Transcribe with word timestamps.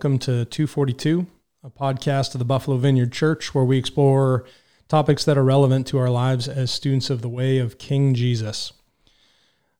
Welcome 0.00 0.18
to 0.20 0.46
242, 0.46 1.26
a 1.62 1.68
podcast 1.68 2.34
of 2.34 2.38
the 2.38 2.46
Buffalo 2.46 2.78
Vineyard 2.78 3.12
Church 3.12 3.54
where 3.54 3.66
we 3.66 3.76
explore 3.76 4.46
topics 4.88 5.26
that 5.26 5.36
are 5.36 5.44
relevant 5.44 5.86
to 5.88 5.98
our 5.98 6.08
lives 6.08 6.48
as 6.48 6.70
students 6.70 7.10
of 7.10 7.20
the 7.20 7.28
way 7.28 7.58
of 7.58 7.76
King 7.76 8.14
Jesus. 8.14 8.72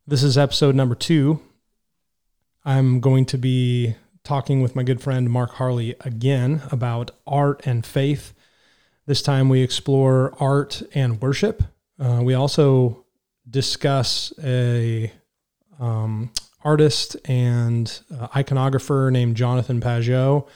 This 0.07 0.23
is 0.23 0.37
episode 0.37 0.75
number 0.75 0.95
two. 0.95 1.41
I'm 2.67 3.01
going 3.01 3.25
to 3.25 3.39
be 3.39 3.95
talking 4.23 4.61
with 4.61 4.77
my 4.77 4.83
good 4.83 5.01
friend 5.01 5.31
Mark 5.31 5.53
Harley 5.53 5.97
again 6.01 6.65
about 6.71 7.13
art 7.27 7.67
and 7.67 7.87
faith. 7.87 8.35
This 9.07 9.23
time 9.23 9.49
we 9.49 9.63
explore 9.63 10.35
art 10.39 10.83
and 10.93 11.19
worship. 11.23 11.63
Uh, 11.99 12.21
we 12.23 12.35
also 12.35 13.07
discuss 13.49 14.35
a 14.45 15.11
um, 15.79 16.31
artist 16.63 17.17
and 17.25 18.01
uh, 18.19 18.29
iconographer 18.29 19.11
named 19.11 19.37
Jonathan 19.37 19.81
Pageau, 19.81 20.47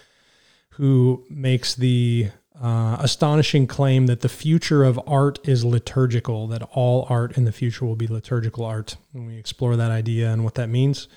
who 0.70 1.24
makes 1.30 1.74
the 1.74 2.30
uh, 2.60 2.96
astonishing 3.00 3.66
claim 3.66 4.06
that 4.06 4.20
the 4.20 4.28
future 4.28 4.84
of 4.84 5.00
art 5.06 5.38
is 5.48 5.64
liturgical, 5.64 6.46
that 6.48 6.62
all 6.72 7.06
art 7.08 7.36
in 7.36 7.44
the 7.44 7.52
future 7.52 7.84
will 7.84 7.96
be 7.96 8.06
liturgical 8.06 8.64
art. 8.64 8.96
And 9.12 9.26
we 9.26 9.36
explore 9.36 9.76
that 9.76 9.90
idea 9.90 10.30
and 10.30 10.44
what 10.44 10.54
that 10.54 10.68
means. 10.68 11.08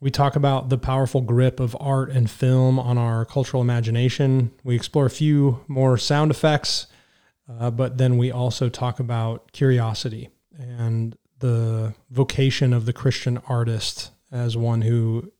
We 0.00 0.10
talk 0.10 0.36
about 0.36 0.68
the 0.68 0.78
powerful 0.78 1.20
grip 1.22 1.60
of 1.60 1.76
art 1.80 2.10
and 2.10 2.30
film 2.30 2.78
on 2.78 2.98
our 2.98 3.24
cultural 3.24 3.62
imagination. 3.62 4.52
We 4.62 4.74
explore 4.74 5.06
a 5.06 5.10
few 5.10 5.60
more 5.66 5.96
sound 5.96 6.30
effects, 6.30 6.86
uh, 7.48 7.70
but 7.70 7.96
then 7.98 8.18
we 8.18 8.30
also 8.30 8.68
talk 8.68 9.00
about 9.00 9.52
curiosity 9.52 10.30
and 10.58 11.16
the 11.40 11.94
vocation 12.10 12.72
of 12.72 12.86
the 12.86 12.92
Christian 12.92 13.38
artist 13.48 14.10
as 14.30 14.56
one 14.56 14.82
who 14.82 15.32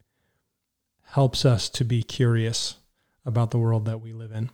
helps 1.03 1.45
us 1.45 1.69
to 1.71 1.85
be 1.85 2.03
curious 2.03 2.77
about 3.25 3.51
the 3.51 3.59
world 3.59 3.85
that 3.85 4.01
we 4.01 4.13
live 4.13 4.33
in. 4.33 4.51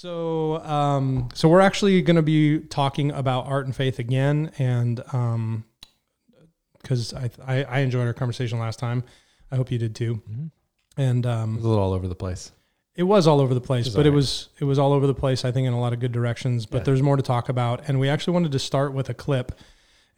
So, 0.00 0.56
um, 0.64 1.28
so 1.34 1.46
we're 1.46 1.60
actually 1.60 2.00
going 2.00 2.16
to 2.16 2.22
be 2.22 2.60
talking 2.60 3.12
about 3.12 3.46
art 3.46 3.66
and 3.66 3.76
faith 3.76 3.98
again, 3.98 4.50
and 4.56 4.96
because 6.82 7.12
um, 7.12 7.30
I, 7.46 7.58
I, 7.58 7.64
I 7.64 7.78
enjoyed 7.80 8.06
our 8.06 8.14
conversation 8.14 8.58
last 8.58 8.78
time, 8.78 9.04
I 9.52 9.56
hope 9.56 9.70
you 9.70 9.76
did 9.76 9.94
too. 9.94 10.22
Mm-hmm. 10.30 10.46
And 10.96 11.26
um, 11.26 11.52
it 11.52 11.56
was 11.56 11.64
a 11.66 11.68
little 11.68 11.84
all 11.84 11.92
over 11.92 12.08
the 12.08 12.14
place. 12.14 12.50
It 13.00 13.04
was 13.04 13.26
all 13.26 13.40
over 13.40 13.54
the 13.54 13.62
place, 13.62 13.86
it 13.86 13.94
but 13.96 14.06
it 14.06 14.10
was 14.10 14.50
it 14.58 14.64
was 14.64 14.78
all 14.78 14.92
over 14.92 15.06
the 15.06 15.14
place. 15.14 15.42
I 15.46 15.52
think 15.52 15.66
in 15.66 15.72
a 15.72 15.80
lot 15.80 15.94
of 15.94 16.00
good 16.00 16.12
directions. 16.12 16.66
But 16.66 16.78
yeah. 16.78 16.84
there's 16.84 17.00
more 17.00 17.16
to 17.16 17.22
talk 17.22 17.48
about, 17.48 17.88
and 17.88 17.98
we 17.98 18.10
actually 18.10 18.34
wanted 18.34 18.52
to 18.52 18.58
start 18.58 18.92
with 18.92 19.08
a 19.08 19.14
clip, 19.14 19.52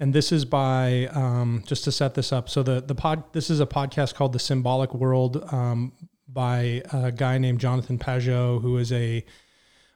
and 0.00 0.12
this 0.12 0.33
is 0.33 0.44
by 0.44 1.06
um, 1.12 1.62
just 1.64 1.84
to 1.84 1.92
set 1.92 2.14
this 2.14 2.33
up. 2.33 2.48
So 2.48 2.64
the 2.64 2.80
the 2.80 2.97
pod 2.97 3.22
this 3.34 3.50
is 3.50 3.61
a 3.61 3.66
podcast 3.66 4.14
called 4.16 4.33
The 4.33 4.41
Symbolic 4.41 4.92
World 4.94 5.44
um, 5.52 5.92
by 6.27 6.83
a 6.92 7.12
guy 7.12 7.39
named 7.39 7.61
Jonathan 7.61 8.00
Pageau, 8.00 8.61
who 8.61 8.77
is 8.78 8.91
a 8.91 9.24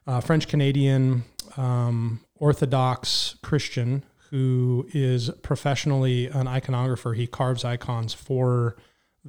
uh, 0.06 0.20
French 0.20 0.46
Canadian 0.46 1.24
um, 1.56 2.20
Orthodox 2.36 3.34
Christian 3.42 4.04
who 4.30 4.86
is 4.92 5.30
professionally 5.42 6.26
an 6.26 6.46
iconographer. 6.46 7.16
He 7.16 7.26
carves 7.26 7.64
icons 7.64 8.12
for 8.12 8.76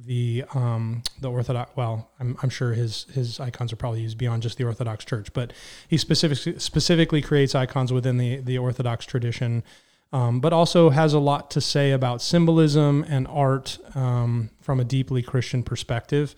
the 0.06 0.44
um, 0.54 1.02
the 1.20 1.30
Orthodox. 1.30 1.72
Well, 1.76 2.10
I'm, 2.20 2.36
I'm 2.42 2.50
sure 2.50 2.72
his 2.72 3.04
his 3.12 3.40
icons 3.40 3.72
are 3.72 3.76
probably 3.76 4.02
used 4.02 4.18
beyond 4.18 4.42
just 4.42 4.58
the 4.58 4.64
Orthodox 4.64 5.04
Church, 5.04 5.32
but 5.32 5.52
he 5.88 5.96
specific, 5.96 6.60
specifically 6.60 7.20
creates 7.20 7.54
icons 7.54 7.92
within 7.92 8.16
the 8.18 8.36
the 8.36 8.58
Orthodox 8.58 9.04
tradition. 9.06 9.64
Um, 10.10 10.40
but 10.40 10.54
also 10.54 10.88
has 10.88 11.12
a 11.12 11.18
lot 11.18 11.50
to 11.50 11.60
say 11.60 11.90
about 11.90 12.22
symbolism 12.22 13.04
and 13.10 13.26
art 13.28 13.78
um, 13.94 14.48
from 14.58 14.80
a 14.80 14.84
deeply 14.84 15.20
Christian 15.20 15.62
perspective. 15.62 16.34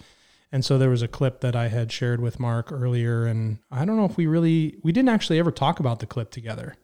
And 0.50 0.64
so 0.64 0.76
there 0.76 0.90
was 0.90 1.02
a 1.02 1.08
clip 1.08 1.40
that 1.42 1.54
I 1.54 1.68
had 1.68 1.92
shared 1.92 2.20
with 2.20 2.40
Mark 2.40 2.72
earlier, 2.72 3.26
and 3.26 3.58
I 3.70 3.84
don't 3.84 3.96
know 3.96 4.06
if 4.06 4.16
we 4.16 4.26
really 4.26 4.78
we 4.82 4.90
didn't 4.90 5.10
actually 5.10 5.38
ever 5.38 5.52
talk 5.52 5.78
about 5.78 6.00
the 6.00 6.06
clip 6.06 6.32
together. 6.32 6.74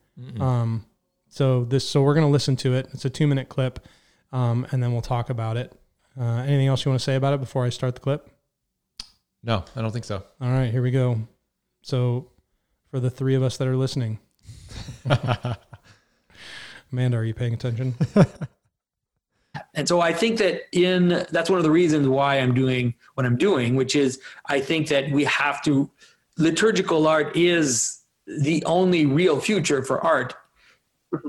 Um, 0.41 0.87
so 1.29 1.65
this 1.65 1.89
so 1.89 2.03
we're 2.03 2.15
gonna 2.15 2.31
listen 2.31 2.55
to 2.57 2.75
it. 2.75 2.89
It's 2.93 3.05
a 3.05 3.11
two 3.11 3.27
minute 3.27 3.49
clip, 3.49 3.85
um, 4.31 4.67
and 4.71 4.81
then 4.81 4.93
we'll 4.93 5.03
talk 5.03 5.29
about 5.31 5.57
it. 5.57 5.73
Uh, 6.19 6.43
anything 6.43 6.67
else 6.67 6.85
you 6.85 6.91
want 6.91 7.01
to 7.01 7.05
say 7.05 7.15
about 7.15 7.35
it 7.35 7.41
before 7.41 7.65
I 7.65 7.69
start 7.69 7.95
the 7.95 8.01
clip? 8.01 8.29
No, 9.43 9.65
I 9.75 9.83
don't 9.83 9.93
think 9.93 10.05
so. 10.05 10.25
All 10.41 10.51
right, 10.51 10.71
here 10.71 10.83
we 10.83 10.91
go. 10.91 11.21
So, 11.83 12.31
for 12.91 13.01
the 13.01 13.11
three 13.11 13.35
of 13.35 13.43
us 13.43 13.59
that 13.59 13.69
are 13.69 13.77
listening, 13.77 14.19
Amanda, 16.93 17.19
are 17.19 17.25
you 17.25 17.35
paying 17.35 17.55
attention? 17.55 17.95
and 19.75 19.87
so 19.87 20.01
I 20.01 20.13
think 20.13 20.39
that 20.39 20.63
in 20.73 21.27
that's 21.31 21.51
one 21.51 21.59
of 21.59 21.65
the 21.65 21.71
reasons 21.71 22.09
why 22.09 22.37
I'm 22.37 22.55
doing 22.55 22.95
what 23.15 23.27
I'm 23.27 23.37
doing, 23.37 23.77
which 23.77 23.95
is 23.95 24.21
I 24.47 24.61
think 24.61 24.89
that 24.89 25.11
we 25.11 25.25
have 25.25 25.63
to 25.65 25.91
liturgical 26.39 27.07
art 27.07 27.37
is 27.37 28.01
the 28.27 28.65
only 28.65 29.07
real 29.07 29.41
future 29.41 29.83
for 29.83 30.01
art 30.05 30.35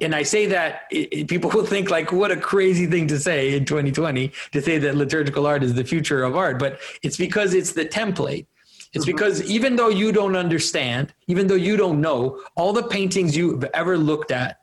and 0.02 0.16
I 0.16 0.24
say 0.24 0.46
that 0.48 0.82
it, 0.92 1.10
it, 1.12 1.28
people 1.28 1.50
will 1.52 1.66
think 1.66 1.90
like, 1.90 2.12
what 2.12 2.32
a 2.32 2.38
crazy 2.38 2.88
thing 2.88 3.08
to 3.08 3.20
say 3.20 3.56
in 3.56 3.66
2020 3.66 4.32
to 4.52 4.62
say 4.62 4.78
that 4.78 4.96
liturgical 4.96 5.46
art 5.46 5.64
is 5.64 5.74
the 5.74 5.84
future 5.84 6.24
of 6.24 6.36
art, 6.36 6.60
but 6.60 6.80
it's 7.04 7.18
because 7.18 7.54
it's 7.54 7.74
the 7.74 7.86
template. 7.86 8.46
It's 8.94 9.06
mm-hmm. 9.06 9.16
because 9.16 9.44
even 9.44 9.76
though 9.76 9.90
you 9.90 10.12
don't 10.12 10.36
understand, 10.36 11.14
even 11.28 11.48
though 11.48 11.56
you 11.56 11.78
don't 11.78 12.02
know, 12.02 12.42
all 12.56 12.74
the 12.74 12.84
paintings 12.84 13.36
you've 13.36 13.64
ever 13.74 13.98
looked 13.98 14.32
at 14.32 14.60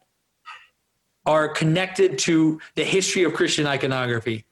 are 1.26 1.48
connected 1.48 2.18
to 2.18 2.60
the 2.74 2.84
history 2.84 3.24
of 3.24 3.34
Christian 3.34 3.66
iconography. 3.66 4.44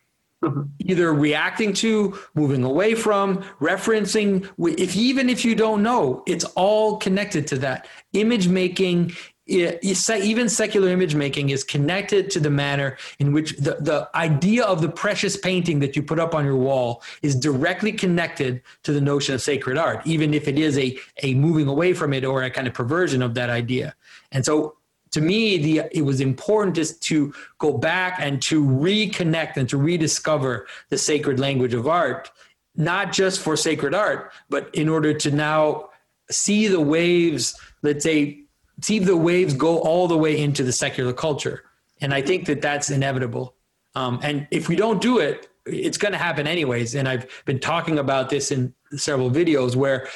Mm-hmm. 0.43 0.63
Either 0.81 1.15
reacting 1.15 1.73
to, 1.75 2.19
moving 2.35 2.65
away 2.65 2.95
from, 2.95 3.45
referencing. 3.61 4.49
If 4.59 4.97
even 4.97 5.31
if 5.31 5.45
you 5.45 5.55
don't 5.55 5.83
know, 5.83 6.25
it's 6.27 6.45
all 6.45 6.97
connected 6.97 7.47
to 7.49 7.59
that. 7.59 7.87
Image 8.13 8.49
making 8.49 9.13
even 9.53 10.49
secular 10.49 10.89
image 10.89 11.15
making 11.15 11.51
is 11.51 11.63
connected 11.63 12.31
to 12.31 12.41
the 12.41 12.51
manner 12.51 12.97
in 13.19 13.33
which 13.33 13.57
the, 13.57 13.77
the 13.81 14.09
idea 14.15 14.65
of 14.65 14.81
the 14.81 14.89
precious 14.89 15.37
painting 15.37 15.79
that 15.81 15.95
you 15.95 16.03
put 16.03 16.19
up 16.19 16.35
on 16.35 16.45
your 16.45 16.57
wall 16.57 17.03
is 17.23 17.35
directly 17.37 17.93
connected 17.93 18.63
to 18.83 18.93
the 18.93 19.01
notion 19.01 19.35
of 19.35 19.43
sacred 19.43 19.77
art, 19.79 20.01
even 20.07 20.35
if 20.35 20.49
it 20.49 20.59
is 20.59 20.79
a, 20.79 20.99
a 21.23 21.35
moving 21.35 21.69
away 21.69 21.93
from 21.93 22.13
it 22.13 22.25
or 22.25 22.43
a 22.43 22.51
kind 22.51 22.67
of 22.67 22.75
perversion 22.75 23.23
of 23.23 23.35
that 23.35 23.51
idea. 23.51 23.95
And 24.31 24.45
so 24.45 24.77
to 25.13 25.21
me, 25.21 25.59
the 25.59 25.83
it 25.93 26.03
was 26.03 26.21
important 26.21 26.75
just 26.75 27.03
to 27.03 27.33
go 27.59 27.77
back 27.77 28.17
and 28.19 28.41
to 28.43 28.65
reconnect 28.65 29.57
and 29.57 29.69
to 29.69 29.77
rediscover 29.77 30.67
the 30.89 30.99
sacred 30.99 31.39
language 31.39 31.75
of 31.75 31.87
art, 31.87 32.31
not 32.77 33.13
just 33.13 33.41
for 33.41 33.57
sacred 33.57 33.95
art, 33.95 34.33
but 34.49 34.75
in 34.75 34.89
order 34.89 35.13
to 35.13 35.31
now 35.31 35.91
see 36.31 36.67
the 36.67 36.81
waves, 36.81 37.55
let's 37.83 38.05
say, 38.05 38.42
see 38.83 38.99
the 38.99 39.17
waves 39.17 39.55
go 39.55 39.79
all 39.79 40.09
the 40.09 40.17
way 40.17 40.41
into 40.41 40.63
the 40.63 40.73
secular 40.73 41.13
culture. 41.13 41.65
And 42.01 42.13
I 42.13 42.21
think 42.21 42.47
that 42.47 42.61
that's 42.61 42.91
inevitable. 42.91 43.55
Um, 43.95 44.19
and 44.23 44.47
if 44.51 44.69
we 44.69 44.77
don't 44.77 45.01
do 45.01 45.19
it, 45.19 45.49
it's 45.67 45.99
going 45.99 46.13
to 46.13 46.19
happen 46.19 46.47
anyways. 46.47 46.95
And 46.95 47.09
I've 47.09 47.27
been 47.45 47.61
talking 47.61 47.99
about 47.99 48.29
this 48.29 48.51
in 48.51 48.75
several 48.97 49.31
videos 49.31 49.77
where 49.77 50.09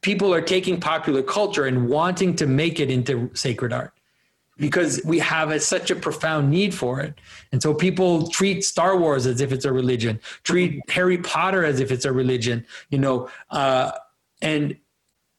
people 0.00 0.32
are 0.32 0.40
taking 0.40 0.80
popular 0.80 1.22
culture 1.22 1.66
and 1.66 1.88
wanting 1.88 2.34
to 2.36 2.46
make 2.46 2.80
it 2.80 2.90
into 2.90 3.30
sacred 3.34 3.72
art 3.72 3.92
because 4.56 5.02
we 5.04 5.18
have 5.18 5.50
a, 5.50 5.60
such 5.60 5.90
a 5.90 5.96
profound 5.96 6.50
need 6.50 6.74
for 6.74 7.00
it. 7.00 7.20
And 7.52 7.62
so 7.62 7.74
people 7.74 8.28
treat 8.28 8.64
Star 8.64 8.96
Wars 8.96 9.26
as 9.26 9.40
if 9.40 9.52
it's 9.52 9.66
a 9.66 9.72
religion, 9.72 10.18
treat 10.44 10.80
Harry 10.90 11.18
Potter 11.18 11.64
as 11.64 11.80
if 11.80 11.90
it's 11.90 12.06
a 12.06 12.12
religion, 12.12 12.64
you 12.88 12.98
know, 12.98 13.28
uh, 13.50 13.92
and, 14.40 14.76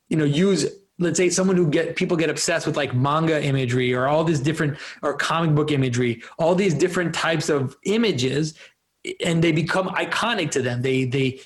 you 0.09 0.17
know, 0.17 0.25
use 0.25 0.67
let's 0.99 1.17
say 1.17 1.29
someone 1.29 1.55
who 1.55 1.69
get 1.69 1.95
people 1.95 2.17
get 2.17 2.29
obsessed 2.29 2.65
with 2.65 2.75
like 2.75 2.93
manga 2.93 3.43
imagery 3.43 3.93
or 3.93 4.07
all 4.07 4.23
these 4.23 4.39
different 4.39 4.77
or 5.03 5.13
comic 5.13 5.53
book 5.53 5.71
imagery 5.71 6.23
all 6.39 6.55
these 6.55 6.73
different 6.73 7.13
types 7.13 7.49
of 7.49 7.75
images 7.83 8.55
and 9.23 9.43
they 9.43 9.51
become 9.51 9.87
iconic 9.89 10.51
to 10.51 10.61
them. 10.61 10.81
They 10.81 11.05
they 11.05 11.39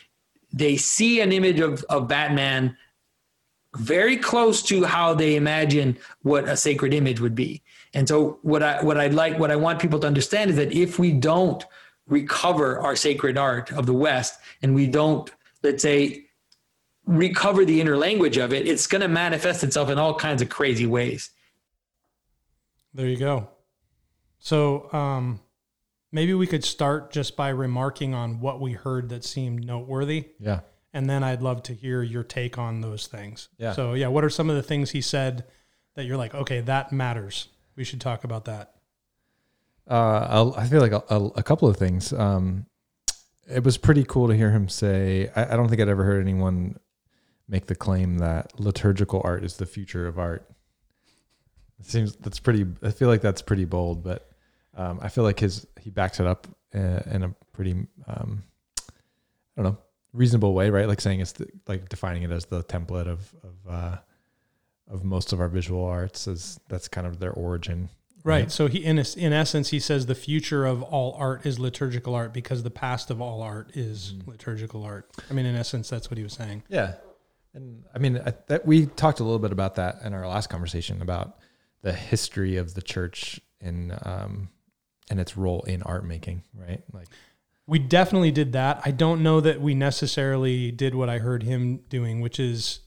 they 0.53 0.77
see 0.77 1.21
an 1.21 1.31
image 1.31 1.59
of, 1.59 1.83
of 1.85 2.07
batman 2.07 2.75
very 3.77 4.17
close 4.17 4.61
to 4.63 4.83
how 4.83 5.13
they 5.13 5.35
imagine 5.35 5.97
what 6.23 6.47
a 6.49 6.57
sacred 6.57 6.93
image 6.93 7.21
would 7.21 7.35
be. 7.35 7.61
And 7.93 8.07
so 8.07 8.39
what 8.41 8.63
i 8.63 8.83
what 8.83 8.97
i'd 8.97 9.13
like 9.13 9.37
what 9.37 9.51
i 9.51 9.55
want 9.55 9.79
people 9.79 9.99
to 9.99 10.07
understand 10.07 10.49
is 10.49 10.55
that 10.55 10.71
if 10.71 10.99
we 10.99 11.11
don't 11.11 11.65
recover 12.07 12.79
our 12.79 12.95
sacred 12.95 13.37
art 13.37 13.71
of 13.71 13.85
the 13.85 13.93
west 13.93 14.39
and 14.61 14.73
we 14.75 14.87
don't 14.87 15.31
let's 15.63 15.83
say 15.83 16.25
recover 17.05 17.65
the 17.65 17.81
inner 17.81 17.97
language 17.97 18.37
of 18.37 18.53
it, 18.53 18.67
it's 18.67 18.87
going 18.87 19.01
to 19.01 19.07
manifest 19.07 19.63
itself 19.63 19.89
in 19.89 19.97
all 19.97 20.15
kinds 20.15 20.41
of 20.41 20.49
crazy 20.49 20.85
ways. 20.85 21.31
There 22.93 23.07
you 23.07 23.17
go. 23.17 23.49
So, 24.39 24.91
um, 24.93 25.39
maybe 26.11 26.33
we 26.33 26.47
could 26.47 26.63
start 26.63 27.11
just 27.11 27.35
by 27.35 27.49
remarking 27.49 28.13
on 28.13 28.39
what 28.39 28.59
we 28.59 28.73
heard 28.73 29.09
that 29.09 29.23
seemed 29.23 29.65
noteworthy. 29.65 30.29
Yeah. 30.39 30.61
And 30.93 31.09
then 31.09 31.23
I'd 31.23 31.41
love 31.41 31.63
to 31.63 31.73
hear 31.73 32.03
your 32.03 32.23
take 32.23 32.57
on 32.57 32.81
those 32.81 33.07
things. 33.07 33.47
Yeah. 33.57 33.73
So, 33.73 33.93
yeah, 33.93 34.07
what 34.07 34.23
are 34.23 34.29
some 34.29 34.49
of 34.49 34.55
the 34.55 34.63
things 34.63 34.91
he 34.91 35.01
said 35.01 35.45
that 35.95 36.05
you're 36.05 36.17
like, 36.17 36.33
okay, 36.35 36.59
that 36.61 36.91
matters? 36.91 37.47
We 37.75 37.83
should 37.83 38.01
talk 38.01 38.23
about 38.23 38.45
that. 38.45 38.73
Uh, 39.89 40.27
I'll- 40.29 40.55
I 40.57 40.67
feel 40.67 40.81
like 40.81 40.91
a, 40.91 41.03
a, 41.09 41.25
a 41.37 41.43
couple 41.43 41.67
of 41.67 41.77
things. 41.77 42.11
Um, 42.13 42.65
it 43.49 43.63
was 43.63 43.77
pretty 43.77 44.03
cool 44.03 44.27
to 44.27 44.35
hear 44.35 44.51
him 44.51 44.67
say. 44.69 45.29
I, 45.35 45.53
I 45.53 45.55
don't 45.57 45.69
think 45.69 45.81
I'd 45.81 45.89
ever 45.89 46.03
heard 46.03 46.21
anyone 46.21 46.77
make 47.51 47.67
the 47.67 47.75
claim 47.75 48.17
that 48.19 48.59
liturgical 48.59 49.21
art 49.23 49.43
is 49.43 49.57
the 49.57 49.65
future 49.67 50.07
of 50.07 50.17
art. 50.17 50.49
It 51.79 51.85
seems 51.85 52.15
that's 52.15 52.39
pretty. 52.39 52.65
I 52.81 52.91
feel 52.91 53.09
like 53.09 53.21
that's 53.21 53.41
pretty 53.41 53.65
bold, 53.65 54.03
but 54.03 54.31
um, 54.75 54.99
I 55.01 55.09
feel 55.09 55.23
like 55.23 55.39
his 55.39 55.67
he 55.79 55.89
backs 55.89 56.19
it 56.19 56.25
up 56.25 56.47
uh, 56.73 57.01
in 57.11 57.23
a 57.23 57.35
pretty 57.53 57.73
um, 58.07 58.43
I 59.57 59.61
don't 59.61 59.73
know 59.73 59.77
reasonable 60.13 60.53
way, 60.53 60.69
right? 60.69 60.87
Like 60.87 61.01
saying 61.01 61.19
it's 61.19 61.33
the, 61.33 61.47
like 61.67 61.89
defining 61.89 62.23
it 62.23 62.31
as 62.31 62.45
the 62.45 62.63
template 62.63 63.07
of 63.07 63.33
of 63.43 63.53
uh, 63.69 63.97
of 64.89 65.03
most 65.03 65.33
of 65.33 65.39
our 65.41 65.47
visual 65.49 65.83
arts 65.85 66.27
as 66.27 66.59
that's 66.69 66.87
kind 66.87 67.05
of 67.05 67.19
their 67.19 67.31
origin. 67.31 67.89
Right. 68.23 68.51
So 68.51 68.67
he 68.67 68.77
in 68.85 68.99
in 69.17 69.33
essence 69.33 69.69
he 69.69 69.79
says 69.79 70.05
the 70.05 70.13
future 70.13 70.65
of 70.67 70.83
all 70.83 71.15
art 71.17 71.43
is 71.47 71.57
liturgical 71.57 72.13
art 72.13 72.31
because 72.33 72.61
the 72.61 72.69
past 72.69 73.09
of 73.09 73.19
all 73.19 73.41
art 73.41 73.71
is 73.75 74.13
Mm-hmm. 74.13 74.29
liturgical 74.29 74.83
art. 74.83 75.09
I 75.29 75.33
mean 75.33 75.47
in 75.47 75.55
essence 75.55 75.89
that's 75.89 76.11
what 76.11 76.19
he 76.19 76.23
was 76.23 76.33
saying. 76.33 76.61
Yeah, 76.69 76.93
and 77.53 77.83
I 77.93 77.99
mean 77.99 78.21
I, 78.25 78.33
that 78.47 78.65
we 78.65 78.85
talked 78.85 79.19
a 79.19 79.23
little 79.23 79.39
bit 79.39 79.51
about 79.51 79.75
that 79.75 80.01
in 80.03 80.13
our 80.13 80.27
last 80.27 80.49
conversation 80.49 81.01
about 81.01 81.37
the 81.81 81.93
history 81.93 82.57
of 82.57 82.73
the 82.73 82.81
church 82.81 83.39
in 83.59 83.97
um, 84.03 84.49
and 85.09 85.19
its 85.19 85.35
role 85.35 85.61
in 85.63 85.83
art 85.83 86.05
making, 86.05 86.43
right? 86.55 86.81
Like, 86.93 87.07
We 87.67 87.79
definitely 87.79 88.31
did 88.31 88.53
that. 88.53 88.81
I 88.85 88.91
don't 88.91 89.21
know 89.21 89.41
that 89.41 89.59
we 89.61 89.75
necessarily 89.75 90.71
did 90.71 90.95
what 90.95 91.09
I 91.09 91.19
heard 91.19 91.43
him 91.43 91.81
doing, 91.89 92.21
which 92.21 92.39
is 92.39 92.79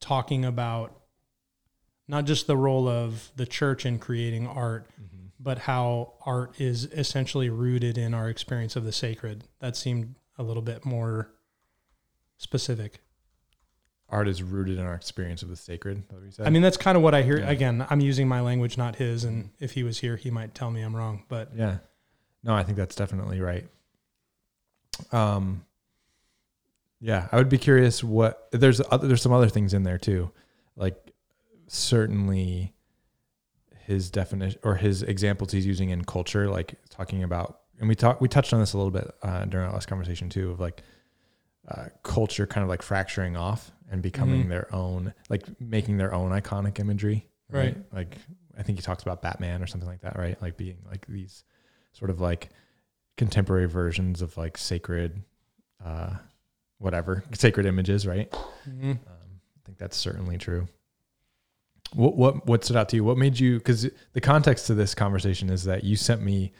talking 0.00 0.44
about 0.44 1.00
not 2.08 2.24
just 2.24 2.46
the 2.46 2.56
role 2.56 2.88
of 2.88 3.30
the 3.36 3.46
church 3.46 3.86
in 3.86 3.98
creating 3.98 4.48
art, 4.48 4.90
but 5.38 5.58
how 5.58 6.14
art 6.26 6.60
is 6.60 6.84
essentially 6.86 7.50
rooted 7.50 7.96
in 7.96 8.14
our 8.14 8.28
experience 8.28 8.74
of 8.74 8.84
the 8.84 8.92
sacred. 8.92 9.44
That 9.60 9.76
seemed 9.76 10.16
a 10.38 10.42
little 10.42 10.62
bit 10.62 10.84
more 10.84 11.30
specific. 12.36 13.00
Art 14.12 14.28
is 14.28 14.42
rooted 14.42 14.78
in 14.78 14.84
our 14.84 14.94
experience 14.94 15.42
of 15.42 15.48
the 15.48 15.56
sacred. 15.56 16.02
what 16.10 16.22
you 16.22 16.30
said? 16.30 16.46
I 16.46 16.50
mean, 16.50 16.62
that's 16.62 16.76
kind 16.76 16.96
of 16.96 17.02
what 17.02 17.14
I 17.14 17.22
hear. 17.22 17.38
Yeah. 17.38 17.50
Again, 17.50 17.86
I'm 17.88 18.00
using 18.00 18.28
my 18.28 18.40
language, 18.40 18.76
not 18.78 18.96
his. 18.96 19.24
And 19.24 19.50
if 19.58 19.72
he 19.72 19.82
was 19.82 19.98
here, 19.98 20.16
he 20.16 20.30
might 20.30 20.54
tell 20.54 20.70
me 20.70 20.82
I'm 20.82 20.94
wrong. 20.94 21.24
But 21.28 21.50
Yeah. 21.56 21.78
No, 22.44 22.54
I 22.54 22.62
think 22.62 22.76
that's 22.76 22.94
definitely 22.94 23.40
right. 23.40 23.66
Um 25.10 25.64
yeah, 27.00 27.26
I 27.32 27.36
would 27.36 27.48
be 27.48 27.58
curious 27.58 28.04
what 28.04 28.48
there's 28.52 28.80
other 28.90 29.08
there's 29.08 29.22
some 29.22 29.32
other 29.32 29.48
things 29.48 29.74
in 29.74 29.82
there 29.82 29.98
too. 29.98 30.30
Like 30.76 31.12
certainly 31.66 32.74
his 33.86 34.10
definition 34.10 34.60
or 34.62 34.76
his 34.76 35.02
examples 35.02 35.50
he's 35.52 35.66
using 35.66 35.90
in 35.90 36.04
culture 36.04 36.48
like 36.48 36.74
talking 36.90 37.24
about 37.24 37.60
and 37.80 37.88
we 37.88 37.94
talked 37.94 38.20
we 38.20 38.28
touched 38.28 38.52
on 38.52 38.60
this 38.60 38.74
a 38.74 38.76
little 38.76 38.92
bit 38.92 39.10
uh, 39.22 39.44
during 39.46 39.66
our 39.66 39.72
last 39.72 39.86
conversation 39.86 40.28
too 40.28 40.50
of 40.50 40.60
like 40.60 40.82
uh, 41.68 41.86
culture 42.02 42.46
kind 42.46 42.62
of 42.62 42.68
like 42.68 42.82
fracturing 42.82 43.36
off 43.36 43.70
and 43.90 44.02
becoming 44.02 44.46
Mhm. 44.46 44.48
their 44.48 44.74
own 44.74 45.14
like 45.28 45.44
making 45.60 45.96
their 45.98 46.12
own 46.14 46.30
iconic 46.32 46.78
imagery 46.80 47.26
Right. 47.50 47.76
like 47.92 48.16
i 48.58 48.62
think 48.62 48.78
he 48.78 48.82
talks 48.82 49.02
about 49.02 49.20
batman 49.22 49.62
or 49.62 49.66
something 49.66 49.88
like 49.88 50.00
that 50.00 50.16
right 50.18 50.40
like 50.42 50.56
being 50.56 50.78
like 50.88 51.06
these 51.06 51.44
sort 51.92 52.10
of 52.10 52.20
like 52.20 52.48
contemporary 53.16 53.68
versions 53.68 54.22
of 54.22 54.36
like 54.36 54.56
sacred 54.58 55.22
uh 55.84 56.14
whatever 56.78 57.22
sacred 57.34 57.66
images 57.66 58.06
right 58.06 58.30
mhm. 58.68 58.92
um, 58.92 58.98
i 59.06 59.60
think 59.66 59.78
that's 59.78 59.96
certainly 59.96 60.38
true 60.38 60.66
what 61.94 62.16
what 62.16 62.46
what 62.46 62.64
stood 62.64 62.76
out 62.76 62.88
to 62.88 62.96
you 62.96 63.04
what 63.04 63.18
made 63.18 63.38
you 63.38 63.58
because 63.58 63.88
the 64.14 64.20
context 64.20 64.66
to 64.66 64.74
this 64.74 64.94
conversation 64.94 65.50
is 65.50 65.64
that 65.64 65.84
you 65.84 65.94
sent 65.94 66.22
me 66.22 66.52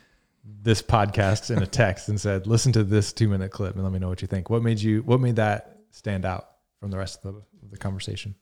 this 0.44 0.82
podcast 0.82 1.54
in 1.54 1.62
a 1.62 1.66
text 1.66 2.08
and 2.08 2.20
said 2.20 2.46
listen 2.46 2.72
to 2.72 2.82
this 2.82 3.12
two 3.12 3.28
minute 3.28 3.50
clip 3.50 3.74
and 3.74 3.84
let 3.84 3.92
me 3.92 3.98
know 3.98 4.08
what 4.08 4.20
you 4.22 4.28
think 4.28 4.50
what 4.50 4.62
made 4.62 4.80
you 4.80 5.00
what 5.02 5.20
made 5.20 5.36
that 5.36 5.78
stand 5.90 6.24
out 6.24 6.48
from 6.80 6.90
the 6.90 6.98
rest 6.98 7.24
of 7.24 7.34
the, 7.34 7.40
of 7.62 7.70
the 7.70 7.76
conversation 7.78 8.34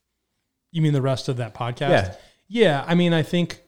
you 0.73 0.81
mean 0.83 0.93
the 0.93 1.03
rest 1.03 1.29
of 1.29 1.37
that 1.39 1.53
podcast? 1.55 1.91
yeah 1.91 2.15
Yeah, 2.49 2.85
I 2.87 2.95
mean, 2.95 3.13
I 3.13 3.23
think 3.23 3.63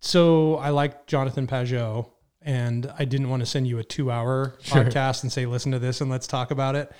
so. 0.00 0.56
I 0.56 0.70
like 0.70 1.06
Jonathan 1.06 1.46
Pageau, 1.46 2.10
and 2.42 2.92
I 2.98 3.04
didn't 3.04 3.28
want 3.30 3.40
to 3.40 3.46
send 3.46 3.66
you 3.66 3.78
a 3.78 3.84
two-hour 3.84 4.56
Sure. 4.62 4.84
podcast 4.84 5.22
and 5.22 5.32
say, 5.32 5.46
"Listen 5.46 5.72
to 5.72 5.78
this 5.78 6.00
and 6.00 6.10
let's 6.10 6.26
talk 6.26 6.50
about 6.50 6.74
it." 6.76 6.92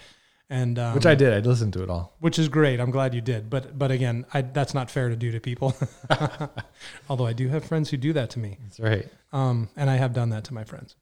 And 0.50 0.78
um, 0.78 0.94
which 0.94 1.06
i 1.06 1.14
did 1.14 1.32
i 1.32 1.38
listened 1.38 1.72
to 1.72 1.82
it 1.82 1.88
all 1.88 2.16
which 2.20 2.38
is 2.38 2.48
great. 2.48 2.78
I'm 2.78 2.90
glad 2.90 3.14
you 3.14 3.20
did. 3.22 3.48
But 3.48 3.78
but 3.78 3.90
again, 3.90 4.26
I, 4.34 4.42
that's 4.42 4.74
not 4.74 4.90
fair 4.90 5.08
to 5.08 5.16
do 5.16 5.32
to 5.32 5.40
people. 5.40 5.74
Although 7.08 7.26
I 7.26 7.32
do 7.32 7.48
have 7.48 7.64
friends 7.64 7.90
who 7.90 7.96
do 7.96 8.12
that 8.12 8.30
to 8.30 8.38
me, 8.38 8.58
that's 8.62 8.78
right 8.80 9.08
um, 9.32 9.68
and 9.76 9.90
I 9.90 9.96
have 9.96 10.12
done 10.12 10.30
that 10.30 10.44
to 10.44 10.54
my 10.54 10.64
friends. 10.64 10.96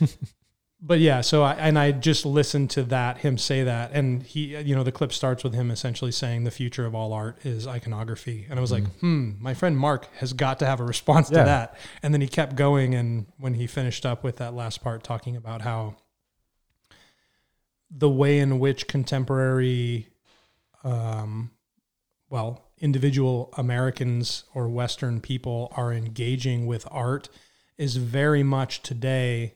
but 0.80 0.98
yeah, 0.98 1.20
so 1.20 1.42
I 1.42 1.54
and 1.54 1.78
I 1.78 1.92
just 1.92 2.26
listened 2.26 2.70
to 2.70 2.82
that 2.84 3.18
him 3.18 3.38
say 3.38 3.64
that, 3.64 3.92
and 3.92 4.22
he, 4.22 4.56
you 4.56 4.74
know, 4.74 4.82
the 4.82 4.92
clip 4.92 5.12
starts 5.12 5.44
with 5.44 5.54
him 5.54 5.70
essentially 5.70 6.12
saying 6.12 6.44
the 6.44 6.50
future 6.50 6.84
of 6.86 6.94
all 6.94 7.12
art 7.12 7.44
is 7.44 7.66
iconography, 7.66 8.46
and 8.48 8.58
I 8.58 8.62
was 8.62 8.72
like, 8.72 8.84
hmm, 9.00 9.32
my 9.40 9.54
friend 9.54 9.76
Mark 9.78 10.08
has 10.16 10.32
got 10.32 10.58
to 10.60 10.66
have 10.66 10.80
a 10.80 10.84
response 10.84 11.30
Yeah. 11.30 11.38
to 11.40 11.44
that, 11.44 11.78
and 12.02 12.12
then 12.12 12.20
he 12.20 12.28
kept 12.28 12.56
going, 12.56 12.94
and 12.94 13.26
when 13.38 13.54
he 13.54 13.66
finished 13.66 14.04
up 14.04 14.24
with 14.24 14.36
that 14.36 14.54
last 14.54 14.82
part, 14.82 15.02
talking 15.02 15.36
about 15.36 15.62
how 15.62 15.96
the 17.90 18.10
way 18.10 18.38
in 18.38 18.58
which 18.58 18.88
contemporary, 18.88 20.08
um, 20.84 21.50
well, 22.28 22.64
individual 22.78 23.52
Americans 23.56 24.44
or 24.54 24.68
Western 24.68 25.20
people 25.20 25.72
are 25.76 25.92
engaging 25.92 26.66
with 26.66 26.86
art 26.90 27.28
is 27.78 27.96
very 27.96 28.42
much 28.42 28.82
today 28.82 29.54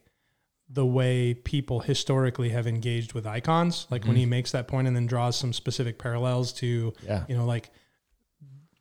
the 0.72 0.86
way 0.86 1.34
people 1.34 1.80
historically 1.80 2.50
have 2.50 2.66
engaged 2.66 3.12
with 3.12 3.26
icons. 3.26 3.86
Like 3.90 4.04
when 4.04 4.16
he 4.16 4.24
makes 4.24 4.52
that 4.52 4.68
point 4.68 4.86
and 4.86 4.94
then 4.94 5.06
draws 5.06 5.36
some 5.36 5.52
specific 5.52 5.98
parallels 5.98 6.52
to, 6.54 6.94
yeah 7.02 7.24
you 7.28 7.36
know, 7.36 7.44
like 7.44 7.70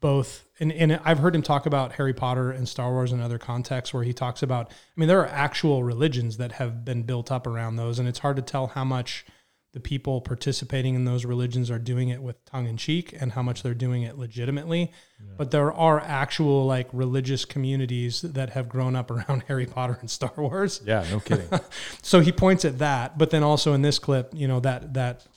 both 0.02 0.46
and, 0.60 0.72
and 0.72 1.00
I've 1.04 1.20
heard 1.20 1.36
him 1.36 1.42
talk 1.42 1.66
about 1.66 1.94
Harry 1.94 2.14
Potter 2.14 2.52
and 2.52 2.70
Star 2.70 2.92
Wars 2.92 3.12
and 3.12 3.22
other 3.22 3.38
contexts 3.38 3.94
where 3.94 4.04
he 4.04 4.14
talks 4.14 4.44
about 4.44 4.70
I 4.70 4.74
mean 4.96 5.08
there 5.08 5.20
are 5.20 5.28
actual 5.28 5.84
religions 5.84 6.38
that 6.38 6.54
have 6.54 6.86
been 6.86 7.04
built 7.04 7.32
up 7.32 7.48
around 7.48 7.76
those 7.76 8.00
and 8.00 8.08
it's 8.08 8.20
hard 8.20 8.36
to 8.36 8.42
tell 8.42 8.68
how 8.68 8.84
much 8.84 9.26
the 9.72 9.80
people 9.80 10.20
participating 10.20 10.96
in 10.96 11.06
those 11.06 11.26
religions 11.26 11.70
are 11.70 11.78
doing 11.78 12.10
it 12.10 12.22
with 12.24 12.44
tongue 12.46 12.68
in 12.68 12.76
cheek 12.76 13.16
and 13.20 13.34
how 13.34 13.44
much 13.44 13.62
they're 13.62 13.76
doing 13.76 14.02
it 14.02 14.18
legitimately. 14.18 14.92
But 15.38 15.52
there 15.52 15.72
are 15.72 16.00
actual 16.00 16.66
like 16.66 16.88
religious 16.92 17.46
communities 17.46 18.22
that 18.22 18.52
have 18.52 18.68
grown 18.68 18.96
up 18.96 19.12
around 19.12 19.44
Harry 19.48 19.68
Potter 19.68 19.98
and 20.02 20.10
Star 20.10 20.34
Wars. 20.38 20.82
yeah 20.86 21.06
no 21.12 21.20
kidding 21.20 21.48
So 22.02 22.20
he 22.22 22.32
points 22.32 22.66
at 22.66 22.80
that, 22.80 23.18
but 23.18 23.30
then 23.30 23.44
also 23.44 23.74
in 23.74 23.82
this 23.82 24.00
clip, 24.00 24.32
you 24.34 24.48
know, 24.48 24.60
that 24.62 24.94
that 24.94 25.28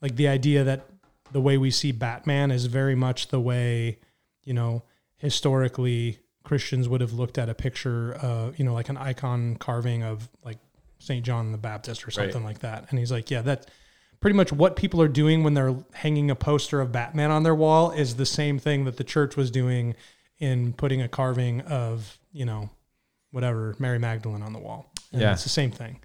like 0.00 0.16
the 0.16 0.28
idea 0.28 0.64
that 0.64 0.86
the 1.32 1.40
way 1.40 1.58
we 1.58 1.70
see 1.70 1.92
Batman 1.92 2.50
is 2.50 2.66
very 2.66 2.94
much 2.94 3.28
the 3.28 3.40
way, 3.40 3.98
you 4.44 4.52
know, 4.54 4.84
historically 5.16 6.18
Christians 6.44 6.88
would 6.88 7.00
have 7.00 7.12
looked 7.12 7.38
at 7.38 7.48
a 7.48 7.54
picture, 7.54 8.16
uh, 8.20 8.52
you 8.56 8.64
know, 8.64 8.74
like 8.74 8.88
an 8.88 8.96
icon 8.96 9.56
carving 9.56 10.02
of 10.02 10.28
like 10.44 10.58
St. 11.02 11.24
John 11.24 11.52
the 11.52 11.58
Baptist 11.58 12.06
or 12.06 12.10
something 12.10 12.44
like 12.44 12.60
that. 12.60 12.86
And 12.90 12.98
he's 12.98 13.10
like, 13.12 13.30
yeah, 13.30 13.42
that's 13.42 13.66
pretty 14.20 14.36
much 14.36 14.52
what 14.52 14.76
people 14.76 15.02
are 15.02 15.08
doing 15.08 15.42
when 15.42 15.54
they're 15.54 15.74
hanging 15.94 16.30
a 16.30 16.36
poster 16.36 16.80
of 16.80 16.92
Batman 16.92 17.30
on 17.30 17.42
their 17.42 17.54
wall 17.54 17.90
is 17.90 18.16
the 18.16 18.26
same 18.26 18.58
thing 18.58 18.84
that 18.84 18.96
the 18.96 19.04
church 19.04 19.36
was 19.36 19.50
doing 19.50 19.94
in 20.38 20.72
putting 20.72 21.02
a 21.02 21.08
carving 21.08 21.60
of, 21.62 22.18
you 22.32 22.44
know, 22.44 22.70
whatever, 23.32 23.74
Mary 23.78 23.98
Magdalene 23.98 24.42
on 24.42 24.52
the 24.52 24.58
wall. 24.58 24.92
And 25.12 25.20
Yeah. 25.20 25.32
It's 25.32 25.42
the 25.42 25.48
same 25.48 25.70
thing. 25.70 26.00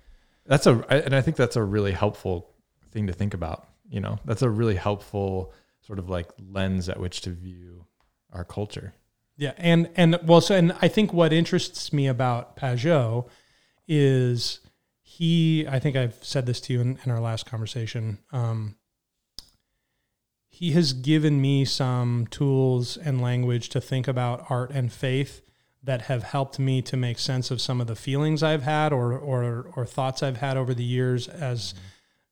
that's 0.45 0.65
a, 0.65 0.79
and 0.89 1.13
i 1.13 1.21
think 1.21 1.35
that's 1.35 1.57
a 1.57 1.63
really 1.63 1.91
helpful 1.91 2.49
thing 2.91 3.07
to 3.07 3.13
think 3.13 3.33
about 3.33 3.67
you 3.89 3.99
know 3.99 4.17
that's 4.23 4.41
a 4.41 4.49
really 4.49 4.75
helpful 4.75 5.51
sort 5.81 5.99
of 5.99 6.09
like 6.09 6.29
lens 6.51 6.87
at 6.87 6.97
which 6.99 7.19
to 7.21 7.29
view 7.31 7.85
our 8.31 8.45
culture 8.45 8.93
Yeah, 9.37 9.53
and 9.57 9.89
and 9.95 10.17
well, 10.23 10.41
so 10.41 10.55
and 10.55 10.71
I 10.81 10.87
think 10.87 11.11
what 11.13 11.31
interests 11.33 11.91
me 11.93 12.07
about 12.07 12.55
Pageau 12.55 13.27
is 13.87 14.61
he. 15.17 15.67
I 15.67 15.79
think 15.79 15.95
I've 15.95 16.17
said 16.21 16.45
this 16.45 16.61
to 16.61 16.73
you 16.73 16.81
in, 16.81 16.99
in 17.03 17.11
our 17.11 17.19
last 17.19 17.45
conversation. 17.45 18.19
Um, 18.31 18.75
he 20.49 20.71
has 20.71 20.93
given 20.93 21.41
me 21.41 21.65
some 21.65 22.27
tools 22.31 22.97
and 22.97 23.21
language 23.21 23.69
to 23.69 23.81
think 23.81 24.07
about 24.07 24.45
art 24.49 24.71
and 24.71 24.91
faith 24.91 25.41
that 25.83 26.03
have 26.03 26.23
helped 26.23 26.59
me 26.59 26.81
to 26.81 26.97
make 26.97 27.19
sense 27.19 27.51
of 27.51 27.61
some 27.61 27.79
of 27.79 27.87
the 27.87 27.95
feelings 27.95 28.43
I've 28.43 28.63
had 28.63 28.91
or 28.91 29.13
or 29.13 29.71
or 29.75 29.85
thoughts 29.85 30.23
I've 30.23 30.37
had 30.37 30.57
over 30.57 30.73
the 30.73 30.83
years 30.83 31.27
as 31.27 31.73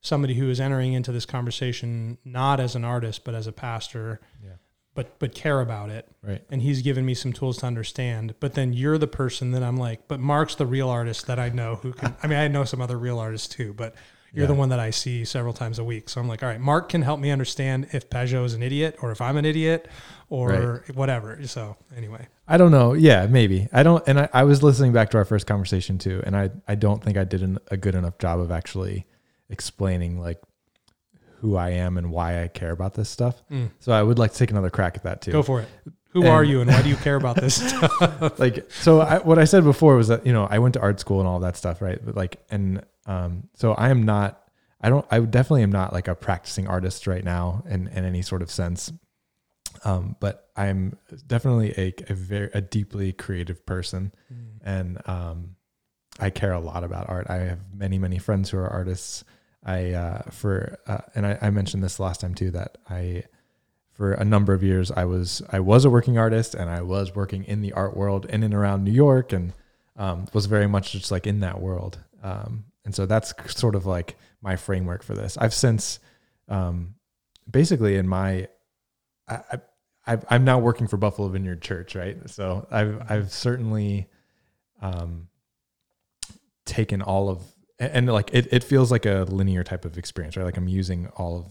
somebody 0.02 0.36
who 0.36 0.50
is 0.50 0.60
entering 0.60 0.94
into 0.94 1.12
this 1.12 1.26
conversation 1.26 2.18
not 2.26 2.60
as 2.60 2.76
an 2.76 2.84
artist 2.84 3.24
but 3.24 3.36
as 3.36 3.48
a 3.48 3.52
pastor 3.52 4.20
yeah 4.44 4.58
but 4.96 5.20
but 5.20 5.36
care 5.36 5.62
about 5.62 5.90
it 5.92 6.08
right 6.24 6.42
and 6.50 6.62
he's 6.64 6.82
given 6.82 7.06
me 7.06 7.14
some 7.14 7.32
tools 7.34 7.58
to 7.58 7.66
understand. 7.68 8.34
But 8.40 8.54
then 8.56 8.74
you're 8.74 8.98
the 8.98 9.08
person 9.08 9.52
that 9.52 9.62
I'm 9.62 9.78
like, 9.78 10.08
but 10.08 10.20
Mark's 10.20 10.56
the 10.56 10.66
real 10.66 10.90
artist 10.90 11.28
that 11.28 11.38
I 11.38 11.50
know 11.50 11.76
who 11.76 11.94
can. 11.94 12.16
I 12.24 12.28
mean, 12.28 12.40
I 12.40 12.48
know 12.48 12.64
some 12.64 12.82
other 12.82 12.98
real 12.98 13.20
artists 13.20 13.48
too, 13.48 13.74
but 13.74 13.94
you're 14.34 14.44
Yeah. 14.44 14.48
the 14.48 14.54
one 14.56 14.70
that 14.70 14.80
I 14.80 14.90
see 14.90 15.24
several 15.24 15.54
times 15.54 15.80
a 15.80 15.84
week. 15.84 16.10
So 16.10 16.20
I'm 16.20 16.28
like, 16.28 16.44
all 16.44 16.50
right, 16.50 16.60
Mark 16.60 16.90
can 16.90 17.02
help 17.04 17.20
me 17.22 17.30
understand 17.32 17.88
if 17.94 18.10
Pageau 18.10 18.44
is 18.44 18.54
an 18.54 18.64
idiot 18.64 18.98
or 19.02 19.12
if 19.12 19.22
I'm 19.22 19.38
an 19.38 19.46
idiot 19.46 19.88
or 20.30 20.84
whatever. 20.94 21.40
So 21.46 21.78
anyway, 21.96 22.28
I 22.48 22.58
don't 22.58 22.72
know. 22.72 22.94
Yeah, 22.94 23.28
maybe. 23.28 23.70
I 23.72 23.84
don't. 23.84 24.04
And 24.08 24.20
I, 24.20 24.30
I 24.34 24.44
was 24.44 24.62
listening 24.64 24.92
back 24.92 25.10
to 25.12 25.18
our 25.18 25.26
first 25.26 25.46
conversation 25.48 25.98
too, 25.98 26.22
and 26.26 26.36
I 26.36 26.50
I 26.68 26.76
don't 26.76 27.02
think 27.04 27.16
I 27.18 27.24
did 27.24 27.44
an, 27.44 27.60
a 27.72 27.78
good 27.78 27.96
enough 27.96 28.18
job 28.18 28.40
of 28.40 28.52
actually 28.52 29.06
explaining 29.50 30.20
like 30.20 30.42
who 31.42 31.56
I 31.56 31.70
am 31.72 31.98
and 31.98 32.12
why 32.12 32.44
I 32.44 32.48
care 32.48 32.72
about 32.72 32.94
this 32.94 33.10
stuff. 33.10 33.42
Mm. 33.52 33.70
So 33.80 33.92
I 33.92 34.02
would 34.04 34.18
like 34.20 34.32
to 34.34 34.38
take 34.38 34.52
another 34.52 34.70
crack 34.70 34.96
at 34.98 35.04
that 35.04 35.22
too. 35.22 35.32
Go 35.32 35.44
for 35.44 35.62
it. 35.62 35.68
Who 36.10 36.22
And- 36.22 36.30
are 36.30 36.44
you 36.44 36.62
and 36.62 36.70
why 36.70 36.82
do 36.82 36.88
you 36.90 36.96
care 36.96 37.16
about 37.18 37.36
this 37.36 37.56
stuff? 37.68 38.40
like 38.40 38.72
so 38.72 39.02
I, 39.02 39.18
what 39.20 39.38
i 39.38 39.44
said 39.44 39.66
before 39.66 39.98
was 39.98 40.08
that 40.08 40.26
you 40.26 40.32
know 40.32 40.48
i 40.50 40.60
went 40.60 40.74
to 40.76 40.80
art 40.82 40.98
school 41.02 41.20
and 41.20 41.28
all 41.28 41.42
that 41.42 41.58
stuff 41.58 41.82
right 41.82 42.00
but 42.06 42.16
like 42.16 42.38
and 42.50 42.86
um 43.06 43.50
so 43.56 43.74
i 43.74 43.90
am 43.90 44.04
not 44.04 44.42
i 44.80 44.88
don't 44.90 45.06
i 45.12 45.20
definitely 45.20 45.64
am 45.64 45.74
not 45.74 45.92
like 45.92 46.08
a 46.08 46.16
practicing 46.16 46.68
artist 46.70 47.06
right 47.06 47.26
now 47.26 47.66
in 47.68 47.88
in 47.90 48.06
any 48.06 48.22
sort 48.22 48.42
of 48.42 48.50
sense 48.50 48.94
um 49.84 50.16
but 50.22 50.50
i'm 50.56 50.98
definitely 51.28 51.72
a, 51.78 51.94
a 52.10 52.14
very 52.14 52.50
a 52.54 52.62
deeply 52.62 53.12
creative 53.12 53.66
person 53.66 54.14
and 54.64 55.02
um 55.10 55.56
i 56.22 56.30
care 56.30 56.54
a 56.54 56.62
lot 56.62 56.86
about 56.86 57.10
art 57.10 57.28
i 57.30 57.40
have 57.40 57.60
many 57.74 58.00
many 58.00 58.18
friends 58.20 58.50
who 58.50 58.58
are 58.58 58.70
artists 58.70 59.26
i 59.66 59.92
uh 59.92 60.22
for 60.32 60.80
uh, 60.88 61.00
and 61.16 61.26
I, 61.26 61.38
I 61.42 61.50
mentioned 61.50 61.84
this 61.84 62.00
last 62.00 62.22
time 62.22 62.36
too 62.36 62.52
that 62.52 62.78
i 62.90 63.24
for 63.92 64.14
a 64.14 64.26
number 64.26 64.54
of 64.54 64.64
years 64.64 64.92
i 64.92 65.06
was 65.06 65.42
i 65.52 65.60
was 65.60 65.86
a 65.86 65.90
working 65.90 66.18
artist 66.18 66.54
and 66.54 66.70
i 66.70 66.82
was 66.82 67.16
working 67.16 67.44
in 67.44 67.62
the 67.62 67.74
art 67.74 67.96
world 67.96 68.26
in 68.26 68.44
and 68.44 68.54
around 68.54 68.84
new 68.84 68.92
york 68.92 69.34
and 69.34 69.54
um, 69.98 70.26
was 70.34 70.46
very 70.46 70.68
much 70.68 70.92
just 70.92 71.12
like 71.12 71.28
in 71.28 71.40
that 71.42 71.62
world. 71.62 72.00
Um, 72.24 72.66
and 72.84 72.94
so 72.94 73.06
that's 73.06 73.34
sort 73.48 73.76
of 73.76 73.86
like 73.86 74.16
my 74.42 74.56
framework 74.56 75.04
for 75.04 75.14
this. 75.14 75.38
I've 75.38 75.54
since 75.54 76.00
um, 76.48 76.96
basically 77.50 77.96
in 77.96 78.08
my 78.08 78.48
I, 79.28 79.60
I, 80.06 80.20
i'm 80.30 80.46
now 80.46 80.60
working 80.60 80.86
for 80.88 80.98
buffalo 80.98 81.28
vineyard 81.30 81.64
church 81.64 81.96
right? 81.96 82.18
So 82.30 82.68
i've 82.70 83.02
i've 83.10 83.32
certainly 83.32 84.08
um, 84.82 85.30
taken 86.66 87.02
all 87.02 87.30
of 87.30 87.42
and, 87.80 87.92
and 87.92 88.14
like 88.14 88.34
it, 88.34 88.48
it 88.52 88.64
feels 88.64 88.92
like 88.92 89.06
a 89.06 89.26
linear 89.30 89.64
type 89.64 89.86
of 89.86 89.98
experience 89.98 90.38
right 90.38 90.44
like 90.44 90.58
i'm 90.58 90.68
using 90.68 91.08
all 91.16 91.38
of 91.38 91.46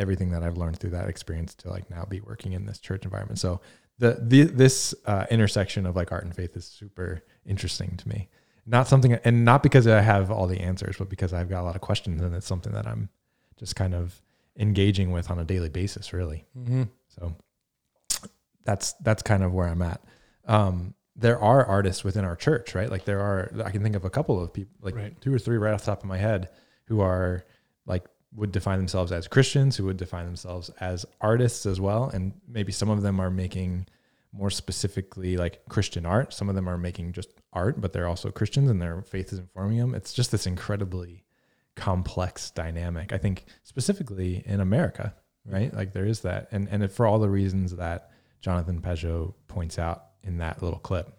everything 0.00 0.30
that 0.30 0.42
I've 0.42 0.56
learned 0.56 0.78
through 0.78 0.90
that 0.90 1.08
experience 1.08 1.54
to 1.56 1.68
like 1.68 1.88
now 1.90 2.04
be 2.08 2.20
working 2.20 2.54
in 2.54 2.64
this 2.64 2.80
church 2.80 3.04
environment. 3.04 3.38
So 3.38 3.60
the, 3.98 4.18
the 4.20 4.44
this 4.44 4.94
uh, 5.04 5.26
intersection 5.30 5.84
of 5.84 5.94
like 5.94 6.10
art 6.10 6.24
and 6.24 6.34
faith 6.34 6.56
is 6.56 6.64
super 6.64 7.22
interesting 7.44 7.96
to 7.98 8.08
me. 8.08 8.28
Not 8.66 8.88
something, 8.88 9.12
and 9.12 9.44
not 9.44 9.62
because 9.62 9.86
I 9.86 10.00
have 10.00 10.30
all 10.30 10.46
the 10.46 10.60
answers, 10.60 10.96
but 10.98 11.08
because 11.10 11.32
I've 11.32 11.48
got 11.48 11.62
a 11.62 11.64
lot 11.64 11.74
of 11.74 11.80
questions, 11.80 12.22
and 12.22 12.34
it's 12.34 12.46
something 12.46 12.72
that 12.72 12.86
I'm 12.86 13.10
just 13.58 13.76
kind 13.76 13.94
of 13.94 14.20
engaging 14.58 15.10
with 15.12 15.30
on 15.30 15.38
a 15.38 15.44
daily 15.44 15.68
basis, 15.68 16.12
really. 16.12 16.46
Mm-hmm. 16.56 16.84
So 17.08 17.34
that's 18.64 18.92
that's 19.02 19.22
kind 19.22 19.42
of 19.42 19.52
where 19.52 19.66
I'm 19.68 19.82
at. 19.82 20.00
Um, 20.46 20.94
there 21.16 21.38
are 21.40 21.64
artists 21.64 22.04
within 22.04 22.24
our 22.24 22.36
church, 22.36 22.74
right? 22.74 22.90
Like 22.90 23.04
there 23.04 23.20
are, 23.20 23.50
I 23.64 23.70
can 23.70 23.82
think 23.82 23.96
of 23.96 24.04
a 24.04 24.10
couple 24.10 24.42
of 24.42 24.52
people, 24.52 24.74
like 24.80 24.94
Right. 24.94 25.20
two 25.20 25.34
or 25.34 25.38
three 25.38 25.56
right 25.58 25.74
off 25.74 25.80
the 25.80 25.86
top 25.86 26.02
of 26.02 26.08
my 26.08 26.18
head, 26.18 26.50
who 26.86 27.00
are 27.00 27.44
like 27.86 28.04
would 28.34 28.52
define 28.52 28.78
themselves 28.78 29.10
as 29.10 29.26
Christians, 29.26 29.76
who 29.76 29.84
would 29.84 29.96
define 29.96 30.24
themselves 30.24 30.70
as 30.80 31.04
artists 31.20 31.66
as 31.66 31.80
well, 31.80 32.08
and 32.08 32.32
maybe 32.46 32.70
some 32.72 32.88
of 32.88 33.02
them 33.02 33.20
are 33.20 33.30
making 33.30 33.86
more 34.32 34.50
specifically 34.50 35.36
like 35.36 35.60
Christian 35.68 36.06
art. 36.06 36.32
Some 36.32 36.48
of 36.48 36.54
them 36.54 36.68
are 36.68 36.78
making 36.78 37.12
just 37.12 37.30
art, 37.52 37.80
but 37.80 37.92
they're 37.92 38.06
also 38.06 38.30
Christians, 38.30 38.70
and 38.70 38.80
their 38.80 39.02
faith 39.02 39.32
is 39.32 39.40
informing 39.40 39.78
them. 39.78 39.94
It's 39.96 40.12
just 40.12 40.30
this 40.30 40.46
incredibly 40.46 41.24
complex 41.74 42.50
dynamic. 42.50 43.12
I 43.12 43.18
think 43.18 43.44
specifically 43.64 44.42
in 44.46 44.60
America, 44.60 45.14
right? 45.44 45.74
Like 45.74 45.92
there 45.92 46.06
is 46.06 46.20
that, 46.20 46.48
and 46.52 46.68
and 46.70 46.90
for 46.92 47.06
all 47.06 47.18
the 47.18 47.28
reasons 47.30 47.74
that 47.76 48.10
Jonathan 48.40 48.80
Pageau 48.80 49.34
points 49.48 49.78
out 49.78 50.04
in 50.22 50.38
that 50.38 50.62
little 50.62 50.78
clip, 50.78 51.16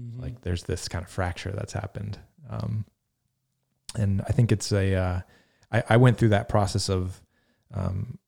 Mm-hmm. 0.00 0.22
like 0.22 0.40
there's 0.40 0.62
this 0.62 0.88
kind 0.88 1.04
of 1.04 1.10
fracture 1.10 1.50
that's 1.50 1.74
happened, 1.74 2.18
um, 2.48 2.86
and 3.94 4.22
I 4.22 4.32
think 4.32 4.50
it's 4.50 4.72
a. 4.72 4.94
Uh, 4.94 5.20
I, 5.70 5.82
I 5.90 5.96
went 5.98 6.16
through 6.16 6.30
that 6.30 6.48
process 6.48 6.88
of, 6.88 7.20
um, 7.74 8.18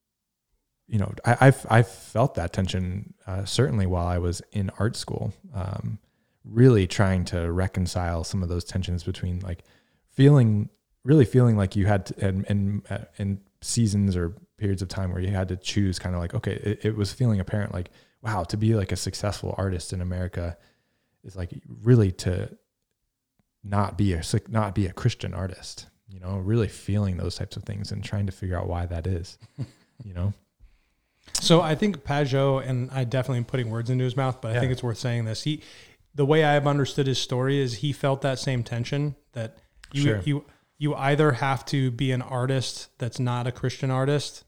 you 0.87 0.99
know, 0.99 1.11
I, 1.25 1.37
I've 1.41 1.67
I've 1.71 1.89
felt 1.89 2.35
that 2.35 2.53
tension 2.53 3.15
uh, 3.27 3.47
certainly 3.47 3.87
while 3.87 4.07
I 4.07 4.19
was 4.19 4.43
in 4.53 4.71
art 4.79 4.95
school, 4.95 5.33
um, 5.55 5.99
really 6.45 6.87
trying 6.87 7.25
to 7.27 7.51
reconcile 7.51 8.25
some 8.25 8.43
of 8.43 8.51
those 8.51 8.65
tensions 8.65 9.03
between 9.03 9.41
like 9.41 9.65
feeling 10.11 10.69
really 11.03 11.25
feeling 11.25 11.57
like 11.57 11.77
you 11.77 11.87
had 11.87 12.05
to, 12.07 12.27
and 12.27 12.45
and 12.51 12.83
uh, 12.91 12.99
in 13.17 13.41
seasons 13.63 14.17
or 14.17 14.37
periods 14.59 14.83
of 14.83 14.89
time 14.89 15.11
where 15.13 15.23
you 15.23 15.29
had 15.29 15.49
to 15.49 15.57
choose 15.57 15.99
kind 15.99 16.15
of 16.15 16.21
like 16.21 16.35
okay 16.35 16.53
it, 16.63 16.85
it 16.85 16.97
was 16.97 17.11
feeling 17.13 17.41
apparent 17.41 17.73
like 17.73 17.91
wow 18.25 18.43
to 18.45 18.57
be 18.57 18.75
like 18.75 18.91
a 18.93 18.97
successful 18.97 19.55
artist 19.59 19.93
in 19.93 20.01
america 20.01 20.57
is 21.23 21.37
like 21.37 21.51
really 21.83 22.11
to 22.11 22.57
not 23.63 23.97
be 23.97 24.13
a 24.15 24.23
not 24.49 24.75
be 24.75 24.87
a 24.87 24.93
christian 24.93 25.33
artist 25.35 25.87
you 26.09 26.19
know 26.21 26.37
really 26.39 26.69
feeling 26.69 27.17
those 27.17 27.37
types 27.37 27.57
of 27.57 27.63
things 27.65 27.93
and 27.93 28.03
trying 28.05 28.27
to 28.27 28.33
figure 28.33 28.59
out 28.59 28.67
why 28.69 28.87
that 28.87 29.07
is 29.07 29.39
you 30.05 30.15
know 30.15 30.33
So 31.41 31.61
I 31.63 31.75
think 31.75 32.05
Pageau, 32.05 32.59
and 32.67 32.91
I 32.91 33.05
definitely 33.05 33.39
am 33.39 33.45
putting 33.47 33.71
words 33.71 33.89
into 33.91 34.05
his 34.05 34.15
mouth, 34.17 34.41
but 34.43 34.51
I 34.51 34.55
Yeah. 34.55 34.61
think 34.61 34.73
it's 34.73 34.83
worth 34.83 34.99
saying 34.99 35.25
this. 35.25 35.43
He, 35.45 35.63
the 36.15 36.27
way 36.27 36.45
I 36.45 36.53
have 36.53 36.67
understood 36.67 37.07
his 37.07 37.19
story 37.19 37.59
is 37.59 37.77
he 37.77 37.93
felt 37.93 38.21
that 38.23 38.39
same 38.39 38.63
tension 38.63 39.17
that 39.33 39.57
you 39.93 40.03
Sure. 40.03 40.21
you 40.25 40.45
you 40.79 40.95
either 40.95 41.33
have 41.33 41.65
to 41.67 41.91
be 41.91 42.13
an 42.13 42.21
artist 42.23 42.91
that's 42.99 43.19
not 43.19 43.47
a 43.47 43.53
Christian 43.53 43.91
artist, 43.91 44.45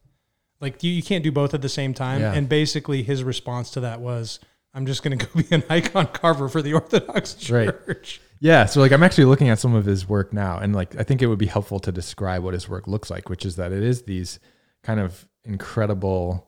like 0.60 0.82
you, 0.82 0.90
you 0.90 1.02
can't 1.02 1.22
do 1.24 1.30
both 1.32 1.54
at 1.54 1.62
the 1.62 1.68
same 1.68 1.92
time. 1.94 2.20
Yeah. 2.20 2.32
And 2.32 2.48
basically, 2.48 3.02
his 3.02 3.22
response 3.24 3.70
to 3.72 3.80
that 3.80 4.00
was, 4.00 4.40
"I'm 4.74 4.86
just 4.86 5.02
going 5.02 5.18
to 5.18 5.26
go 5.26 5.42
be 5.42 5.54
an 5.54 5.62
icon 5.68 6.06
carver 6.06 6.48
for 6.48 6.62
the 6.62 6.74
Orthodox 6.74 7.50
Right. 7.50 7.66
Church." 7.86 8.20
Yeah, 8.38 8.66
so 8.66 8.80
like 8.80 8.92
I'm 8.92 9.02
actually 9.02 9.24
looking 9.24 9.48
at 9.48 9.58
some 9.58 9.74
of 9.74 9.86
his 9.86 10.06
work 10.08 10.32
now, 10.32 10.58
and 10.58 10.74
like 10.74 10.94
I 10.98 11.02
think 11.04 11.22
it 11.22 11.26
would 11.26 11.38
be 11.38 11.46
helpful 11.46 11.80
to 11.80 11.90
describe 11.92 12.42
what 12.42 12.52
his 12.54 12.68
work 12.68 12.86
looks 12.86 13.10
like, 13.10 13.28
which 13.30 13.46
is 13.46 13.56
that 13.56 13.72
it 13.72 13.82
is 13.82 14.02
these 14.02 14.38
kind 14.82 15.00
of 15.00 15.26
incredible 15.44 16.46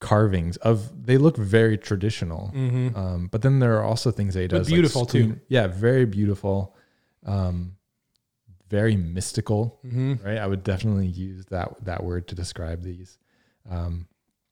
carvings 0.00 0.56
of. 0.58 1.04
They 1.06 1.18
look 1.18 1.36
very 1.36 1.76
traditional, 1.76 2.50
Mm-hmm. 2.54 2.96
um, 2.98 3.28
but 3.30 3.42
then 3.42 3.58
there 3.58 3.76
are 3.78 3.84
also 3.84 4.10
things 4.10 4.34
that 4.34 4.40
he 4.40 4.46
But 4.48 4.58
does, 4.58 4.68
like, 4.70 4.74
beautiful, 4.76 5.04
too. 5.04 5.38
Yeah, 5.48 5.66
very 5.66 6.06
beautiful, 6.06 6.74
um, 7.26 7.76
very 8.70 8.96
mystical. 8.96 9.80
Mm-hmm. 9.84 10.26
Right, 10.26 10.38
I 10.38 10.46
would 10.46 10.62
definitely 10.64 11.08
use 11.08 11.44
that 11.46 11.84
that 11.84 12.04
word 12.04 12.28
to 12.28 12.34
describe 12.34 12.82
these. 12.82 13.18
Um, 13.68 14.06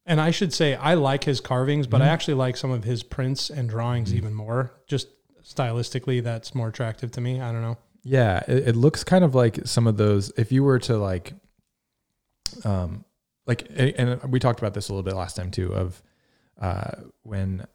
And 0.09 0.21
I 0.21 0.31
should 0.31 0.53
say 0.53 0.77
I 0.77 0.95
like 0.95 1.25
his 1.25 1.41
carvings, 1.41 1.89
but 1.89 2.01
I 2.01 2.05
Mhm. 2.05 2.11
actually 2.11 2.35
like 2.35 2.57
some 2.57 2.71
of 2.71 2.85
his 2.85 3.03
prints 3.03 3.51
and 3.51 3.69
drawings 3.69 4.13
Mhm. 4.13 4.17
even 4.19 4.35
more. 4.35 4.73
Just 4.87 5.09
stylistically, 5.43 6.23
that's 6.23 6.55
more 6.55 6.69
attractive 6.69 7.11
to 7.13 7.21
me. 7.21 7.41
I 7.41 7.51
don't 7.51 7.63
know. 7.63 7.77
Yeah, 8.05 8.45
it, 8.47 8.69
it 8.69 8.77
looks 8.77 9.03
kind 9.03 9.25
of 9.25 9.35
like 9.35 9.67
some 9.67 9.89
of 9.89 9.97
those. 9.97 10.31
If 10.37 10.53
you 10.53 10.63
were 10.63 10.79
to 10.81 10.97
like, 10.97 11.35
um, 12.65 13.05
like, 13.47 13.67
and 13.77 14.23
we 14.31 14.39
talked 14.39 14.61
about 14.61 14.75
this 14.75 14.89
a 14.89 14.93
little 14.93 15.03
bit 15.03 15.15
last 15.17 15.35
time 15.37 15.51
too. 15.51 15.75
Of 15.75 16.03
uh, 16.61 16.93
when, 17.23 17.67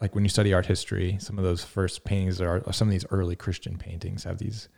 like, 0.00 0.14
when 0.14 0.24
you 0.24 0.28
study 0.30 0.52
art 0.52 0.66
history, 0.66 1.18
some 1.20 1.38
of 1.38 1.44
those 1.44 1.62
first 1.64 2.04
paintings 2.04 2.40
are 2.40 2.60
or 2.66 2.72
some 2.72 2.88
of 2.88 2.92
these 2.92 3.06
early 3.10 3.36
Christian 3.36 3.76
paintings 3.78 4.24
have 4.24 4.38
these 4.38 4.68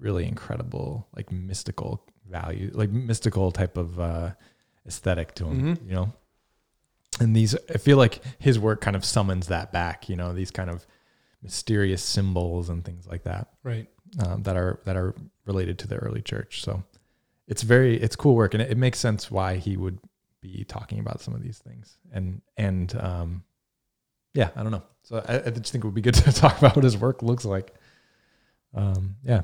really 0.00 0.26
incredible, 0.26 1.08
like, 1.16 1.30
mystical 1.32 2.04
value, 2.28 2.70
like 2.74 2.90
mystical 2.90 3.50
type 3.52 3.76
of 3.76 3.98
uh, 3.98 4.32
aesthetic 4.88 5.34
to 5.36 5.44
them. 5.44 5.76
Mhm. 5.76 5.86
You 5.88 5.94
know, 5.94 6.12
and 7.20 7.36
these, 7.36 7.54
I 7.72 7.78
feel 7.78 7.96
like 7.98 8.20
his 8.38 8.58
work 8.58 8.80
kind 8.80 8.96
of 8.96 9.04
summons 9.04 9.46
that 9.48 9.72
back. 9.72 10.08
You 10.08 10.16
know, 10.16 10.32
these 10.32 10.50
kind 10.50 10.70
of 10.70 10.86
mysterious 11.42 12.02
symbols 12.02 12.68
and 12.68 12.84
things 12.84 13.06
like 13.06 13.22
that 13.24 13.48
Right. 13.62 13.88
um, 14.24 14.42
that 14.42 14.56
are 14.56 14.80
that 14.86 14.96
are 14.96 15.14
related 15.46 15.78
to 15.80 15.86
the 15.88 15.96
early 15.96 16.22
church. 16.22 16.62
So 16.62 16.82
it's 17.46 17.62
very 17.62 17.96
it's 18.00 18.16
cool 18.16 18.34
work, 18.34 18.54
and 18.54 18.62
it, 18.62 18.72
it 18.72 18.78
makes 18.78 18.98
sense 18.98 19.30
why 19.30 19.56
he 19.56 19.76
would 19.76 19.98
be 20.40 20.64
talking 20.64 20.98
about 21.00 21.20
some 21.20 21.34
of 21.34 21.42
these 21.42 21.58
things. 21.58 21.96
And 22.12 22.42
and 22.56 22.94
um, 22.96 23.44
yeah, 24.34 24.50
I 24.56 24.62
don't 24.62 24.72
know. 24.72 24.82
So 25.02 25.24
I, 25.26 25.36
I 25.46 25.50
just 25.50 25.72
think 25.72 25.84
it 25.84 25.86
would 25.86 25.94
be 25.94 26.02
good 26.02 26.14
to 26.24 26.32
talk 26.32 26.58
about 26.58 26.76
what 26.76 26.84
his 26.84 26.96
work 26.96 27.22
looks 27.22 27.44
like. 27.44 27.74
Um, 28.74 29.16
yeah, 29.24 29.42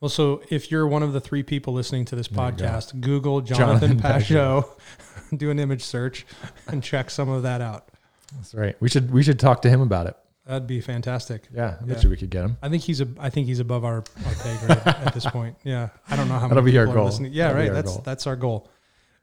Well, 0.00 0.08
so 0.08 0.42
if 0.50 0.70
you're 0.70 0.86
one 0.86 1.02
of 1.02 1.12
the 1.12 1.20
three 1.20 1.42
people 1.42 1.72
listening 1.72 2.04
to 2.06 2.16
this 2.16 2.28
There 2.28 2.44
you 2.44 2.52
go. 2.52 2.64
podcast, 2.64 3.00
Google 3.00 3.40
Jonathan, 3.42 3.98
Jonathan 3.98 4.20
Pageau, 4.20 4.68
do 5.36 5.50
an 5.50 5.58
image 5.58 5.82
search, 5.82 6.26
and 6.66 6.82
check 6.82 7.10
some 7.10 7.28
of 7.28 7.42
that 7.44 7.60
out. 7.60 7.88
that's 8.36 8.54
right. 8.54 8.76
We 8.80 8.88
should 8.88 9.10
we 9.12 9.22
should 9.22 9.38
talk 9.38 9.62
to 9.62 9.70
him 9.70 9.80
about 9.80 10.06
it. 10.06 10.16
That'd 10.46 10.66
be 10.66 10.82
fantastic. 10.82 11.44
Yeah, 11.54 11.78
I 11.80 11.84
bet 11.86 11.96
Yeah. 11.96 12.02
you 12.02 12.10
we 12.10 12.16
could 12.18 12.28
get 12.28 12.44
him. 12.44 12.58
I 12.60 12.68
think 12.68 12.82
he's 12.82 13.00
a. 13.00 13.08
I 13.18 13.30
think 13.30 13.46
he's 13.46 13.60
above 13.60 13.82
our, 13.84 14.04
our 14.26 14.34
pay 14.42 14.56
grade 14.66 14.78
at 14.86 15.14
this 15.14 15.24
point. 15.24 15.56
Yeah, 15.64 15.88
I 16.10 16.16
don't 16.16 16.28
know 16.28 16.34
how 16.34 16.48
That'll 16.48 16.62
many 16.62 16.72
be 16.72 16.78
our 16.78 16.84
people 16.84 16.92
are 16.92 16.96
goal. 17.00 17.06
listening. 17.06 17.32
Yeah, 17.32 17.48
That'll 17.48 17.56
be 17.56 17.60
right. 17.62 17.68
our 17.70 17.74
That's 17.82 17.92
goal. 17.94 18.02
that's 18.04 18.26
our 18.26 18.36
goal. 18.36 18.68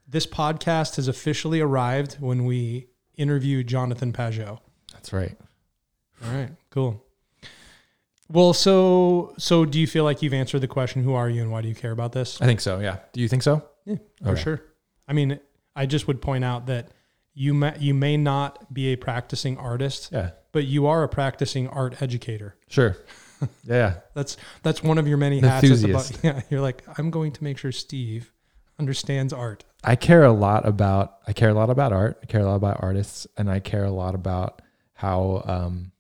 This 0.08 0.26
podcast 0.26 0.96
has 0.96 1.08
officially 1.08 1.60
arrived 1.62 2.16
when 2.20 2.46
we 2.46 2.88
interview 3.18 3.64
Jonathan 3.64 4.12
Pageau. 4.14 4.58
That's 4.94 5.14
right. 5.14 5.38
All 6.26 6.32
right, 6.34 6.50
cool. 6.72 7.06
Well, 8.32 8.54
so 8.54 9.34
so 9.38 9.66
do 9.66 9.80
you 9.80 9.88
feel 9.88 10.04
like 10.04 10.22
you've 10.22 10.34
answered 10.34 10.60
the 10.62 10.68
question? 10.68 11.04
Who 11.04 11.14
are 11.14 11.30
you, 11.30 11.42
and 11.42 11.52
why 11.52 11.62
do 11.62 11.68
you 11.68 11.76
care 11.76 11.92
about 11.92 12.12
this? 12.14 12.42
I 12.42 12.46
think 12.46 12.62
so. 12.62 12.80
Yeah. 12.80 12.98
Do 13.14 13.22
you 13.22 13.28
think 13.28 13.44
so? 13.44 13.64
Yeah, 13.86 13.96
for 14.24 14.30
Okay. 14.32 14.42
sure. 14.42 14.62
I 15.08 15.14
mean, 15.14 15.40
I 15.76 15.86
just 15.86 16.08
would 16.08 16.22
point 16.22 16.44
out 16.44 16.68
that 16.68 16.90
you 17.34 17.54
may, 17.54 17.76
you 17.80 17.94
may 17.94 18.18
not 18.18 18.74
be 18.74 18.88
a 18.94 18.96
practicing 18.96 19.58
artist, 19.58 20.10
Yeah. 20.12 20.32
but 20.52 20.66
you 20.66 20.86
are 20.88 21.04
a 21.04 21.10
practicing 21.10 21.68
art 21.68 22.02
educator. 22.02 22.56
Sure. 22.68 22.98
Yeah. 23.64 23.96
That's 24.14 24.38
that's 24.62 24.84
one 24.84 25.00
of 25.00 25.08
your 25.08 25.18
many 25.18 25.40
hats. 25.40 25.64
At 25.68 25.80
the, 25.80 26.20
yeah, 26.24 26.42
you're 26.52 26.62
like, 26.62 26.84
I'm 27.00 27.10
going 27.10 27.32
to 27.32 27.44
make 27.44 27.58
sure 27.58 27.72
Steve 27.72 28.32
understands 28.78 29.34
art. 29.34 29.66
I 29.84 29.96
care 29.96 30.24
a 30.24 30.32
lot 30.32 30.68
about 30.68 31.18
I 31.28 31.34
care 31.34 31.50
a 31.50 31.54
lot 31.56 31.72
about 31.72 31.92
art. 31.92 32.20
I 32.22 32.28
care 32.28 32.42
a 32.42 32.46
lot 32.46 32.54
about 32.56 32.84
artists, 32.84 33.26
and 33.38 33.50
I 33.50 33.60
care 33.60 33.84
a 33.84 33.90
lot 33.90 34.14
about 34.14 34.62
how 34.94 35.42
um, 35.48 35.92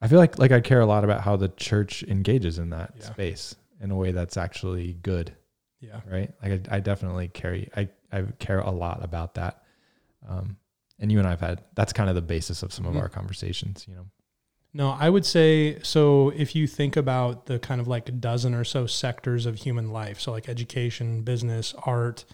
I 0.00 0.08
feel 0.08 0.18
like 0.18 0.38
like 0.38 0.52
I 0.52 0.60
care 0.60 0.80
a 0.80 0.86
lot 0.86 1.04
about 1.04 1.22
how 1.22 1.36
the 1.36 1.48
church 1.48 2.02
engages 2.04 2.58
in 2.58 2.70
that 2.70 2.94
Yeah. 2.98 3.04
space 3.12 3.54
in 3.80 3.90
a 3.90 3.96
way 3.96 4.12
that's 4.12 4.36
actually 4.36 4.94
good, 4.94 5.32
Yeah. 5.80 6.00
right? 6.06 6.32
Like 6.42 6.68
I, 6.70 6.76
I 6.76 6.80
definitely 6.80 7.28
carry 7.28 7.68
I 7.76 7.88
I 8.12 8.22
care 8.38 8.60
a 8.60 8.70
lot 8.70 9.04
about 9.04 9.34
that. 9.34 9.62
Um, 10.28 10.56
and 10.98 11.10
you 11.12 11.18
and 11.18 11.26
I've 11.28 11.40
had 11.40 11.62
that's 11.74 11.92
kind 11.92 12.08
of 12.08 12.14
the 12.14 12.22
basis 12.22 12.62
of 12.62 12.72
some 12.72 12.86
of 12.86 12.96
our 12.96 13.08
conversations. 13.08 13.86
You 13.88 13.94
know, 13.96 14.06
No, 14.74 14.90
I 14.90 15.08
would 15.10 15.24
say 15.26 15.78
so. 15.82 16.30
If 16.30 16.54
you 16.54 16.66
think 16.66 16.96
about 16.96 17.46
the 17.46 17.58
kind 17.58 17.80
of 17.80 17.88
like 17.88 18.08
a 18.08 18.12
dozen 18.12 18.54
or 18.54 18.64
so 18.64 18.86
sectors 18.86 19.46
of 19.46 19.56
human 19.56 19.90
life, 19.92 20.20
so 20.20 20.30
like 20.32 20.48
education, 20.48 21.22
business, 21.22 21.74
art, 21.84 22.24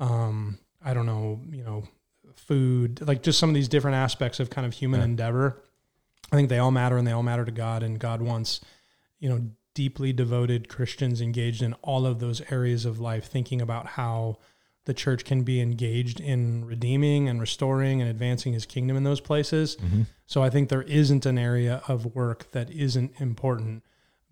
um, 0.00 0.58
I 0.84 0.94
don't 0.94 1.06
know, 1.06 1.40
you 1.50 1.64
know, 1.64 1.84
food, 2.34 3.00
like 3.06 3.22
just 3.22 3.38
some 3.38 3.50
of 3.50 3.54
these 3.54 3.68
different 3.68 3.96
aspects 3.96 4.40
of 4.40 4.50
kind 4.50 4.66
of 4.66 4.72
human 4.74 5.00
Yeah. 5.00 5.04
endeavor, 5.06 5.62
I 6.32 6.36
think 6.36 6.48
they 6.48 6.58
all 6.58 6.70
matter 6.70 6.96
and 6.96 7.06
they 7.06 7.12
all 7.12 7.22
matter 7.22 7.44
to 7.44 7.52
God. 7.52 7.82
And 7.82 7.98
God 7.98 8.20
wants, 8.22 8.60
you 9.18 9.28
know, 9.28 9.40
deeply 9.74 10.12
devoted 10.12 10.68
Christians 10.68 11.20
engaged 11.20 11.62
in 11.62 11.74
all 11.82 12.06
of 12.06 12.18
those 12.18 12.40
areas 12.50 12.84
of 12.84 12.98
life, 12.98 13.26
thinking 13.26 13.60
about 13.60 13.86
how 13.86 14.38
the 14.86 14.94
church 14.94 15.24
can 15.24 15.42
be 15.42 15.60
engaged 15.60 16.20
in 16.20 16.64
redeeming 16.64 17.28
and 17.28 17.40
restoring 17.40 18.00
and 18.00 18.08
advancing 18.10 18.52
his 18.52 18.64
kingdom 18.64 18.96
in 18.96 19.02
those 19.04 19.20
places. 19.20 19.76
So 20.26 20.42
I 20.42 20.50
think 20.50 20.68
there 20.68 20.82
isn't 20.82 21.26
an 21.26 21.38
area 21.38 21.82
of 21.88 22.14
work 22.14 22.50
that 22.52 22.70
isn't 22.70 23.12
important. 23.20 23.82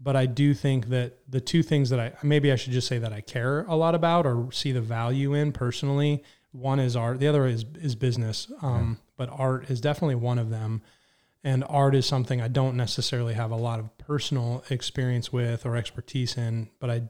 But 0.01 0.17
I 0.17 0.27
do 0.27 0.55
think 0.55 0.89
that 0.89 1.19
the 1.29 1.41
two 1.41 1.63
things 1.63 1.91
that 1.91 2.01
I 2.01 2.13
maybe 2.23 2.53
I 2.53 2.57
should 2.57 2.73
just 2.73 2.89
say 2.89 2.99
that 2.99 3.13
I 3.13 3.21
care 3.21 3.65
a 3.67 3.77
lot 3.77 3.95
about 3.95 4.27
or 4.27 4.51
see 4.53 4.73
the 4.73 4.81
value 4.81 5.35
in 5.35 5.53
personally. 5.53 6.23
One 6.53 6.79
is 6.79 6.95
art, 6.97 7.21
the 7.21 7.29
other 7.29 7.47
is 7.47 7.65
is 7.81 7.95
business. 7.95 8.51
Um, 8.63 8.99
But 9.17 9.29
art 9.31 9.71
is 9.71 9.81
definitely 9.81 10.17
one 10.17 10.39
of 10.39 10.51
them. 10.51 10.83
And 11.47 11.63
art 11.69 11.95
is 11.95 12.07
something 12.07 12.41
I 12.41 12.49
don't 12.49 12.75
necessarily 12.75 13.35
have 13.35 13.51
a 13.51 13.57
lot 13.57 13.79
of 13.79 13.97
personal 13.99 14.65
experience 14.71 15.31
with 15.31 15.67
or 15.67 15.77
expertise 15.77 16.39
in, 16.39 16.71
but 16.81 16.91
I 16.91 17.03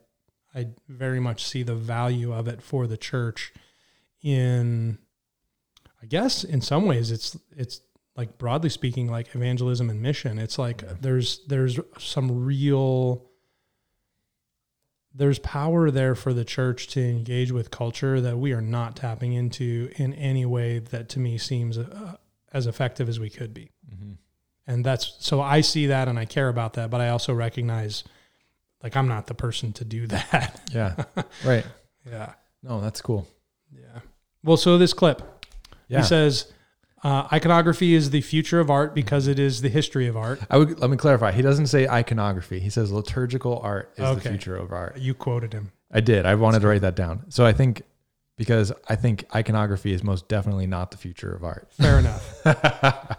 I 0.55 0.69
very 0.89 1.21
much 1.21 1.45
see 1.45 1.63
the 1.63 1.75
value 1.75 2.33
of 2.33 2.49
it 2.49 2.61
for 2.63 2.87
the 2.87 2.97
church 2.97 3.53
in 4.23 4.99
I 6.03 6.07
guess 6.07 6.43
in 6.45 6.61
some 6.61 6.85
ways 6.85 7.11
it's 7.13 7.37
it's 7.57 7.81
like 8.17 8.37
broadly 8.39 8.71
speaking 8.71 9.09
like 9.09 9.35
evangelism 9.35 9.89
and 9.89 10.03
mission. 10.03 10.39
It's 10.39 10.59
like 10.59 10.83
Yeah. 10.83 10.95
there's 11.01 11.45
there's 11.47 11.79
some 11.99 12.45
real 12.45 13.31
there's 15.17 15.39
power 15.39 15.93
there 15.93 16.17
for 16.17 16.33
the 16.33 16.45
church 16.45 16.89
to 16.89 17.01
engage 17.01 17.53
with 17.53 17.71
culture 17.71 18.21
that 18.21 18.37
we 18.37 18.53
are 18.53 18.61
not 18.61 18.97
tapping 18.97 19.33
into 19.33 19.91
in 19.97 20.13
any 20.15 20.45
way 20.45 20.81
that 20.81 21.09
to 21.11 21.21
me 21.21 21.39
seems 21.39 21.79
uh, 21.79 22.17
as 22.53 22.67
effective 22.67 23.09
as 23.09 23.21
we 23.21 23.31
could 23.31 23.55
be 23.55 23.71
and 24.67 24.85
that's 24.85 25.17
so 25.21 25.41
I 25.41 25.61
see 25.61 25.87
that 25.89 26.09
and 26.09 26.19
I 26.19 26.25
care 26.25 26.49
about 26.49 26.75
that 26.75 26.91
but 26.91 27.01
I 27.01 27.09
also 27.11 27.33
recognize 27.35 28.05
like 28.83 28.97
I'm 28.97 29.09
not 29.09 29.27
the 29.27 29.35
person 29.35 29.73
to 29.75 29.85
do 29.85 30.07
that 30.09 30.61
yeah, 30.73 31.05
right. 31.45 31.67
yeah 32.09 32.35
No, 32.63 32.81
that's 32.81 33.01
cool. 33.01 33.27
yeah 33.73 34.01
well 34.43 34.57
so 34.57 34.79
this 34.79 34.93
clip 34.93 35.23
Yeah, 35.89 35.99
he 36.01 36.05
says 36.05 36.53
uh, 37.03 37.29
iconography 37.33 37.93
is 37.95 38.09
the 38.11 38.23
future 38.23 38.61
of 38.61 38.71
art 38.71 38.95
because 38.95 39.27
it 39.27 39.39
is 39.39 39.61
the 39.61 39.69
history 39.69 40.07
of 40.07 40.17
art. 40.17 40.41
I 40.49 40.57
would 40.57 40.81
let 40.81 40.89
me 40.89 40.97
clarify. 40.97 41.33
He 41.33 41.43
doesn't 41.43 41.67
say 41.67 41.87
iconography. 41.87 42.61
He 42.61 42.71
says 42.71 42.91
liturgical 42.91 43.59
art 43.63 43.93
is 43.99 44.15
the 44.15 44.23
future 44.23 44.57
of 44.57 44.73
art. 44.73 44.97
You 44.99 45.13
quoted 45.13 45.53
him. 45.53 45.71
I 45.93 46.01
did. 46.01 46.25
I 46.25 46.35
wanted 46.35 46.61
to 46.61 46.67
write 46.69 46.81
that 46.81 46.95
down. 46.97 47.27
So 47.29 47.45
I 47.45 47.53
think 47.53 47.83
because 48.39 48.73
I 48.89 48.97
think 48.97 49.27
iconography 49.35 49.93
is 49.93 50.03
most 50.03 50.29
definitely 50.29 50.67
not 50.67 50.93
the 50.93 50.97
future 50.97 51.31
of 51.35 51.45
art. 51.45 51.69
Fair 51.75 51.99
enough. 51.99 52.41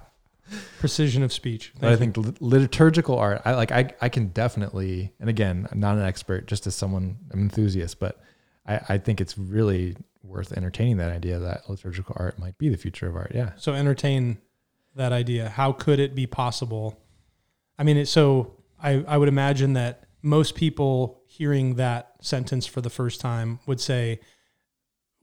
Precision 0.80 1.24
of 1.24 1.34
speech. 1.34 1.74
But 1.80 1.92
I 1.92 1.96
think 1.96 2.18
lit- 2.18 2.42
liturgical 2.42 3.18
art, 3.18 3.42
I 3.46 3.54
like 3.54 3.72
I 3.72 3.94
I 4.02 4.10
can 4.10 4.28
definitely 4.28 5.14
and 5.20 5.30
again, 5.30 5.68
I'm 5.72 5.80
not 5.80 5.98
an 5.98 6.04
expert, 6.04 6.48
just 6.48 6.68
as 6.68 6.76
someone 6.76 7.18
an 7.32 7.40
enthusiast, 7.40 8.00
but 8.00 8.20
I, 8.68 8.80
I 8.90 8.98
think 8.98 9.22
it's 9.22 9.38
really 9.38 9.96
worth 10.24 10.52
entertaining 10.52 10.98
that 10.98 11.12
idea 11.12 11.40
that 11.40 11.70
liturgical 11.70 12.16
art 12.20 12.40
might 12.40 12.58
be 12.58 12.70
the 12.70 12.78
future 12.78 13.08
of 13.08 13.16
art. 13.16 13.32
Yeah. 13.34 13.52
so. 13.58 13.74
Entertain 13.74 14.40
that 14.96 15.12
idea. 15.12 15.50
How 15.50 15.72
could 15.72 16.00
it 16.00 16.16
be 16.16 16.26
possible? 16.26 17.00
I 17.78 17.84
mean, 17.84 17.98
it, 17.98 18.08
so 18.08 18.56
I, 18.82 19.04
I 19.08 19.18
would 19.18 19.28
imagine 19.28 19.74
that 19.74 20.04
most 20.22 20.56
people 20.56 21.22
hearing 21.28 21.76
that 21.76 22.14
sentence 22.22 22.66
for 22.66 22.82
the 22.82 22.90
first 22.90 23.22
time 23.22 23.60
would 23.66 23.80
say, 23.80 24.20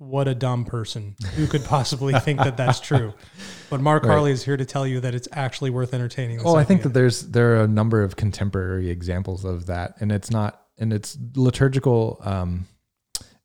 "What 0.03 0.29
a 0.29 0.35
dumb 0.35 0.65
person! 0.65 1.15
Who 1.37 1.47
could 1.47 1.65
possibly 1.65 2.13
think 2.21 2.39
that 2.41 2.57
that's 2.57 2.81
true?" 2.81 3.15
But 3.71 3.81
Mark 3.81 4.03
Right. 4.03 4.11
Harley 4.11 4.33
is 4.33 4.45
here 4.45 4.57
to 4.57 4.65
tell 4.65 4.87
you 4.87 5.01
that 5.01 5.15
it's 5.15 5.29
actually 5.33 5.71
worth 5.71 5.95
entertaining. 5.95 6.41
Oh, 6.45 6.57
I 6.57 6.65
think 6.65 6.83
that 6.83 6.91
there's 6.95 7.23
there 7.23 7.57
are 7.57 7.65
a 7.65 7.69
number 7.69 8.03
of 8.03 8.17
contemporary 8.17 8.91
examples 8.91 9.45
of 9.45 9.67
that, 9.67 9.95
and 10.01 10.11
it's 10.13 10.31
not 10.31 10.61
and 10.79 10.93
it's 10.93 11.17
liturgical. 11.37 12.19
Um, 12.23 12.67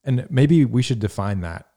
and 0.04 0.26
maybe 0.30 0.65
we 0.65 0.82
should 0.82 1.00
define 1.00 1.41
that 1.41 1.67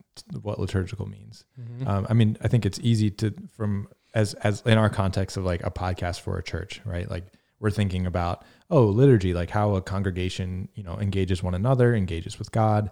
what 0.42 0.58
liturgical 0.58 1.06
means. 1.06 1.44
Mhm. 1.60 1.86
Um, 1.86 2.06
I 2.08 2.14
mean, 2.14 2.36
I 2.40 2.48
think 2.48 2.64
it's 2.66 2.78
easy 2.82 3.10
to 3.10 3.34
from 3.52 3.88
as 4.14 4.34
as 4.34 4.62
in 4.66 4.78
our 4.78 4.90
context 4.90 5.36
of 5.36 5.44
like 5.44 5.64
a 5.64 5.70
podcast 5.70 6.20
for 6.20 6.36
a 6.38 6.42
church, 6.42 6.80
right? 6.84 7.08
Like 7.10 7.26
we're 7.60 7.70
thinking 7.70 8.06
about 8.06 8.44
oh 8.70 8.86
liturgy, 8.86 9.34
like 9.34 9.50
how 9.50 9.74
a 9.74 9.82
congregation 9.82 10.68
you 10.74 10.82
know 10.82 10.98
engages 10.98 11.42
one 11.42 11.54
another, 11.54 11.94
engages 11.94 12.38
with 12.38 12.50
God, 12.52 12.90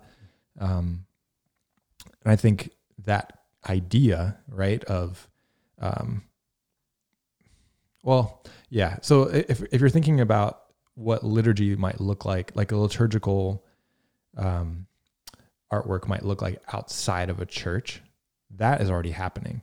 um, 0.60 1.04
and 2.28 2.34
I 2.34 2.36
think 2.36 2.72
that 3.06 3.38
idea, 3.66 4.36
right, 4.48 4.84
of 4.84 5.30
um, 5.78 6.24
well, 8.02 8.44
yeah. 8.68 8.98
So 9.00 9.22
if 9.22 9.62
if 9.72 9.80
you're 9.80 9.88
thinking 9.88 10.20
about 10.20 10.60
what 10.94 11.24
liturgy 11.24 11.74
might 11.74 12.02
look 12.02 12.26
like, 12.26 12.54
like 12.54 12.70
a 12.70 12.76
liturgical 12.76 13.64
um, 14.36 14.86
artwork 15.72 16.06
might 16.06 16.22
look 16.22 16.42
like 16.42 16.60
outside 16.70 17.30
of 17.30 17.40
a 17.40 17.46
church, 17.46 18.02
that 18.58 18.82
is 18.82 18.90
already 18.90 19.12
happening. 19.12 19.62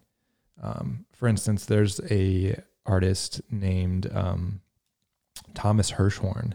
Um, 0.59 1.05
for 1.13 1.27
instance, 1.27 1.65
there's 1.65 2.01
a 2.09 2.59
artist 2.87 3.41
named 3.51 4.09
um, 4.11 4.61
Thomas 5.53 5.91
Hirschhorn, 5.91 6.53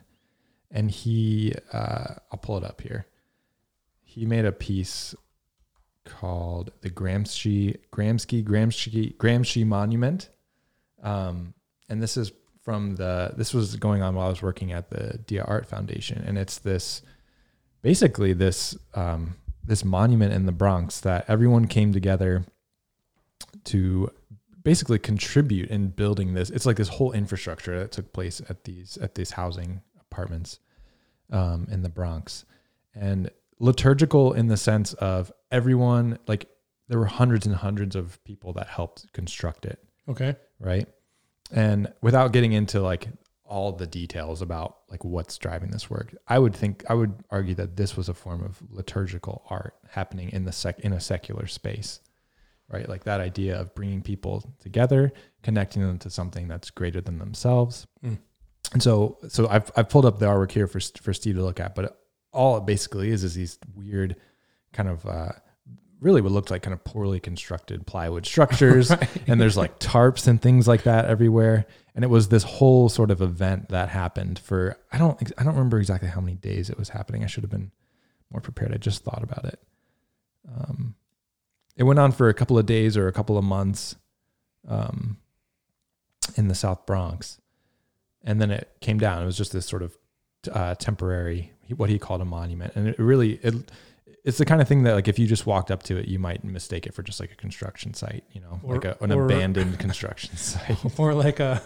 and 0.72 0.90
he 0.90 1.54
uh, 1.72 2.14
I'll 2.32 2.40
pull 2.42 2.58
it 2.58 2.64
up 2.64 2.80
here. 2.80 3.06
He 4.02 4.26
made 4.26 4.44
a 4.44 4.50
piece 4.50 5.14
called 6.04 6.72
the 6.80 6.90
Gramsci 6.90 7.76
Gramsci 7.92 8.44
Gramsci 8.44 9.16
Gramsci 9.16 9.66
Monument, 9.66 10.30
um, 11.02 11.54
and 11.88 12.02
this 12.02 12.16
is 12.16 12.32
from 12.62 12.96
the 12.96 13.32
this 13.36 13.54
was 13.54 13.76
going 13.76 14.02
on 14.02 14.14
while 14.14 14.26
I 14.26 14.30
was 14.30 14.42
working 14.42 14.72
at 14.72 14.90
the 14.90 15.18
Dia 15.26 15.44
Art 15.44 15.66
Foundation, 15.66 16.22
and 16.26 16.38
it's 16.38 16.58
this 16.58 17.02
basically 17.82 18.32
this 18.32 18.76
um, 18.94 19.36
this 19.64 19.84
monument 19.84 20.32
in 20.32 20.46
the 20.46 20.52
Bronx 20.52 21.00
that 21.00 21.24
everyone 21.28 21.66
came 21.66 21.92
together 21.92 22.44
to 23.64 24.10
basically 24.62 24.98
contribute 24.98 25.70
in 25.70 25.88
building 25.88 26.34
this. 26.34 26.50
It's 26.50 26.66
like 26.66 26.76
this 26.76 26.88
whole 26.88 27.12
infrastructure 27.12 27.78
that 27.78 27.92
took 27.92 28.12
place 28.12 28.42
at 28.48 28.64
these 28.64 28.96
at 28.98 29.14
these 29.14 29.32
housing 29.32 29.82
apartments 30.00 30.58
um, 31.30 31.66
in 31.70 31.82
the 31.82 31.88
Bronx, 31.88 32.44
and 32.94 33.30
liturgical 33.60 34.32
in 34.32 34.48
the 34.48 34.56
sense 34.56 34.92
of 34.94 35.30
everyone 35.52 36.18
like 36.26 36.48
there 36.88 36.98
were 36.98 37.06
hundreds 37.06 37.46
and 37.46 37.54
hundreds 37.54 37.94
of 37.94 38.22
people 38.24 38.52
that 38.54 38.66
helped 38.66 39.12
construct 39.12 39.64
it 39.66 39.78
okay. 40.08 40.34
right 40.58 40.88
and 41.52 41.92
without 42.02 42.32
getting 42.32 42.52
into 42.52 42.80
like 42.80 43.06
all 43.44 43.72
the 43.72 43.86
details 43.86 44.40
about 44.42 44.78
like 44.90 45.04
what's 45.04 45.36
driving 45.36 45.70
this 45.70 45.90
work 45.90 46.14
i 46.26 46.38
would 46.38 46.54
think 46.56 46.84
i 46.88 46.94
would 46.94 47.12
argue 47.30 47.54
that 47.54 47.76
this 47.76 47.96
was 47.96 48.08
a 48.08 48.14
form 48.14 48.42
of 48.42 48.58
liturgical 48.70 49.44
art 49.50 49.74
happening 49.90 50.30
in 50.30 50.44
the 50.44 50.52
sec 50.52 50.78
in 50.80 50.92
a 50.92 51.00
secular 51.00 51.46
space 51.46 52.00
right 52.70 52.88
like 52.88 53.04
that 53.04 53.20
idea 53.20 53.60
of 53.60 53.74
bringing 53.74 54.00
people 54.02 54.54
together 54.60 55.12
connecting 55.42 55.82
them 55.82 55.98
to 55.98 56.08
something 56.08 56.48
that's 56.48 56.70
greater 56.70 57.00
than 57.00 57.18
themselves 57.18 57.86
Mm. 58.04 58.18
and 58.72 58.82
so 58.82 59.18
so 59.28 59.48
i've 59.48 59.70
i've 59.76 59.88
pulled 59.88 60.06
up 60.06 60.18
the 60.18 60.26
artwork 60.26 60.52
here 60.52 60.66
for 60.68 60.80
for 61.02 61.12
steve 61.12 61.34
to 61.34 61.42
look 61.42 61.60
at 61.60 61.74
but 61.74 61.99
all 62.32 62.56
it 62.56 62.66
basically 62.66 63.10
is 63.10 63.24
is 63.24 63.34
these 63.34 63.58
weird 63.74 64.16
kind 64.72 64.88
of 64.88 65.04
uh 65.06 65.32
really 66.00 66.22
what 66.22 66.32
looked 66.32 66.50
like 66.50 66.62
kind 66.62 66.72
of 66.72 66.82
poorly 66.82 67.20
constructed 67.20 67.86
plywood 67.86 68.24
structures. 68.24 68.90
And 69.26 69.40
there's 69.40 69.56
like 69.56 69.78
tarps 69.78 70.26
and 70.26 70.40
things 70.40 70.66
like 70.66 70.84
that 70.84 71.04
everywhere. 71.04 71.66
And 71.94 72.04
it 72.04 72.08
was 72.08 72.28
this 72.28 72.42
whole 72.42 72.88
sort 72.88 73.10
of 73.10 73.20
event 73.20 73.68
that 73.68 73.90
happened 73.90 74.38
for 74.38 74.78
i 74.90 74.96
don't 74.96 75.20
i 75.36 75.44
don't 75.44 75.54
remember 75.54 75.78
exactly 75.78 76.08
how 76.08 76.20
many 76.20 76.36
days 76.36 76.70
it 76.70 76.78
was 76.78 76.88
happening. 76.88 77.22
I 77.22 77.26
should 77.26 77.42
have 77.42 77.50
been 77.50 77.70
more 78.30 78.40
prepared. 78.40 78.72
I 78.72 78.78
just 78.78 79.04
thought 79.04 79.22
about 79.22 79.44
it. 79.44 79.60
Um, 80.48 80.94
it 81.76 81.84
went 81.84 81.98
on 81.98 82.12
for 82.12 82.28
a 82.28 82.34
couple 82.34 82.58
of 82.58 82.66
days 82.66 82.96
or 82.96 83.08
a 83.08 83.12
couple 83.12 83.36
of 83.38 83.44
months 83.44 83.96
um, 84.68 85.16
in 86.36 86.48
the 86.48 86.54
South 86.54 86.86
Bronx, 86.86 87.40
and 88.22 88.40
then 88.40 88.50
it 88.50 88.70
came 88.80 88.98
down. 88.98 89.22
It 89.22 89.26
was 89.26 89.36
just 89.36 89.52
this 89.52 89.66
sort 89.66 89.82
of 89.82 89.96
uh, 90.52 90.74
temporary, 90.74 91.52
what 91.76 91.90
he 91.90 91.98
called 91.98 92.20
a 92.20 92.24
monument, 92.24 92.72
and 92.76 92.88
it 92.88 92.98
really 92.98 93.35
it 93.42 93.54
it's 94.24 94.37
the 94.38 94.44
kind 94.44 94.61
of 94.61 94.68
thing 94.68 94.83
that 94.83 94.94
like 94.94 95.09
if 95.09 95.18
you 95.18 95.26
just 95.26 95.46
walked 95.46 95.70
up 95.70 95.83
to 95.85 95.96
it, 95.96 96.06
you 96.06 96.18
might 96.18 96.44
mistake 96.44 96.87
it 96.87 96.92
for 96.94 97.02
just 97.02 97.20
like 97.20 97.33
a 97.33 97.37
construction 97.37 97.94
site, 97.94 98.22
you 98.33 98.40
know, 98.40 98.61
Or- 98.62 98.74
like 98.74 98.85
a, 98.85 98.96
an 99.02 99.12
or- 99.12 99.24
abandoned 99.24 99.78
construction 99.78 100.37
site. 100.37 100.76
or 100.98 101.14
like 101.14 101.40
a, 101.40 101.62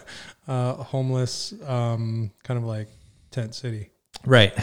a 0.47 0.73
homeless 0.75 1.53
um, 1.67 2.31
kind 2.43 2.57
of 2.57 2.63
like 2.63 2.87
tent 3.31 3.53
city. 3.55 3.89
Right. 4.25 4.53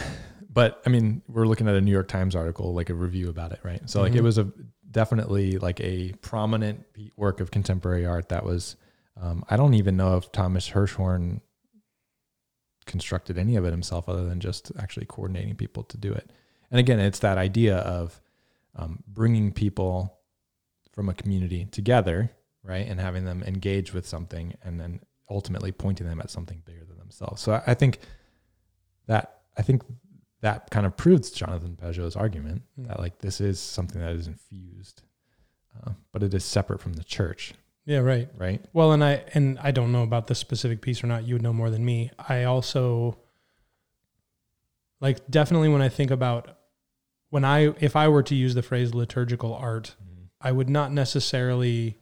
But 0.51 0.81
I 0.85 0.89
mean, 0.89 1.21
we're 1.27 1.45
looking 1.45 1.67
at 1.67 1.75
a 1.75 1.81
New 1.81 1.91
York 1.91 2.07
Times 2.07 2.35
article, 2.35 2.73
like 2.73 2.89
a 2.89 2.93
review 2.95 3.29
about 3.29 3.51
it, 3.51 3.59
right? 3.63 3.87
So 3.89 4.01
like 4.01 4.13
it 4.15 4.21
Mhm. 4.21 4.23
was 4.23 4.37
a 4.39 4.51
definitely 4.89 5.57
like 5.59 5.79
a 5.79 6.13
prominent 6.21 6.83
work 7.15 7.39
of 7.41 7.51
contemporary 7.51 8.05
art 8.05 8.29
that 8.29 8.43
was. 8.45 8.75
Um, 9.21 9.43
I 9.49 9.57
don't 9.57 9.75
even 9.75 9.95
know 9.97 10.17
if 10.17 10.31
Thomas 10.31 10.67
Hirschhorn 10.71 11.41
constructed 12.85 13.37
any 13.37 13.55
of 13.55 13.65
it 13.65 13.71
himself, 13.71 14.07
other 14.09 14.25
than 14.25 14.39
just 14.39 14.71
actually 14.77 15.05
coordinating 15.05 15.55
people 15.55 15.83
to 15.83 15.97
do 15.97 16.11
it. 16.13 16.31
And 16.71 16.79
again, 16.79 16.99
it's 16.99 17.19
that 17.19 17.37
idea 17.37 17.77
of 17.77 18.21
um, 18.75 19.03
bringing 19.07 19.51
people 19.51 20.17
from 20.91 21.09
a 21.09 21.13
community 21.13 21.65
together, 21.65 22.31
right, 22.63 22.87
and 22.87 22.99
having 22.99 23.25
them 23.25 23.43
engage 23.43 23.93
with 23.93 24.07
something, 24.07 24.55
and 24.63 24.79
then 24.79 24.99
ultimately 25.29 25.71
pointing 25.71 26.07
them 26.07 26.19
at 26.19 26.29
something 26.29 26.61
bigger 26.65 26.85
than 26.85 26.97
themselves. 26.97 27.41
So 27.41 27.53
I, 27.53 27.63
I 27.67 27.73
think 27.73 27.99
that 29.07 29.41
I 29.57 29.61
think 29.61 29.83
that 30.41 30.69
kind 30.71 30.85
of 30.85 30.97
proves 30.97 31.31
Jonathan 31.31 31.77
Pageau's 31.81 32.15
argument 32.15 32.63
Mm. 32.79 32.87
that 32.87 32.99
like 32.99 33.19
this 33.19 33.39
is 33.39 33.59
something 33.59 34.01
that 34.01 34.11
is 34.13 34.27
infused, 34.27 35.03
uh, 35.85 35.91
but 36.11 36.23
it 36.23 36.33
is 36.33 36.43
separate 36.43 36.81
from 36.81 36.93
the 36.93 37.03
church, 37.03 37.53
Yeah, 37.85 37.99
right. 37.99 38.29
right? 38.37 38.63
Well, 38.71 38.93
and 38.93 39.03
I 39.03 39.23
and 39.33 39.59
I 39.61 39.71
don't 39.71 39.91
know 39.91 40.03
about 40.03 40.27
this 40.27 40.39
specific 40.39 40.81
piece 40.81 41.03
or 41.03 41.07
not. 41.07 41.27
You 41.27 41.35
would 41.35 41.41
know 41.41 41.53
more 41.53 41.69
than 41.69 41.83
me. 41.83 42.11
I 42.17 42.43
also 42.43 43.17
like 45.01 45.27
definitely 45.29 45.69
when 45.69 45.81
I 45.81 45.89
think 45.89 46.09
about 46.11 46.57
when 47.29 47.43
I 47.43 47.73
if 47.79 47.95
I 47.95 48.07
were 48.07 48.23
to 48.23 48.35
use 48.35 48.55
the 48.55 48.61
phrase 48.61 48.93
liturgical 48.93 49.53
art, 49.53 49.95
mm-hmm. 50.01 50.25
I 50.39 50.51
would 50.51 50.69
not 50.69 50.93
necessarily 50.93 51.97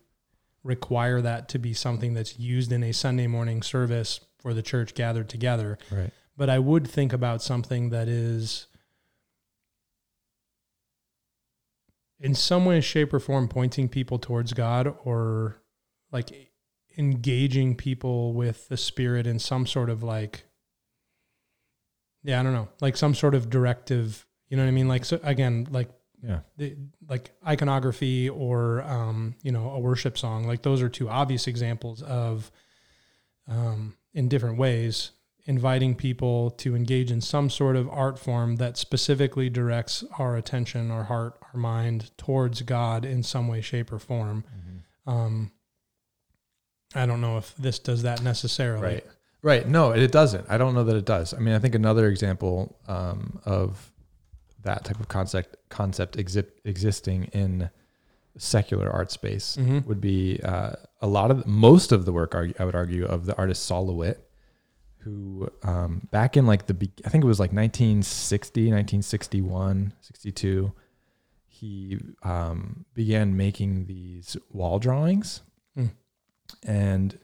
require 0.63 1.21
that 1.21 1.49
to 1.49 1.59
be 1.59 1.73
something 1.73 2.13
that's 2.13 2.37
used 2.37 2.71
in 2.71 2.83
a 2.83 2.91
Sunday 2.91 3.25
morning 3.25 3.63
service 3.63 4.19
for 4.37 4.53
the 4.53 4.61
church 4.61 4.93
gathered 4.93 5.29
together. 5.29 5.79
Right. 5.89 6.11
But 6.37 6.49
I 6.49 6.59
would 6.59 6.87
think 6.87 7.11
about 7.13 7.41
something 7.41 7.89
that 7.89 8.07
is 8.07 8.67
in 12.19 12.35
some 12.35 12.65
way, 12.65 12.81
shape, 12.81 13.13
or 13.13 13.19
form 13.19 13.47
pointing 13.47 13.89
people 13.89 14.19
towards 14.19 14.53
God 14.53 14.95
or 15.03 15.60
like 16.11 16.51
engaging 16.97 17.75
people 17.75 18.33
with 18.33 18.67
the 18.67 18.77
spirit 18.77 19.25
in 19.27 19.39
some 19.39 19.65
sort 19.65 19.89
of 19.89 20.03
like 20.03 20.43
yeah, 22.23 22.39
I 22.39 22.43
don't 22.43 22.53
know, 22.53 22.69
like 22.81 22.95
some 22.97 23.15
sort 23.15 23.33
of 23.33 23.49
directive, 23.49 24.27
you 24.47 24.55
know 24.55 24.61
what 24.63 24.67
I 24.69 24.71
mean? 24.73 24.87
Like 24.87 25.05
so 25.05 25.19
again, 25.23 25.67
like 25.71 25.89
Yeah. 26.23 26.41
the, 26.57 26.75
like 27.09 27.31
iconography 27.47 28.29
or 28.29 28.83
um, 28.83 29.35
you 29.41 29.51
know 29.51 29.71
a 29.71 29.79
worship 29.79 30.17
song 30.17 30.45
like 30.45 30.61
those 30.61 30.81
are 30.83 30.89
two 30.89 31.09
obvious 31.09 31.47
examples 31.47 32.03
of 32.03 32.51
um, 33.47 33.95
in 34.13 34.27
different 34.29 34.57
ways 34.59 35.11
inviting 35.45 35.95
people 35.95 36.51
to 36.51 36.75
engage 36.75 37.09
in 37.11 37.19
some 37.21 37.49
sort 37.49 37.75
of 37.75 37.89
art 37.89 38.19
form 38.19 38.57
that 38.57 38.77
specifically 38.77 39.49
directs 39.49 40.03
our 40.19 40.35
attention 40.37 40.91
our 40.91 41.05
heart 41.05 41.39
our 41.51 41.59
mind 41.59 42.11
towards 42.17 42.61
god 42.61 43.03
in 43.03 43.23
some 43.23 43.47
way 43.47 43.59
shape 43.61 43.91
or 43.91 43.97
form 43.97 44.43
um, 45.07 45.51
i 46.95 47.05
don't 47.05 47.21
know 47.21 47.37
if 47.37 47.55
this 47.57 47.79
does 47.79 48.03
that 48.03 48.21
necessarily 48.21 48.83
Right. 48.83 49.05
Right. 49.43 49.67
No, 49.67 49.89
it 49.89 50.11
doesn't. 50.11 50.45
I 50.49 50.59
don't 50.59 50.75
know 50.75 50.83
that 50.83 50.95
it 50.95 51.05
does. 51.05 51.33
I 51.33 51.39
mean, 51.39 51.55
I 51.55 51.59
think 51.59 51.73
another 51.73 52.07
example 52.07 52.77
um, 52.87 53.39
of 53.43 53.91
that 54.61 54.85
type 54.85 54.99
of 54.99 55.07
concept 55.07 55.55
concept 55.69 56.15
exi- 56.15 56.45
existing 56.63 57.23
in 57.33 57.71
secular 58.37 58.87
art 58.91 59.09
space 59.11 59.57
Mhm. 59.59 59.83
would 59.87 59.99
be 59.99 60.39
uh, 60.43 60.73
a 61.01 61.07
lot 61.07 61.31
of 61.31 61.47
most 61.47 61.91
of 61.91 62.05
the 62.05 62.13
work 62.13 62.35
I 62.35 62.63
would 62.63 62.75
argue 62.75 63.03
of 63.05 63.25
the 63.25 63.35
artist 63.35 63.63
Sol 63.65 63.87
LeWitt, 63.87 64.29
who 64.99 65.49
um, 65.63 66.07
back 66.11 66.37
in 66.37 66.45
like 66.45 66.67
the 66.67 66.75
I 67.03 67.09
think 67.09 67.23
it 67.23 67.27
was 67.27 67.39
like 67.39 67.51
1960, 67.51 68.61
1961, 68.71 69.93
62, 70.01 70.71
he 71.47 71.97
um, 72.21 72.85
began 72.93 73.35
making 73.35 73.87
these 73.87 74.37
wall 74.51 74.77
drawings. 74.77 75.41
And 76.65 77.17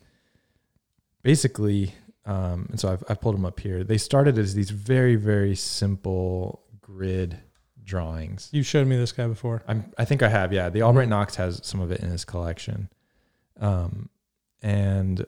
basically, 1.24 1.94
um, 2.26 2.68
and 2.70 2.80
so 2.80 2.92
I've, 2.92 3.04
I've 3.10 3.22
pulled 3.22 3.36
them 3.36 3.46
up 3.46 3.60
here. 3.60 3.84
They 3.84 3.98
started 3.98 4.38
as 4.38 4.54
these 4.54 4.70
very 4.70 5.16
very 5.16 5.56
simple 5.56 6.64
grid 6.82 7.40
drawings. 7.88 8.50
you 8.52 8.62
showed 8.62 8.86
me 8.86 8.98
this 8.98 9.12
guy 9.12 9.26
before 9.28 9.64
I'm, 9.68 9.92
I 9.98 10.06
think 10.06 10.22
I 10.22 10.28
have, 10.30 10.54
yeah. 10.54 10.70
The 10.70 10.84
Albright. 10.84 11.10
Knox 11.10 11.36
has 11.36 11.62
some 11.64 11.80
of 11.80 11.92
it 11.92 12.02
in 12.02 12.10
his 12.10 12.26
collection. 12.26 12.90
Um, 13.60 14.10
and 14.62 15.26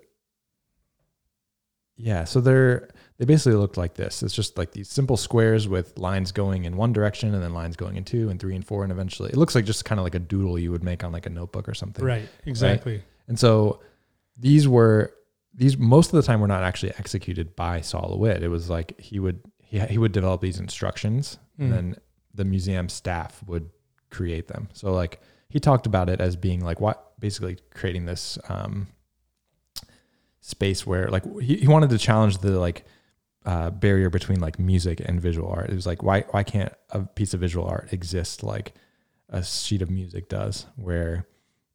yeah, 1.96 2.26
so 2.26 2.42
they're, 2.42 2.90
they 3.18 3.26
basically 3.26 3.58
looked 3.58 3.78
like 3.78 3.96
this. 3.96 4.22
It's 4.22 4.36
just 4.36 4.58
like 4.58 4.72
these 4.72 4.90
simple 4.90 5.18
squares 5.18 5.68
with 5.68 5.98
lines 5.98 6.32
going 6.32 6.66
in 6.66 6.78
one 6.78 6.94
direction 6.94 7.34
and 7.34 7.42
then 7.42 7.54
lines 7.54 7.76
going 7.76 7.96
in 7.96 8.04
two 8.04 8.30
and 8.30 8.40
three 8.40 8.56
and 8.56 8.66
four. 8.66 8.84
And 8.84 8.92
eventually 8.92 9.30
it 9.30 9.38
looks 9.38 9.56
like 9.56 9.66
just 9.66 9.86
kind 9.86 10.00
of 10.00 10.04
like 10.04 10.16
a 10.16 10.20
doodle 10.20 10.60
you 10.60 10.72
would 10.72 10.84
make 10.84 11.04
on 11.04 11.12
like 11.12 11.26
a 11.26 11.30
notebook 11.30 11.68
or 11.68 11.74
something. 11.74 12.04
right 12.06 12.28
exactly 12.46 13.02
And 13.28 13.40
so 13.40 13.82
these 14.40 14.68
were, 14.68 15.14
these 15.54 15.78
most 15.78 16.08
of 16.08 16.14
the 16.14 16.24
time 16.24 16.40
were 16.40 16.48
not 16.48 16.64
actually 16.64 16.94
executed 16.98 17.56
by 17.56 17.82
Sol 17.82 18.12
LeWitt. 18.12 18.42
It 18.44 18.48
was 18.48 18.70
like 18.70 19.00
he 19.00 19.20
would, 19.20 19.42
he, 19.60 19.80
he 19.80 19.98
would 19.98 20.12
develop 20.14 20.42
these 20.42 20.60
instructions 20.60 21.38
Mm. 21.60 21.64
and 21.64 21.74
then 21.74 21.96
the 22.34 22.46
museum 22.46 22.88
staff 22.88 23.44
would 23.46 23.70
create 24.10 24.48
them. 24.48 24.70
So 24.72 24.94
like 24.94 25.20
he 25.50 25.60
talked 25.60 25.86
about 25.86 26.10
it 26.10 26.22
as 26.22 26.38
being 26.38 26.62
like 26.64 26.80
what 26.80 27.20
basically 27.20 27.58
creating 27.74 28.06
this 28.06 28.38
um, 28.48 28.88
space 30.42 30.86
where 30.86 31.08
like 31.10 31.24
he, 31.42 31.58
he 31.58 31.68
wanted 31.68 31.90
to 31.90 31.98
challenge 31.98 32.38
the 32.38 32.60
like 32.60 32.86
uh, 33.46 33.70
barrier 33.72 34.10
between 34.10 34.40
like 34.40 34.60
music 34.60 35.02
and 35.04 35.22
visual 35.22 35.50
art. 35.50 35.70
It 35.70 35.76
was 35.76 35.86
like 35.86 36.04
why 36.04 36.22
why 36.32 36.44
can't 36.44 36.74
a 36.92 37.02
piece 37.02 37.34
of 37.34 37.40
visual 37.40 37.68
art 37.68 37.92
exist 37.92 38.44
like 38.44 38.74
a 39.30 39.44
sheet 39.44 39.82
of 39.82 39.90
music 39.90 40.30
does, 40.30 40.66
where 40.76 41.26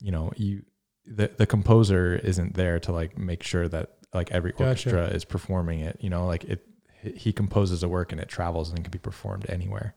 you 0.01 0.13
know 0.13 0.33
you 0.37 0.63
the 1.07 1.31
the 1.37 1.47
composer 1.47 2.15
isn't 2.17 2.55
there 2.55 2.79
to 2.81 2.93
like 2.93 3.19
make 3.19 3.43
sure 3.43 3.69
that 3.69 3.91
like 4.13 4.31
every 4.31 4.53
Gotcha. 4.53 4.65
orchestra 4.69 5.07
is 5.09 5.25
performing 5.25 5.81
it. 5.81 5.99
You 6.01 6.11
know, 6.11 6.27
like 6.27 6.45
it 6.45 6.67
he 7.03 7.33
composes 7.33 7.83
a 7.83 7.89
work 7.89 8.13
and 8.13 8.21
it 8.21 8.29
travels 8.29 8.71
and 8.71 8.83
can 8.83 8.91
be 8.91 8.99
performed 8.99 9.47
anywhere. 9.49 9.95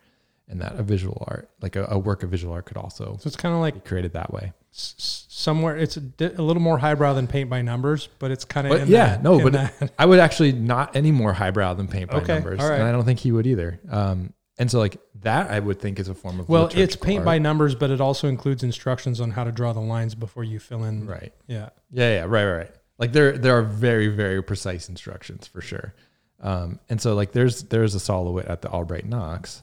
And 0.50 0.62
that 0.62 0.76
a 0.80 0.84
visual 0.84 1.26
art, 1.28 1.50
like 1.62 1.76
a, 1.76 1.86
a 1.90 2.00
work 2.00 2.24
of 2.24 2.30
visual 2.30 2.54
art, 2.54 2.66
could 2.66 2.78
also 2.78 3.18
so 3.20 3.28
it's 3.28 3.36
kind 3.36 3.54
of 3.54 3.60
like 3.60 3.84
created 3.84 4.14
that 4.14 4.34
way. 4.34 4.54
s- 4.74 5.26
somewhere 5.30 5.76
it's 5.78 5.98
a, 5.98 6.02
di- 6.02 6.34
a 6.34 6.42
little 6.42 6.62
more 6.62 6.78
highbrow 6.78 7.14
than 7.14 7.28
paint 7.28 7.50
by 7.50 7.62
numbers 7.62 8.08
but 8.20 8.32
it's 8.32 8.46
kind 8.46 8.66
of 8.66 8.88
yeah, 8.90 9.20
no, 9.22 9.40
but 9.42 9.52
that. 9.54 9.92
I 10.00 10.06
would 10.06 10.20
actually 10.20 10.54
not 10.54 10.96
any 10.96 11.12
more 11.12 11.34
highbrow 11.34 11.74
than 11.74 11.88
paint 11.90 12.10
by 12.12 12.18
Okay, 12.20 12.36
numbers, 12.36 12.60
right. 12.60 12.76
and 12.80 12.84
I 12.84 12.92
don't 12.94 13.04
think 13.06 13.20
he 13.20 13.32
would 13.34 13.46
either. 13.46 13.80
Um, 13.90 14.34
and 14.58 14.72
so 14.72 14.80
like 14.80 14.98
that, 15.22 15.52
I 15.52 15.60
would 15.60 15.80
think 15.80 16.00
is 16.00 16.08
a 16.08 16.16
form 16.16 16.40
of 16.40 16.50
well 16.50 16.70
it's 16.74 16.96
paint 16.96 17.20
art. 17.20 17.26
by 17.26 17.38
numbers 17.40 17.76
but 17.76 17.90
it 17.92 18.02
also 18.02 18.28
includes 18.28 18.64
instructions 18.64 19.22
on 19.22 19.32
how 19.32 19.44
to 19.44 19.52
draw 19.52 19.74
the 19.74 19.80
lines 19.80 20.16
before 20.16 20.44
you 20.44 20.60
fill 20.60 20.84
in 20.84 21.06
right. 21.08 21.34
yeah 21.48 21.70
Yeah, 21.92 22.10
yeah, 22.14 22.22
right, 22.22 22.46
right, 22.46 22.58
right. 22.58 22.72
Like 23.00 23.12
there, 23.14 23.38
there 23.38 23.58
are 23.58 23.62
very, 23.62 24.08
very 24.08 24.42
precise 24.42 24.90
instructions 24.90 25.46
for 25.48 25.62
sure. 25.62 25.94
Um, 26.40 26.80
and 26.90 27.00
so 27.00 27.14
like 27.16 27.32
there's 27.32 27.64
there's 27.64 27.96
a 27.96 28.00
Sol 28.00 28.26
LeWitt 28.26 28.46
at 28.48 28.62
the 28.62 28.70
Albright 28.70 29.06
Knox, 29.06 29.62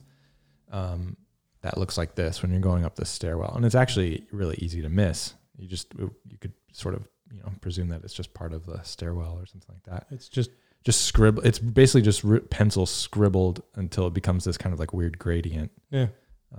um, 0.70 1.16
that 1.62 1.78
looks 1.78 1.96
like 1.96 2.14
this 2.14 2.42
when 2.42 2.50
you're 2.50 2.60
going 2.60 2.84
up 2.84 2.94
the 2.94 3.04
stairwell, 3.04 3.54
and 3.56 3.64
it's 3.64 3.74
actually 3.74 4.24
really 4.32 4.56
easy 4.58 4.82
to 4.82 4.88
miss. 4.88 5.34
You 5.56 5.66
just 5.66 5.94
you 5.94 6.38
could 6.40 6.52
sort 6.72 6.94
of 6.94 7.08
you 7.32 7.40
know 7.40 7.52
presume 7.60 7.88
that 7.88 8.04
it's 8.04 8.12
just 8.12 8.34
part 8.34 8.52
of 8.52 8.66
the 8.66 8.82
stairwell 8.82 9.38
or 9.40 9.46
something 9.46 9.74
like 9.74 9.84
that. 9.84 10.06
it's 10.10 10.28
just 10.28 10.50
Just 10.84 11.02
scribble. 11.02 11.42
It's 11.42 11.58
basically 11.58 12.02
just 12.02 12.24
pencil 12.50 12.84
scribbled 12.86 13.62
until 13.74 14.06
it 14.06 14.14
becomes 14.14 14.44
this 14.44 14.58
kind 14.58 14.72
of 14.72 14.78
like 14.78 14.92
weird 14.92 15.18
gradient. 15.18 15.70
yeah 15.90 16.08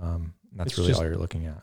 Um, 0.00 0.34
that's 0.54 0.70
It's 0.70 0.78
really 0.78 0.88
just 0.90 1.00
all 1.00 1.06
you're 1.06 1.16
looking 1.16 1.46
at. 1.46 1.62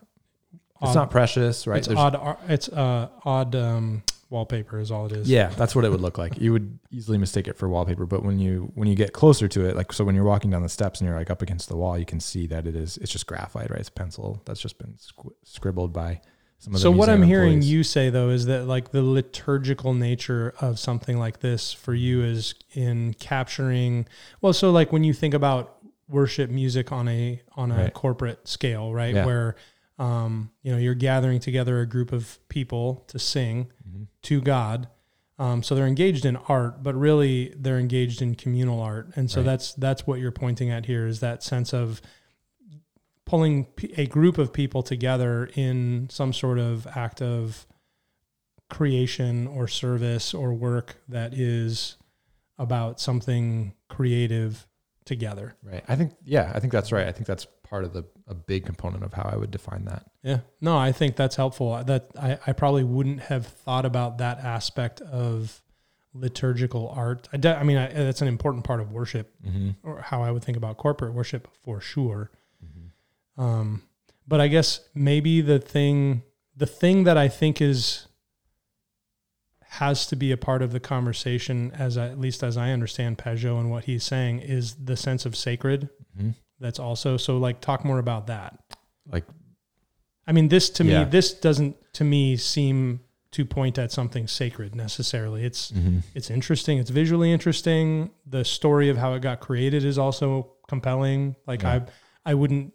odd, 0.80 0.86
It's 0.88 0.94
not 0.94 1.10
precious, 1.10 1.66
right? 1.66 1.78
it's 1.78 1.88
There's- 1.88 2.00
odd 2.00 2.16
ar- 2.16 2.38
it's 2.48 2.68
uh 2.68 3.08
odd 3.24 3.54
um 3.54 4.02
wallpaper 4.30 4.78
is 4.80 4.90
all 4.90 5.06
it 5.06 5.12
is 5.12 5.28
Yeah, 5.30 5.48
that's 5.50 5.76
what 5.76 5.84
it 5.84 5.90
would 5.90 6.00
look 6.00 6.18
like. 6.18 6.40
You 6.40 6.52
would 6.52 6.78
easily 6.90 7.18
mistake 7.18 7.46
it 7.46 7.56
for 7.56 7.68
wallpaper, 7.68 8.06
but 8.06 8.24
when 8.24 8.38
you 8.38 8.72
when 8.74 8.88
you 8.88 8.94
get 8.96 9.12
closer 9.12 9.46
to 9.46 9.66
it, 9.68 9.76
like 9.76 9.92
so 9.92 10.04
when 10.04 10.14
you're 10.14 10.24
walking 10.24 10.50
down 10.50 10.62
the 10.62 10.68
steps 10.68 11.00
and 11.00 11.06
you're 11.08 11.16
like 11.18 11.30
up 11.30 11.42
against 11.42 11.68
the 11.68 11.76
wall, 11.76 11.98
you 11.98 12.06
can 12.06 12.18
see 12.18 12.46
that 12.48 12.66
it 12.66 12.74
is 12.74 12.96
it's 12.98 13.12
just 13.12 13.26
graphite, 13.26 13.70
right? 13.70 13.78
It's 13.80 13.90
pencil 13.90 14.40
that's 14.46 14.60
just 14.60 14.78
been 14.78 14.94
squ- 14.94 15.34
scribbled 15.44 15.92
by 15.92 16.08
some 16.14 16.14
of 16.14 16.14
the 16.14 16.33
so 16.72 16.90
what 16.90 17.08
i'm 17.08 17.22
hearing 17.22 17.62
you 17.62 17.82
say 17.82 18.10
though 18.10 18.30
is 18.30 18.46
that 18.46 18.66
like 18.66 18.90
the 18.90 19.02
liturgical 19.02 19.94
nature 19.94 20.54
of 20.60 20.78
something 20.78 21.18
like 21.18 21.40
this 21.40 21.72
for 21.72 21.94
you 21.94 22.22
is 22.22 22.54
in 22.72 23.14
capturing 23.14 24.06
well 24.40 24.52
so 24.52 24.70
like 24.70 24.92
when 24.92 25.04
you 25.04 25.12
think 25.12 25.34
about 25.34 25.76
worship 26.08 26.50
music 26.50 26.92
on 26.92 27.08
a 27.08 27.40
on 27.56 27.70
a 27.70 27.76
Right. 27.76 27.94
corporate 27.94 28.46
scale 28.48 28.92
right 28.92 29.14
Yeah. 29.14 29.24
where 29.26 29.56
um 29.98 30.50
you 30.62 30.72
know 30.72 30.78
you're 30.78 30.94
gathering 30.94 31.40
together 31.40 31.80
a 31.80 31.86
group 31.86 32.12
of 32.12 32.38
people 32.48 33.04
to 33.08 33.18
sing 33.18 33.70
Mhm. 33.88 34.06
to 34.22 34.40
god 34.40 34.88
Um, 35.36 35.64
so 35.64 35.74
they're 35.74 35.88
engaged 35.88 36.24
in 36.24 36.36
art, 36.48 36.84
but 36.84 36.94
really 36.94 37.52
they're 37.58 37.80
engaged 37.80 38.22
in 38.22 38.36
communal 38.36 38.80
art, 38.80 39.10
and 39.16 39.28
so 39.28 39.40
Right. 39.40 39.46
that's 39.46 39.74
that's 39.74 40.06
what 40.06 40.20
you're 40.20 40.30
pointing 40.30 40.70
at 40.70 40.86
here 40.86 41.08
is 41.08 41.18
that 41.20 41.42
sense 41.42 41.72
of 41.74 42.00
pulling 43.26 43.66
a 43.96 44.06
group 44.06 44.38
of 44.38 44.52
people 44.52 44.82
together 44.82 45.48
in 45.54 46.08
some 46.10 46.32
sort 46.32 46.58
of 46.58 46.86
act 46.94 47.22
of 47.22 47.66
creation 48.70 49.46
or 49.46 49.68
service 49.68 50.34
or 50.34 50.52
work 50.52 50.96
that 51.08 51.34
is 51.34 51.96
about 52.58 53.00
something 53.00 53.74
creative 53.88 54.66
together. 55.04 55.54
Right. 55.62 55.84
I 55.88 55.96
think 55.96 56.12
yeah, 56.24 56.50
I 56.54 56.60
think 56.60 56.72
that's 56.72 56.92
right. 56.92 57.06
I 57.06 57.12
think 57.12 57.26
that's 57.26 57.46
part 57.62 57.84
of 57.84 57.92
the 57.92 58.04
a 58.26 58.34
big 58.34 58.64
component 58.64 59.04
of 59.04 59.12
how 59.12 59.28
I 59.30 59.36
would 59.36 59.50
define 59.50 59.84
that. 59.84 60.06
Yeah. 60.22 60.40
No, 60.60 60.78
I 60.78 60.92
think 60.92 61.14
that's 61.16 61.36
helpful. 61.36 61.82
That 61.84 62.10
I, 62.18 62.38
I 62.46 62.52
probably 62.52 62.84
wouldn't 62.84 63.20
have 63.24 63.46
thought 63.46 63.84
about 63.84 64.16
that 64.18 64.38
aspect 64.38 65.02
of 65.02 65.62
liturgical 66.14 66.88
art. 66.96 67.28
I, 67.32 67.36
de- 67.36 67.54
I 67.58 67.62
mean, 67.64 67.76
I, 67.76 67.88
that's 67.92 68.22
an 68.22 68.28
important 68.28 68.64
part 68.64 68.80
of 68.80 68.92
worship, 68.92 69.34
Mm-hmm. 69.46 69.70
or 69.86 70.00
how 70.00 70.22
I 70.22 70.30
would 70.30 70.42
think 70.42 70.56
about 70.56 70.78
corporate 70.78 71.12
worship 71.12 71.48
for 71.64 71.80
sure. 71.82 72.30
Um, 73.36 73.82
but 74.26 74.40
I 74.40 74.48
guess 74.48 74.80
maybe 74.94 75.40
the 75.40 75.58
thing, 75.58 76.22
the 76.56 76.66
thing 76.66 77.04
that 77.04 77.16
I 77.16 77.28
think 77.28 77.60
is 77.60 78.06
has 79.62 80.06
to 80.06 80.14
be 80.16 80.30
a 80.30 80.36
part 80.36 80.62
of 80.62 80.70
the 80.72 80.78
conversation, 80.78 81.72
as 81.72 81.98
I, 81.98 82.06
at 82.06 82.18
least 82.18 82.44
as 82.44 82.56
I 82.56 82.70
understand 82.70 83.18
Pageau 83.18 83.58
and 83.58 83.70
what 83.70 83.84
he's 83.84 84.04
saying, 84.04 84.40
is 84.40 84.76
the 84.76 84.96
sense 84.96 85.26
of 85.26 85.34
sacred. 85.34 85.88
Mm-hmm. 86.16 86.30
That's 86.60 86.78
also 86.78 87.16
so. 87.16 87.38
Like, 87.38 87.60
talk 87.60 87.84
more 87.84 87.98
about 87.98 88.28
that. 88.28 88.58
Like 89.10 89.24
I 90.26 90.32
mean, 90.32 90.48
this 90.48 90.70
to 90.70 90.84
Yeah. 90.84 91.04
me, 91.04 91.10
this 91.10 91.34
doesn't 91.34 91.76
to 91.94 92.04
me 92.04 92.36
seem 92.36 93.00
to 93.32 93.44
point 93.44 93.78
at 93.78 93.90
something 93.90 94.28
sacred 94.28 94.76
necessarily. 94.76 95.44
It's 95.44 95.72
mm-hmm. 95.72 95.98
it's 96.14 96.30
interesting. 96.30 96.78
It's 96.78 96.90
visually 96.90 97.32
interesting. 97.32 98.12
The 98.26 98.44
story 98.44 98.88
of 98.90 98.96
how 98.96 99.14
it 99.14 99.22
got 99.22 99.40
created 99.40 99.84
is 99.84 99.98
also 99.98 100.52
compelling. 100.68 101.34
Like 101.46 101.62
Yeah. 101.62 101.80
I, 102.24 102.30
I 102.30 102.34
wouldn't, 102.34 102.73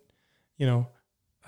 you 0.59 0.67
know, 0.67 0.87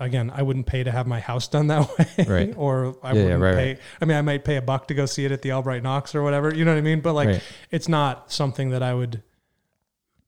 again, 0.00 0.32
I 0.34 0.42
wouldn't 0.42 0.66
pay 0.66 0.82
to 0.82 0.90
have 0.90 1.06
my 1.06 1.20
house 1.20 1.46
done 1.46 1.68
that 1.68 1.88
way, 2.18 2.24
Right. 2.26 2.54
or 2.56 2.96
I 3.04 3.12
Yeah, 3.12 3.14
yeah, 3.14 3.22
wouldn't 3.24 3.42
right, 3.42 3.54
pay. 3.54 3.68
right. 3.74 3.78
I 4.00 4.04
mean, 4.06 4.16
I 4.16 4.22
might 4.22 4.44
pay 4.44 4.56
a 4.56 4.62
buck 4.62 4.88
to 4.88 4.94
go 4.94 5.06
see 5.06 5.24
it 5.24 5.30
at 5.30 5.42
the 5.42 5.52
Albright 5.52 5.84
Knox 5.84 6.14
or 6.16 6.22
whatever. 6.24 6.52
You 6.52 6.64
know 6.64 6.72
what 6.72 6.78
I 6.78 6.82
mean? 6.82 7.00
But 7.00 7.12
like, 7.12 7.28
right. 7.28 7.42
it's 7.70 7.88
not 7.88 8.32
something 8.32 8.70
that 8.70 8.82
I 8.82 8.94
would. 8.94 9.22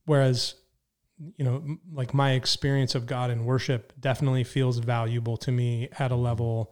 Whereas, 0.07 0.55
you 1.37 1.44
know, 1.44 1.79
like 1.92 2.12
my 2.12 2.33
experience 2.33 2.94
of 2.94 3.07
God 3.07 3.31
in 3.31 3.44
worship 3.44 3.92
definitely 3.99 4.44
feels 4.44 4.79
valuable 4.79 5.37
to 5.38 5.51
me 5.51 5.88
at 5.99 6.11
a 6.12 6.16
level 6.16 6.70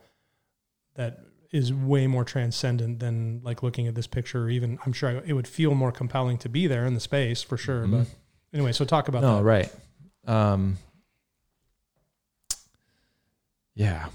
that 0.95 1.21
is 1.51 1.73
way 1.73 2.07
more 2.07 2.25
transcendent 2.25 2.99
than 3.01 3.41
like 3.43 3.63
looking 3.63 3.87
at 3.87 3.95
this 3.95 4.07
picture. 4.07 4.45
Or 4.45 4.51
even 4.51 4.79
I'm 4.85 4.93
sure 4.93 5.23
it 5.25 5.33
would 5.33 5.49
feel 5.49 5.75
more 5.75 5.93
compelling 5.93 6.39
to 6.39 6.49
be 6.49 6.67
there 6.67 6.85
in 6.87 6.95
the 6.95 7.01
space 7.01 7.43
for 7.43 7.57
sure. 7.57 7.85
Mhm. 7.87 7.91
But 7.91 8.07
anyway, 8.53 8.73
so 8.73 8.85
talk 8.85 9.09
about 9.09 9.23
no, 9.23 9.37
that. 9.39 9.43
right. 9.43 9.73
Um, 10.27 10.79
yeah. 13.75 14.07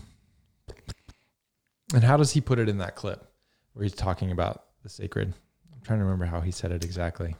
And 1.94 2.04
how 2.04 2.18
does 2.18 2.32
he 2.32 2.42
put 2.42 2.60
it 2.60 2.68
in 2.68 2.80
that 2.80 2.96
clip 2.96 3.32
where 3.74 3.84
he's 3.84 3.94
talking 3.94 4.32
about 4.32 4.66
the 4.84 4.90
sacred? 4.90 5.34
I'm 5.74 5.82
trying 5.82 6.00
to 6.00 6.06
remember 6.06 6.26
how 6.26 6.42
he 6.42 6.52
said 6.52 6.72
it 6.72 6.84
exactly. 6.84 7.36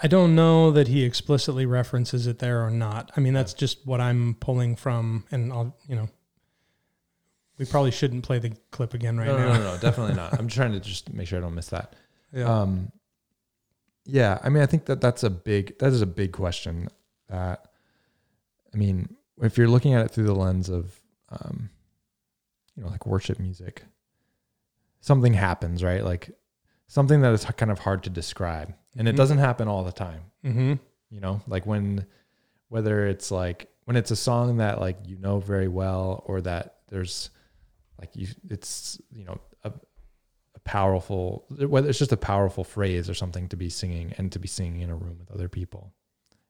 I 0.00 0.06
don't 0.06 0.34
know 0.34 0.70
that 0.70 0.88
he 0.88 1.02
explicitly 1.02 1.66
references 1.66 2.26
it 2.26 2.38
there 2.38 2.64
or 2.64 2.70
not. 2.70 3.10
I 3.16 3.20
mean, 3.20 3.34
that's 3.34 3.52
just 3.52 3.84
what 3.84 4.00
I'm 4.00 4.36
pulling 4.38 4.76
from, 4.76 5.24
and 5.32 5.52
I'll, 5.52 5.76
you 5.88 5.96
know, 5.96 6.08
we 7.58 7.64
probably 7.64 7.90
shouldn't 7.90 8.22
play 8.22 8.38
the 8.38 8.52
clip 8.70 8.94
again 8.94 9.18
right 9.18 9.26
no, 9.26 9.36
now. 9.36 9.46
no, 9.48 9.54
no, 9.54 9.74
no, 9.74 9.78
definitely 9.80 10.14
not. 10.14 10.38
I'm 10.38 10.46
trying 10.46 10.72
to 10.72 10.80
just 10.80 11.12
make 11.12 11.26
sure 11.26 11.38
I 11.38 11.42
don't 11.42 11.54
miss 11.54 11.68
that. 11.68 11.94
Yeah. 12.30 12.60
Um, 12.60 12.92
yeah, 14.04 14.38
I 14.42 14.50
mean, 14.50 14.62
I 14.62 14.66
think 14.66 14.84
that 14.84 15.00
that's 15.00 15.22
a 15.22 15.30
big 15.30 15.78
that 15.78 15.94
is 15.94 16.02
a 16.02 16.06
big 16.06 16.32
question. 16.32 16.88
That 17.30 17.68
I 18.74 18.76
mean, 18.76 19.16
if 19.40 19.56
you're 19.56 19.66
looking 19.66 19.94
at 19.94 20.04
it 20.04 20.10
through 20.10 20.24
the 20.24 20.34
lens 20.34 20.68
of, 20.68 21.00
um, 21.30 21.70
you 22.76 22.82
know, 22.82 22.88
like 22.88 23.06
worship 23.06 23.38
music, 23.38 23.84
something 25.00 25.32
happens, 25.34 25.82
right? 25.82 26.04
Like 26.04 26.30
something 26.86 27.20
that 27.22 27.32
is 27.32 27.44
kind 27.44 27.70
of 27.72 27.80
hard 27.80 28.02
to 28.04 28.10
describe, 28.10 28.74
and 28.96 29.08
it 29.08 29.14
Mhm. 29.14 29.16
doesn't 29.18 29.38
happen 29.38 29.68
all 29.68 29.84
the 29.84 29.92
time. 29.92 30.22
mm-hmm. 30.44 30.74
You 31.10 31.20
know, 31.20 31.40
like 31.46 31.66
when 31.66 32.06
whether 32.68 33.06
it's 33.06 33.30
like 33.30 33.70
when 33.84 33.96
it's 33.96 34.10
a 34.10 34.16
song 34.16 34.58
that 34.58 34.80
like 34.80 34.98
you 35.06 35.16
know 35.16 35.40
very 35.40 35.68
well, 35.68 36.22
or 36.26 36.40
that 36.42 36.76
there's 36.88 37.30
like 37.98 38.14
you, 38.14 38.28
it's 38.48 39.00
you 39.10 39.24
know 39.24 39.40
a, 39.64 39.72
a 40.54 40.58
powerful 40.60 41.46
whether 41.48 41.88
it's 41.88 41.98
just 41.98 42.12
a 42.12 42.16
powerful 42.16 42.62
phrase 42.64 43.08
or 43.10 43.14
something 43.14 43.48
to 43.48 43.56
be 43.56 43.68
singing 43.70 44.12
and 44.18 44.30
to 44.32 44.38
be 44.38 44.48
singing 44.48 44.82
in 44.82 44.90
a 44.90 44.94
room 44.96 45.16
with 45.18 45.30
other 45.30 45.48
people 45.48 45.92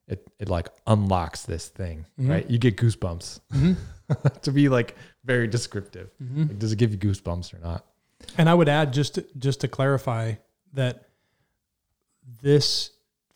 it 0.09 0.27
it 0.39 0.49
like 0.49 0.67
unlocks 0.87 1.43
this 1.43 1.67
thing 1.69 2.05
Mhm. 2.19 2.29
right 2.29 2.49
you 2.49 2.57
get 2.57 2.75
goosebumps 2.77 3.39
Mm-hmm. 3.53 4.37
to 4.41 4.51
be 4.51 4.67
like 4.69 4.95
very 5.23 5.47
descriptive 5.47 6.09
Mm-hmm. 6.21 6.47
like, 6.49 6.59
does 6.59 6.71
it 6.73 6.77
give 6.77 6.91
you 6.91 6.97
goosebumps 6.97 7.53
or 7.53 7.59
not 7.59 7.85
And 8.37 8.49
I 8.49 8.53
would 8.53 8.67
add 8.69 8.91
just 8.91 9.15
to, 9.15 9.25
just 9.37 9.61
to 9.61 9.67
clarify 9.67 10.33
that 10.73 11.05
this 12.41 12.91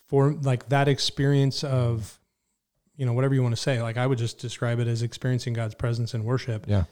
for 0.07 0.33
like 0.33 0.69
that 0.69 0.87
experience 0.87 1.63
of 1.63 2.19
you 2.95 3.05
know 3.05 3.13
whatever 3.13 3.33
you 3.33 3.41
want 3.41 3.55
to 3.55 3.61
say 3.61 3.81
like 3.81 3.97
I 3.97 4.05
would 4.07 4.17
just 4.17 4.37
describe 4.39 4.79
it 4.79 4.87
as 4.87 5.01
experiencing 5.01 5.53
God's 5.53 5.75
presence 5.75 6.13
in 6.13 6.23
worship 6.23 6.65
yeah 6.67 6.83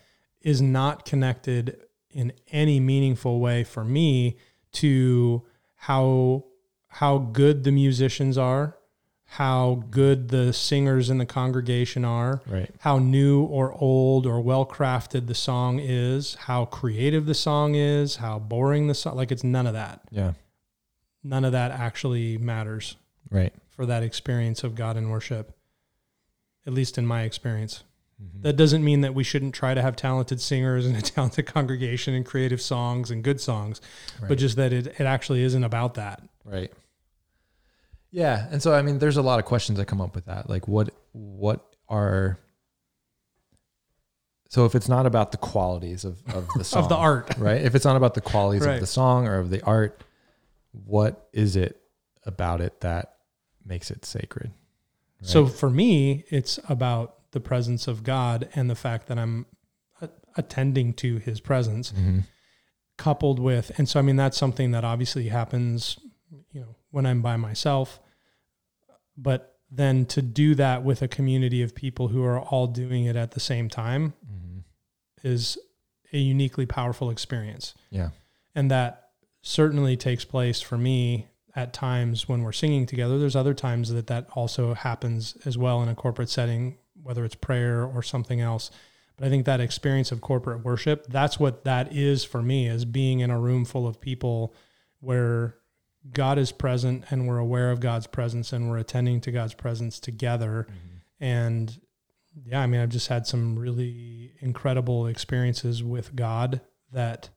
is 0.42 0.62
not 0.62 1.06
connected 1.06 1.78
in 2.10 2.34
any 2.52 2.80
meaningful 2.80 3.40
way 3.40 3.64
for 3.64 3.84
me 3.84 4.38
to 4.74 5.44
how 5.76 6.46
how 6.88 7.20
good 7.20 7.64
the 7.64 7.72
musicians 7.72 8.38
are, 8.38 8.76
how 9.36 9.82
good 9.90 10.28
the 10.28 10.52
singers 10.52 11.10
in 11.10 11.18
the 11.18 11.26
congregation 11.26 12.04
are, 12.04 12.42
right 12.48 12.70
how 12.80 12.98
new 13.00 13.44
or 13.44 13.72
old 13.76 14.26
or 14.26 14.42
well 14.42 14.66
crafted 14.66 15.28
the 15.28 15.34
song 15.36 15.80
is, 15.80 16.36
how 16.36 16.66
creative 16.66 17.26
the 17.26 17.34
song 17.34 17.76
is, 17.76 18.18
how 18.18 18.38
boring 18.38 18.88
the 18.88 18.94
song 18.94 19.16
like 19.16 19.32
it's 19.32 19.44
none 19.44 19.66
of 19.68 19.74
that. 19.74 20.02
yeah 20.12 20.34
None 21.24 21.46
of 21.46 21.52
that 21.54 21.72
actually 21.72 22.38
matters 22.38 22.96
right 23.30 23.54
for 23.70 23.86
that 23.86 24.04
experience 24.04 24.64
of 24.66 24.76
God 24.76 24.98
in 24.98 25.10
worship. 25.10 25.56
At 26.68 26.74
least 26.74 26.98
in 26.98 27.06
my 27.08 27.22
experience. 27.24 27.84
Mhm. 28.22 28.42
That 28.44 28.58
doesn't 28.58 28.84
mean 28.84 29.02
that 29.02 29.16
we 29.16 29.24
shouldn't 29.24 29.56
try 29.56 29.74
to 29.74 29.82
have 29.82 29.96
talented 29.96 30.42
singers 30.42 30.86
and 30.86 30.96
a 30.98 31.02
talented 31.14 31.46
congregation 31.46 32.14
and 32.14 32.26
creative 32.26 32.62
songs 32.62 33.10
and 33.12 33.24
good 33.24 33.40
songs, 33.40 33.80
Right. 34.20 34.28
but 34.30 34.38
just 34.40 34.58
that 34.58 34.74
it, 34.74 34.88
it 34.88 35.02
actually 35.06 35.42
isn't 35.44 35.64
about 35.64 35.94
that. 35.94 36.22
Right. 36.44 36.72
Yeah, 38.12 38.48
and 38.52 38.62
so 38.62 38.74
I 38.74 38.82
mean, 38.82 39.00
there's 39.00 39.18
a 39.18 39.22
lot 39.22 39.40
of 39.40 39.46
questions 39.46 39.78
that 39.80 39.86
come 39.86 40.02
up 40.02 40.16
with 40.16 40.26
that. 40.26 40.50
Like, 40.50 40.68
what 40.68 40.90
what 41.14 41.66
are 41.88 42.38
so 44.50 44.66
if 44.66 44.76
it's 44.76 44.90
not 44.90 45.06
about 45.06 45.32
the 45.32 45.38
qualities 45.38 46.04
of 46.04 46.22
of 46.34 46.48
the 46.58 46.64
song 46.64 46.84
Of 46.84 46.90
the 46.90 46.96
art. 46.96 47.34
right? 47.38 47.62
If 47.62 47.74
it's 47.76 47.86
not 47.86 47.96
about 47.96 48.14
the 48.14 48.22
qualities 48.22 48.66
Right. 48.66 48.76
of 48.76 48.80
the 48.82 48.88
song 48.88 49.28
or 49.28 49.38
of 49.40 49.50
the 49.50 49.64
art, 49.64 50.04
what 50.72 51.28
is 51.34 51.56
it 51.56 51.82
about 52.26 52.62
it 52.62 52.82
that 52.82 53.14
makes 53.66 53.92
it 53.92 54.06
sacred? 54.06 54.52
So 55.24 55.46
for 55.46 55.70
me, 55.70 56.26
it's 56.30 56.60
about 56.68 57.32
the 57.32 57.40
presence 57.40 57.88
of 57.88 58.04
God 58.04 58.50
and 58.56 58.70
the 58.72 58.76
fact 58.76 59.06
that 59.08 59.20
I'm 59.20 59.46
attending 60.36 60.94
to 60.96 61.18
his 61.18 61.40
presence 61.40 61.92
Mhm. 61.92 62.24
coupled 62.98 63.38
with 63.40 63.72
and 63.78 63.88
so 63.88 64.00
I 64.00 64.02
mean 64.02 64.16
that's 64.16 64.38
something 64.38 64.72
that 64.72 64.84
obviously 64.84 65.28
happens, 65.28 66.00
you 66.52 66.62
know, 66.62 66.76
when 66.92 67.06
I'm 67.06 67.22
by 67.22 67.38
myself. 67.38 68.00
But 69.18 69.58
then 69.70 70.06
to 70.08 70.22
do 70.22 70.56
that 70.56 70.84
with 70.84 71.02
a 71.02 71.08
community 71.08 71.62
of 71.62 71.76
people 71.76 72.10
who 72.10 72.24
are 72.24 72.40
all 72.40 72.68
doing 72.68 73.06
it 73.06 73.16
at 73.16 73.32
the 73.32 73.40
same 73.40 73.70
time 73.70 74.14
Mhm. 74.26 74.64
is 75.24 75.58
a 76.14 76.18
uniquely 76.18 76.66
powerful 76.66 77.10
experience. 77.10 77.74
yeah, 77.90 78.10
And 78.54 78.70
that 78.70 79.12
certainly 79.42 79.96
takes 79.96 80.26
place 80.26 80.60
for 80.62 80.78
me 80.78 81.28
at 81.56 81.74
times 81.74 82.28
when 82.28 82.44
we're 82.44 82.52
singing 82.52 82.86
together. 82.86 83.18
There's 83.18 83.36
other 83.36 83.54
times 83.54 83.90
that 83.90 84.08
that 84.08 84.28
also 84.36 84.74
happens 84.74 85.38
as 85.46 85.58
well 85.58 85.82
in 85.82 85.90
a 85.90 85.96
corporate 85.96 86.30
setting, 86.30 86.78
whether 87.02 87.24
it's 87.26 87.36
prayer 87.36 87.86
or 87.86 88.04
something 88.04 88.42
else. 88.42 88.72
But 89.18 89.28
I 89.28 89.30
think 89.30 89.46
that 89.46 89.60
experience 89.62 90.12
of 90.12 90.20
corporate 90.22 90.64
worship, 90.66 91.08
that's 91.08 91.40
what 91.40 91.64
that 91.64 91.94
is 91.94 92.24
for 92.26 92.42
me, 92.42 92.68
is 92.68 92.84
being 92.86 93.20
in 93.22 93.30
a 93.30 93.40
room 93.40 93.64
full 93.66 93.88
of 93.88 94.02
people 94.02 94.54
where 95.00 95.56
God 96.14 96.38
is 96.38 96.52
present 96.52 97.06
and 97.12 97.28
we're 97.28 97.38
aware 97.38 97.72
of 97.72 97.80
God's 97.80 98.08
presence 98.08 98.54
and 98.54 98.70
we're 98.70 98.78
attending 98.78 99.22
to 99.22 99.32
God's 99.32 99.54
presence 99.54 100.00
together. 100.00 100.68
And 101.20 101.80
yeah, 102.46 102.62
I 102.62 102.68
mean, 102.68 102.82
I've 102.82 102.90
just 102.90 103.08
had 103.08 103.28
some 103.28 103.58
really 103.58 104.34
incredible 104.40 105.08
experiences 105.08 105.84
with 105.84 106.16
God 106.16 106.62
that 106.92 107.30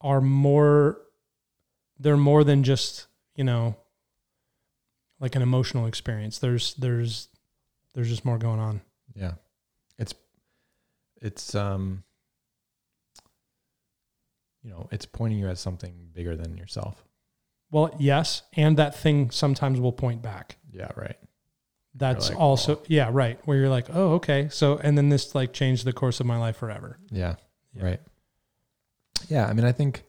are 0.00 0.20
more, 0.20 1.00
they're 1.98 2.16
more 2.16 2.44
than 2.44 2.62
just, 2.62 3.06
you 3.34 3.44
know, 3.44 3.76
like 5.18 5.34
an 5.34 5.42
emotional 5.42 5.86
experience. 5.86 6.38
There's, 6.38 6.74
there's, 6.74 7.28
there's 7.94 8.08
just 8.08 8.24
more 8.24 8.38
going 8.38 8.60
on. 8.60 8.82
yeah. 9.14 9.32
It's 9.98 10.14
it's 11.22 11.54
um 11.54 12.04
you 14.62 14.70
know, 14.70 14.88
it's 14.90 15.06
pointing 15.06 15.38
you 15.38 15.48
at 15.48 15.58
something 15.58 16.10
bigger 16.12 16.36
than 16.36 16.56
yourself. 16.56 17.05
Well, 17.70 17.94
yes, 17.98 18.42
and 18.54 18.76
that 18.76 18.96
thing 18.96 19.30
sometimes 19.30 19.80
will 19.80 19.92
point 19.92 20.22
back. 20.22 20.56
Yeah, 20.72 20.90
right. 20.96 21.16
That's 21.94 22.28
like, 22.30 22.38
also 22.38 22.82
yeah, 22.88 23.08
right. 23.10 23.38
Where 23.46 23.56
you're 23.56 23.68
like, 23.68 23.86
oh, 23.92 24.14
okay. 24.14 24.48
So 24.50 24.76
and 24.78 24.96
then 24.96 25.08
this 25.08 25.34
like 25.34 25.52
changed 25.52 25.84
the 25.84 25.92
course 25.92 26.20
of 26.20 26.26
my 26.26 26.38
life 26.38 26.56
forever. 26.56 26.98
Yeah, 27.10 27.36
Yeah. 27.74 27.84
right. 27.84 28.00
Yeah, 29.28 29.46
I 29.46 29.52
mean, 29.54 29.64
I 29.64 29.72
think 29.72 30.04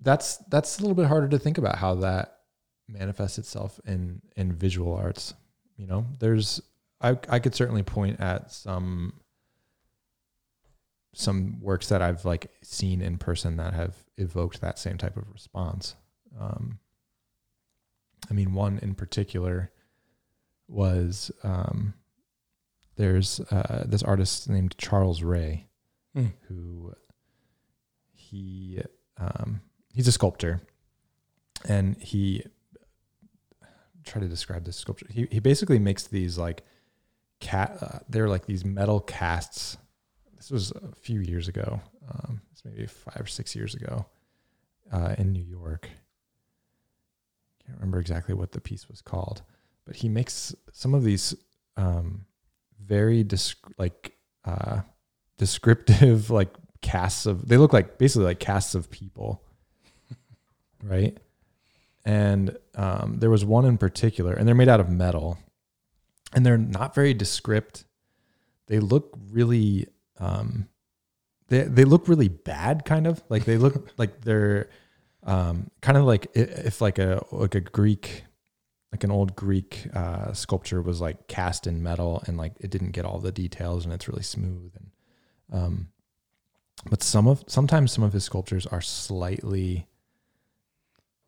that's 0.00 0.36
that's 0.48 0.78
a 0.78 0.82
little 0.82 0.96
bit 0.96 1.06
harder 1.06 1.28
to 1.28 1.38
think 1.38 1.58
about 1.58 1.76
how 1.76 1.94
that 1.96 2.38
manifests 2.88 3.38
itself 3.38 3.80
in 3.86 4.20
in 4.36 4.52
visual 4.52 4.94
arts. 4.94 5.34
You 5.76 5.86
know, 5.86 6.06
there's 6.18 6.60
I 7.00 7.16
I 7.28 7.38
could 7.38 7.54
certainly 7.54 7.82
point 7.82 8.20
at 8.20 8.50
some 8.52 9.14
some 11.18 11.58
works 11.62 11.88
that 11.88 12.02
I've 12.02 12.26
like 12.26 12.50
seen 12.62 13.00
in 13.00 13.16
person 13.16 13.56
that 13.56 13.72
have 13.72 13.94
evoked 14.18 14.60
that 14.60 14.78
same 14.78 14.98
type 14.98 15.16
of 15.16 15.24
response. 15.32 15.96
Um, 16.38 16.78
I 18.30 18.34
mean, 18.34 18.52
one 18.52 18.78
in 18.82 18.94
particular 18.94 19.70
was 20.68 21.30
um, 21.42 21.94
there's 22.96 23.40
uh, 23.50 23.84
this 23.86 24.02
artist 24.02 24.48
named 24.50 24.76
Charles 24.78 25.22
Ray, 25.22 25.68
Hmm. 26.14 26.26
who 26.48 26.92
he 28.12 28.80
um, 29.18 29.60
he's 29.94 30.08
a 30.08 30.12
sculptor, 30.12 30.60
and 31.66 31.96
he 31.96 32.44
try 34.04 34.20
to 34.20 34.28
describe 34.28 34.64
this 34.64 34.76
sculpture. 34.76 35.06
He 35.10 35.26
he 35.30 35.38
basically 35.40 35.78
makes 35.78 36.06
these 36.06 36.36
like 36.36 36.62
cat. 37.40 37.78
Uh, 37.80 37.98
they're 38.08 38.28
like 38.28 38.44
these 38.46 38.64
metal 38.66 39.00
casts. 39.00 39.78
This 40.36 40.50
was 40.50 40.70
a 40.70 40.94
few 40.94 41.20
years 41.20 41.48
ago. 41.48 41.80
Um, 42.10 42.40
it's 42.52 42.64
maybe 42.64 42.86
five 42.86 43.20
or 43.20 43.26
six 43.26 43.54
years 43.56 43.74
ago, 43.74 44.06
uh, 44.92 45.14
in 45.18 45.32
New 45.32 45.42
York. 45.42 45.88
Can't 47.64 47.78
remember 47.78 47.98
exactly 47.98 48.34
what 48.34 48.52
the 48.52 48.60
piece 48.60 48.88
was 48.88 49.00
called, 49.00 49.42
but 49.84 49.96
he 49.96 50.08
makes 50.08 50.54
some 50.72 50.94
of 50.94 51.02
these 51.02 51.34
um, 51.76 52.26
very 52.80 53.24
disc- 53.24 53.66
like 53.78 54.16
uh, 54.44 54.80
descriptive 55.38 56.30
like 56.38 56.54
casts 56.80 57.26
of. 57.26 57.48
They 57.48 57.56
look 57.56 57.72
like 57.72 57.98
basically 57.98 58.26
like 58.26 58.40
casts 58.40 58.74
of 58.74 58.90
people, 58.90 59.42
right? 60.82 61.18
And 62.04 62.56
um, 62.76 63.16
there 63.18 63.30
was 63.30 63.44
one 63.44 63.64
in 63.64 63.78
particular, 63.78 64.32
and 64.32 64.46
they're 64.46 64.54
made 64.54 64.68
out 64.68 64.78
of 64.78 64.88
metal, 64.88 65.38
and 66.32 66.46
they're 66.46 66.56
not 66.56 66.94
very 66.94 67.14
descript. 67.14 67.84
They 68.68 68.78
look 68.78 69.16
really, 69.30 69.88
um, 70.18 70.68
they 71.48 71.62
they 71.62 71.84
look 71.84 72.08
really 72.08 72.28
bad, 72.28 72.84
kind 72.84 73.06
of 73.06 73.22
like 73.28 73.44
they 73.44 73.56
look 73.58 73.90
like 73.98 74.22
they're 74.22 74.68
um, 75.22 75.70
kind 75.80 75.98
of 75.98 76.04
like 76.04 76.28
if 76.34 76.80
like 76.80 76.98
a 76.98 77.24
like 77.32 77.54
a 77.54 77.60
Greek, 77.60 78.24
like 78.92 79.04
an 79.04 79.10
old 79.10 79.36
Greek 79.36 79.88
uh, 79.94 80.32
sculpture 80.32 80.82
was 80.82 81.00
like 81.00 81.28
cast 81.28 81.66
in 81.66 81.82
metal, 81.82 82.22
and 82.26 82.36
like 82.36 82.52
it 82.60 82.70
didn't 82.70 82.92
get 82.92 83.04
all 83.04 83.18
the 83.18 83.32
details, 83.32 83.84
and 83.84 83.92
it's 83.92 84.08
really 84.08 84.22
smooth, 84.22 84.72
and 84.76 84.90
um, 85.52 85.88
but 86.88 87.02
some 87.02 87.26
of 87.26 87.44
sometimes 87.46 87.92
some 87.92 88.04
of 88.04 88.12
his 88.12 88.24
sculptures 88.24 88.66
are 88.66 88.80
slightly 88.80 89.86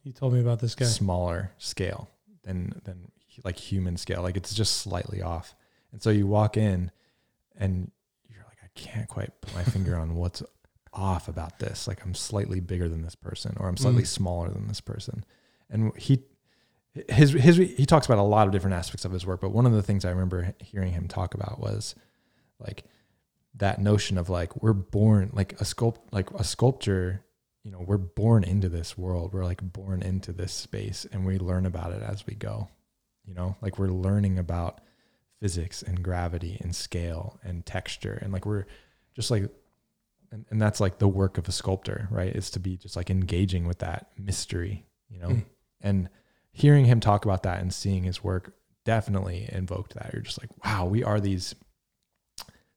You 0.02 0.12
told 0.12 0.32
me 0.32 0.40
about 0.40 0.60
this 0.60 0.74
guy. 0.74 0.84
smaller 0.86 1.52
scale 1.58 2.08
than 2.42 2.80
than 2.84 3.10
like 3.44 3.56
human 3.56 3.96
scale. 3.96 4.22
Like 4.22 4.36
it's 4.36 4.54
just 4.54 4.78
slightly 4.78 5.22
off. 5.22 5.54
And 5.92 6.02
so 6.02 6.10
you 6.10 6.26
walk 6.26 6.56
in 6.56 6.90
and 7.56 7.90
I 8.76 8.80
can't 8.80 9.08
quite 9.08 9.40
put 9.40 9.54
my 9.54 9.62
finger 9.64 9.96
on 9.96 10.14
what's 10.14 10.42
off 10.92 11.28
about 11.28 11.58
this. 11.58 11.86
Like 11.88 12.04
I'm 12.04 12.14
slightly 12.14 12.60
bigger 12.60 12.88
than 12.88 13.02
this 13.02 13.14
person 13.14 13.56
or 13.58 13.68
I'm 13.68 13.76
slightly 13.76 14.02
Mm. 14.02 14.06
smaller 14.08 14.48
than 14.50 14.68
this 14.68 14.80
person. 14.80 15.24
And 15.70 15.96
he 15.96 16.24
his 17.10 17.32
his 17.32 17.56
he 17.56 17.86
talks 17.86 18.06
about 18.06 18.18
a 18.18 18.22
lot 18.22 18.46
of 18.46 18.52
different 18.52 18.74
aspects 18.74 19.04
of 19.04 19.12
his 19.12 19.24
work, 19.26 19.40
but 19.40 19.50
one 19.50 19.66
of 19.66 19.72
the 19.72 19.82
things 19.82 20.04
I 20.04 20.10
remember 20.10 20.54
hearing 20.60 20.92
him 20.92 21.06
talk 21.06 21.34
about 21.34 21.60
was 21.60 21.94
like 22.58 22.84
that 23.54 23.80
notion 23.80 24.18
of 24.18 24.28
like 24.28 24.62
we're 24.62 24.72
born 24.72 25.30
like 25.32 25.52
a 25.60 25.64
sculpt 25.64 25.98
like 26.12 26.30
a 26.32 26.44
sculpture 26.44 27.22
you 27.64 27.70
know 27.70 27.80
we're 27.86 27.96
born 27.98 28.44
into 28.44 28.68
this 28.68 28.96
world 28.96 29.32
we're 29.32 29.44
like 29.44 29.60
born 29.62 30.02
into 30.02 30.32
this 30.32 30.52
space 30.52 31.06
and 31.12 31.26
we 31.26 31.38
learn 31.38 31.66
about 31.66 31.92
it 31.92 32.02
as 32.02 32.24
we 32.26 32.34
go 32.34 32.68
you 33.26 33.34
know 33.34 33.56
like 33.60 33.78
we're 33.78 33.88
learning 33.88 34.38
about 34.38 34.80
physics 35.40 35.82
and 35.82 36.02
gravity 36.02 36.58
and 36.60 36.74
scale 36.74 37.38
and 37.44 37.64
texture 37.64 38.18
and 38.22 38.32
like 38.32 38.44
we're 38.46 38.64
just 39.14 39.30
like 39.30 39.44
and, 40.32 40.44
and 40.50 40.60
that's 40.60 40.80
like 40.80 40.98
the 40.98 41.08
work 41.08 41.38
of 41.38 41.48
a 41.48 41.52
sculptor 41.52 42.08
right 42.10 42.34
is 42.34 42.50
to 42.50 42.58
be 42.60 42.76
just 42.76 42.96
like 42.96 43.08
engaging 43.10 43.66
with 43.66 43.78
that 43.78 44.08
mystery 44.18 44.84
you 45.08 45.18
know 45.18 45.28
Mm. 45.28 45.44
and 45.80 46.08
hearing 46.52 46.86
him 46.86 46.98
talk 47.00 47.24
about 47.24 47.44
that 47.44 47.60
and 47.60 47.72
seeing 47.72 48.02
his 48.02 48.22
work 48.24 48.54
definitely 48.84 49.48
invoked 49.52 49.94
that 49.94 50.10
you're 50.12 50.22
just 50.22 50.40
like 50.42 50.50
wow 50.64 50.86
we 50.86 51.04
are 51.04 51.20
these 51.20 51.54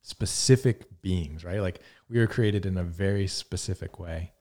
specific 0.03 0.85
beings 1.01 1.43
right 1.43 1.61
like 1.61 1.79
we 2.09 2.19
were 2.19 2.27
created 2.27 2.65
in 2.65 2.77
a 2.77 2.83
very 2.83 3.27
specific 3.27 3.99
way 3.99 4.31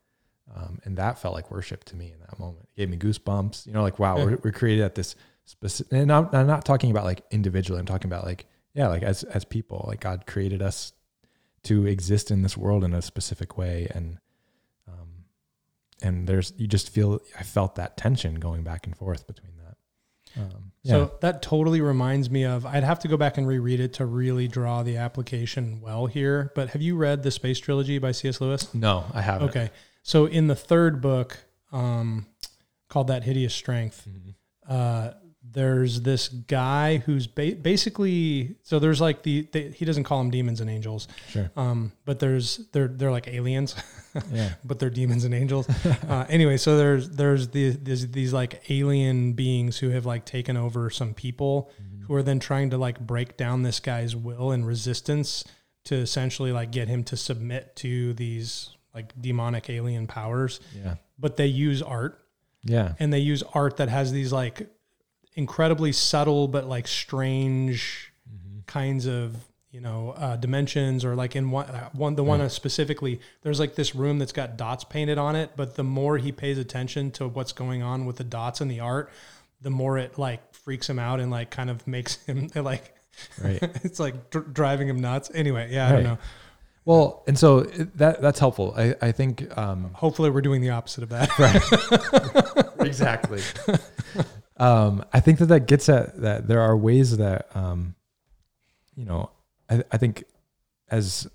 um, 0.54 0.80
and 0.84 0.96
that 0.96 1.18
felt 1.18 1.34
like 1.34 1.50
worship 1.50 1.84
to 1.84 1.94
me 1.94 2.10
in 2.12 2.18
that 2.18 2.36
moment. 2.40 2.66
It 2.74 2.80
gave 2.80 2.90
me 2.90 2.96
goosebumps. 2.96 3.68
You 3.68 3.72
know, 3.72 3.82
like 3.82 4.00
wow, 4.00 4.18
Yeah. 4.18 4.24
we're, 4.24 4.38
we're 4.42 4.50
created 4.50 4.82
at 4.82 4.96
this 4.96 5.14
specific. 5.50 5.92
And 5.92 6.12
I'm, 6.12 6.28
I'm 6.32 6.46
not 6.46 6.64
talking 6.64 6.90
about 6.90 7.04
like 7.04 7.22
individually. 7.30 7.78
I'm 7.80 7.86
talking 7.86 8.08
about 8.10 8.24
like 8.24 8.46
yeah, 8.74 8.88
like 8.88 9.02
as 9.02 9.22
as 9.24 9.44
people. 9.44 9.84
Like 9.88 10.00
God 10.00 10.26
created 10.26 10.62
us 10.62 10.92
to 11.64 11.86
exist 11.86 12.30
in 12.30 12.42
this 12.42 12.56
world 12.56 12.84
in 12.84 12.94
a 12.94 13.02
specific 13.02 13.58
way, 13.58 13.88
and 13.94 14.18
um, 14.88 15.24
and 16.02 16.26
there's 16.26 16.52
you 16.56 16.66
just 16.66 16.88
feel. 16.90 17.20
I 17.38 17.42
felt 17.42 17.74
that 17.76 17.96
tension 17.96 18.36
going 18.36 18.62
back 18.62 18.86
and 18.86 18.96
forth 18.96 19.26
between 19.26 19.52
that. 19.56 20.40
Um, 20.40 20.70
yeah. 20.82 20.92
So 20.92 21.12
that 21.20 21.42
totally 21.42 21.80
reminds 21.80 22.30
me 22.30 22.44
of 22.44 22.64
I'd 22.64 22.84
have 22.84 23.00
to 23.00 23.08
go 23.08 23.16
back 23.16 23.36
and 23.36 23.46
reread 23.48 23.80
it 23.80 23.94
to 23.94 24.06
really 24.06 24.46
draw 24.46 24.82
the 24.84 24.96
application 24.98 25.80
well 25.80 26.06
here. 26.06 26.52
But 26.54 26.70
have 26.70 26.80
you 26.82 26.96
read 26.96 27.24
the 27.24 27.30
Space 27.32 27.58
Trilogy 27.58 27.98
by 27.98 28.12
C.S. 28.12 28.40
Lewis? 28.40 28.72
no, 28.72 29.04
I 29.12 29.20
haven't. 29.22 29.48
Okay. 29.48 29.70
So 30.04 30.26
in 30.26 30.46
the 30.46 30.54
third 30.54 31.00
book, 31.02 31.36
um, 31.72 32.26
called 32.88 33.08
That 33.08 33.24
Hideous 33.24 33.52
Strength, 33.52 34.06
Mhm. 34.08 34.34
uh, 34.68 35.12
there's 35.52 36.02
this 36.02 36.28
guy 36.28 36.98
who's 36.98 37.26
ba- 37.26 37.56
basically 37.60 38.56
so 38.62 38.78
there's 38.78 39.00
like 39.00 39.22
the, 39.22 39.48
the 39.52 39.70
he 39.70 39.84
doesn't 39.84 40.04
call 40.04 40.18
them 40.18 40.30
demons 40.30 40.60
and 40.60 40.70
angels, 40.70 41.08
Sure. 41.28 41.50
um, 41.56 41.92
but 42.04 42.18
there's 42.20 42.58
they're 42.72 42.88
they're 42.88 43.10
like 43.10 43.26
aliens, 43.28 43.74
Yeah. 44.32 44.50
but 44.64 44.78
they're 44.78 44.90
demons 44.90 45.24
and 45.24 45.34
angels. 45.34 45.68
uh, 46.08 46.26
anyway, 46.28 46.56
so 46.56 46.76
there's 46.76 47.10
there's 47.10 47.48
the 47.48 47.70
there's 47.70 48.06
these 48.08 48.32
like 48.32 48.62
alien 48.70 49.32
beings 49.32 49.78
who 49.78 49.90
have 49.90 50.06
like 50.06 50.24
taken 50.24 50.56
over 50.56 50.90
some 50.90 51.14
people 51.14 51.70
who 52.06 52.14
are 52.14 52.22
then 52.22 52.38
trying 52.40 52.70
to 52.70 52.78
like 52.78 52.98
break 53.00 53.36
down 53.36 53.62
this 53.62 53.80
guy's 53.80 54.14
will 54.16 54.50
and 54.52 54.66
resistance 54.66 55.44
to 55.84 55.94
essentially 55.94 56.52
like 56.52 56.70
get 56.70 56.88
him 56.88 57.02
to 57.04 57.16
submit 57.16 57.74
to 57.76 58.12
these 58.14 58.70
like 58.94 59.12
demonic 59.20 59.70
alien 59.70 60.06
powers. 60.06 60.60
Yeah. 60.76 60.96
But 61.18 61.36
they 61.36 61.46
use 61.46 61.80
art 61.82 62.18
Yeah. 62.64 62.94
and 62.98 63.12
they 63.12 63.20
use 63.20 63.42
art 63.54 63.76
that 63.78 63.88
has 63.88 64.10
these 64.12 64.32
like 64.32 64.68
incredibly 65.34 65.92
subtle 65.92 66.48
but 66.48 66.66
like 66.66 66.86
strange 66.88 68.12
kinds 68.66 69.06
of 69.06 69.36
you 69.70 69.80
know 69.80 70.10
uh, 70.16 70.36
dimensions 70.36 71.04
or 71.04 71.14
like 71.14 71.36
in 71.36 71.50
one, 71.50 71.66
uh, 71.66 71.88
one 71.92 72.14
the 72.16 72.24
one 72.24 72.48
specifically 72.50 73.20
there's 73.42 73.60
like 73.60 73.74
this 73.76 73.94
room 73.94 74.18
that's 74.18 74.32
got 74.32 74.56
dots 74.56 74.84
painted 74.84 75.18
on 75.18 75.36
it 75.36 75.50
but 75.56 75.76
the 75.76 75.84
more 75.84 76.18
he 76.18 76.32
pays 76.32 76.58
attention 76.58 77.10
to 77.12 77.28
what's 77.28 77.52
going 77.52 77.82
on 77.82 78.06
with 78.06 78.16
the 78.16 78.24
dots 78.24 78.60
in 78.60 78.68
the 78.68 78.80
art 78.80 79.10
the 79.60 79.70
more 79.70 79.98
it 79.98 80.18
like 80.18 80.40
freaks 80.54 80.88
him 80.90 80.98
out 80.98 81.20
and 81.20 81.30
like 81.30 81.50
kind 81.50 81.70
of 81.70 81.86
makes 81.86 82.16
him 82.24 82.48
like 82.54 82.94
Right. 83.42 83.58
it's 83.84 84.00
like 84.00 84.30
dr- 84.30 84.52
driving 84.54 84.88
him 84.88 85.00
nuts 85.00 85.30
anyway 85.34 85.68
yeah 85.70 85.88
i 85.88 85.92
don't 85.92 86.04
know 86.04 86.18
Well, 86.86 87.22
and 87.28 87.38
so 87.38 87.60
that 87.96 88.22
that's 88.22 88.40
helpful. 88.40 88.72
I 88.76 88.94
I 89.02 89.12
think 89.12 89.46
um, 89.56 89.90
hopefully 89.92 90.30
we're 90.30 90.40
doing 90.40 90.62
the 90.62 90.70
opposite 90.70 91.02
of 91.04 91.10
that 91.10 91.28
Right. 91.38 92.64
exactly. 92.86 93.42
Um, 94.60 95.04
I 95.12 95.20
think 95.20 95.38
that 95.38 95.46
that 95.46 95.66
gets 95.66 95.88
at 95.88 96.20
that 96.20 96.46
there 96.46 96.60
are 96.60 96.76
ways 96.76 97.16
that, 97.16 97.48
um, 97.54 97.94
you 98.94 99.04
know, 99.04 99.30
I, 99.68 99.82
I 99.90 99.96
think 99.96 100.24
as 100.88 101.26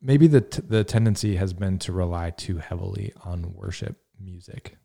maybe 0.00 0.26
the 0.26 0.40
t- 0.40 0.62
the 0.66 0.82
tendency 0.82 1.36
has 1.36 1.52
been 1.52 1.78
to 1.80 1.92
rely 1.92 2.30
too 2.30 2.58
heavily 2.58 3.12
on 3.24 3.54
worship 3.54 3.96
music 4.18 4.76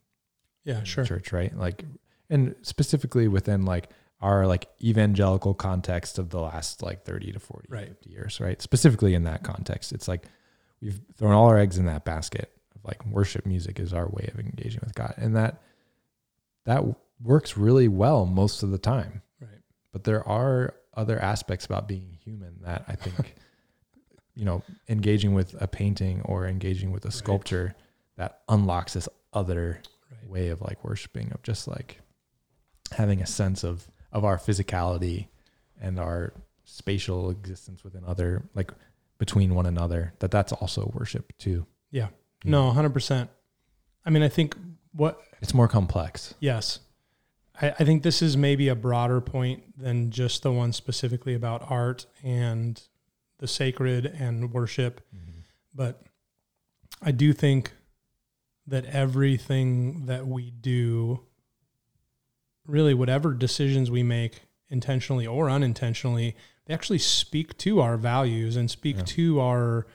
yeah 0.66 0.84
sure 0.84 1.06
church, 1.06 1.32
right? 1.32 1.58
Like, 1.58 1.86
and 2.30 2.56
specifically 2.62 3.28
within 3.28 3.66
like 3.66 3.90
our 4.20 4.46
like 4.46 4.68
evangelical 4.82 5.54
context 5.54 6.20
of 6.20 6.30
the 6.30 6.40
last 6.40 6.84
like 6.84 7.04
30 7.06 7.32
to 7.32 7.40
40, 7.40 7.68
Right. 7.70 7.88
50 7.88 8.10
years, 8.10 8.40
right? 8.40 8.62
Specifically 8.62 9.16
in 9.16 9.24
that 9.24 9.44
context, 9.44 9.92
it's 9.92 10.08
like 10.08 10.26
we've 10.82 11.00
thrown 11.18 11.34
all 11.34 11.48
our 11.48 11.58
eggs 11.58 11.78
in 11.78 11.86
that 11.86 12.06
basket 12.06 12.52
of 12.76 12.84
like 12.86 13.04
worship 13.06 13.46
music 13.46 13.80
is 13.80 13.94
our 13.94 14.08
way 14.08 14.30
of 14.34 14.40
engaging 14.40 14.82
with 14.84 14.94
God. 14.94 15.16
And 15.18 15.36
that, 15.36 15.62
that 16.66 16.84
works 17.24 17.58
really 17.58 17.88
well 17.88 18.26
most 18.26 18.64
of 18.64 18.72
the 18.72 18.78
time. 18.78 19.22
right 19.40 19.50
But 19.92 20.04
there 20.04 20.28
are 20.28 20.74
other 20.94 21.20
aspects 21.20 21.66
about 21.66 21.88
being 21.88 22.18
human 22.24 22.56
that 22.64 22.84
I 22.88 22.96
think 22.96 23.36
you 24.36 24.46
know 24.46 24.64
engaging 24.90 25.34
with 25.34 25.56
a 25.62 25.68
painting 25.68 26.22
or 26.24 26.48
engaging 26.48 26.92
with 26.92 27.06
a 27.06 27.12
sculpture 27.12 27.76
that 28.18 28.42
unlocks 28.50 28.94
this 28.94 29.08
other 29.34 29.82
Right. 30.12 30.30
way 30.30 30.48
of 30.50 30.60
like 30.62 30.84
worshiping 30.84 31.32
of 31.32 31.42
just 31.42 31.68
like 31.70 32.02
having 32.92 33.22
a 33.22 33.26
sense 33.26 33.64
of 33.64 33.88
of 34.12 34.26
our 34.26 34.38
physicality 34.38 35.28
and 35.80 35.98
our 35.98 36.34
spatial 36.66 37.30
existence 37.30 37.82
within 37.86 38.04
other 38.06 38.44
like 38.54 38.72
between 39.20 39.56
one 39.56 39.66
another 39.66 40.14
that 40.20 40.30
that's 40.30 40.52
also 40.52 40.92
worship 40.94 41.32
too 41.38 41.66
Yeah. 41.92 42.08
No, 42.44 42.72
hundred 42.72 42.92
percent. 42.94 43.30
I 44.06 44.10
mean, 44.10 44.22
I 44.24 44.28
think 44.30 44.56
what 44.94 45.22
it's 45.42 45.54
more 45.54 45.68
complex 45.70 46.34
Yes. 46.42 46.80
I, 47.60 47.70
I 47.72 47.84
think 47.84 48.04
this 48.04 48.22
is 48.22 48.38
maybe 48.38 48.68
a 48.68 48.76
broader 48.76 49.22
point 49.22 49.78
than 49.78 50.12
just 50.12 50.44
the 50.44 50.52
one 50.52 50.74
specifically 50.74 51.34
about 51.34 51.70
art 51.70 52.06
and 52.24 52.82
the 53.40 53.48
sacred 53.48 54.06
and 54.06 54.54
worship. 54.54 55.02
Mm-hmm. 55.16 55.40
But 55.74 56.04
I 57.02 57.12
do 57.12 57.34
think 57.34 57.72
that 58.68 58.86
everything 58.86 60.06
that 60.06 60.28
we 60.28 60.52
do, 60.52 61.22
really, 62.68 62.94
whatever 62.94 63.34
decisions 63.34 63.90
we 63.90 64.04
make, 64.04 64.42
intentionally 64.70 65.28
or 65.28 65.50
unintentionally, 65.50 66.36
they 66.66 66.74
actually 66.74 67.00
speak 67.00 67.58
to 67.58 67.82
our 67.82 67.98
values 67.98 68.56
and 68.56 68.70
speak 68.72 68.98
Yeah. 68.98 69.04
to 69.06 69.40
our, 69.42 69.88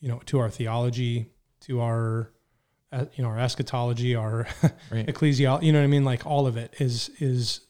you 0.00 0.08
know, 0.08 0.20
to 0.26 0.38
our 0.38 0.48
theology, 0.48 1.26
to 1.62 1.80
our, 1.80 2.30
uh, 2.92 3.04
you 3.14 3.22
know, 3.22 3.30
our 3.30 3.38
eschatology, 3.38 4.14
our 4.14 4.46
right. 4.90 5.06
ecclesial 5.06 5.62
you 5.62 5.72
know 5.72 5.78
what 5.78 5.84
i 5.84 5.88
mean? 5.88 6.04
Like 6.04 6.26
all 6.26 6.46
of 6.46 6.56
it 6.56 6.74
is 6.78 7.10
is 7.18 7.60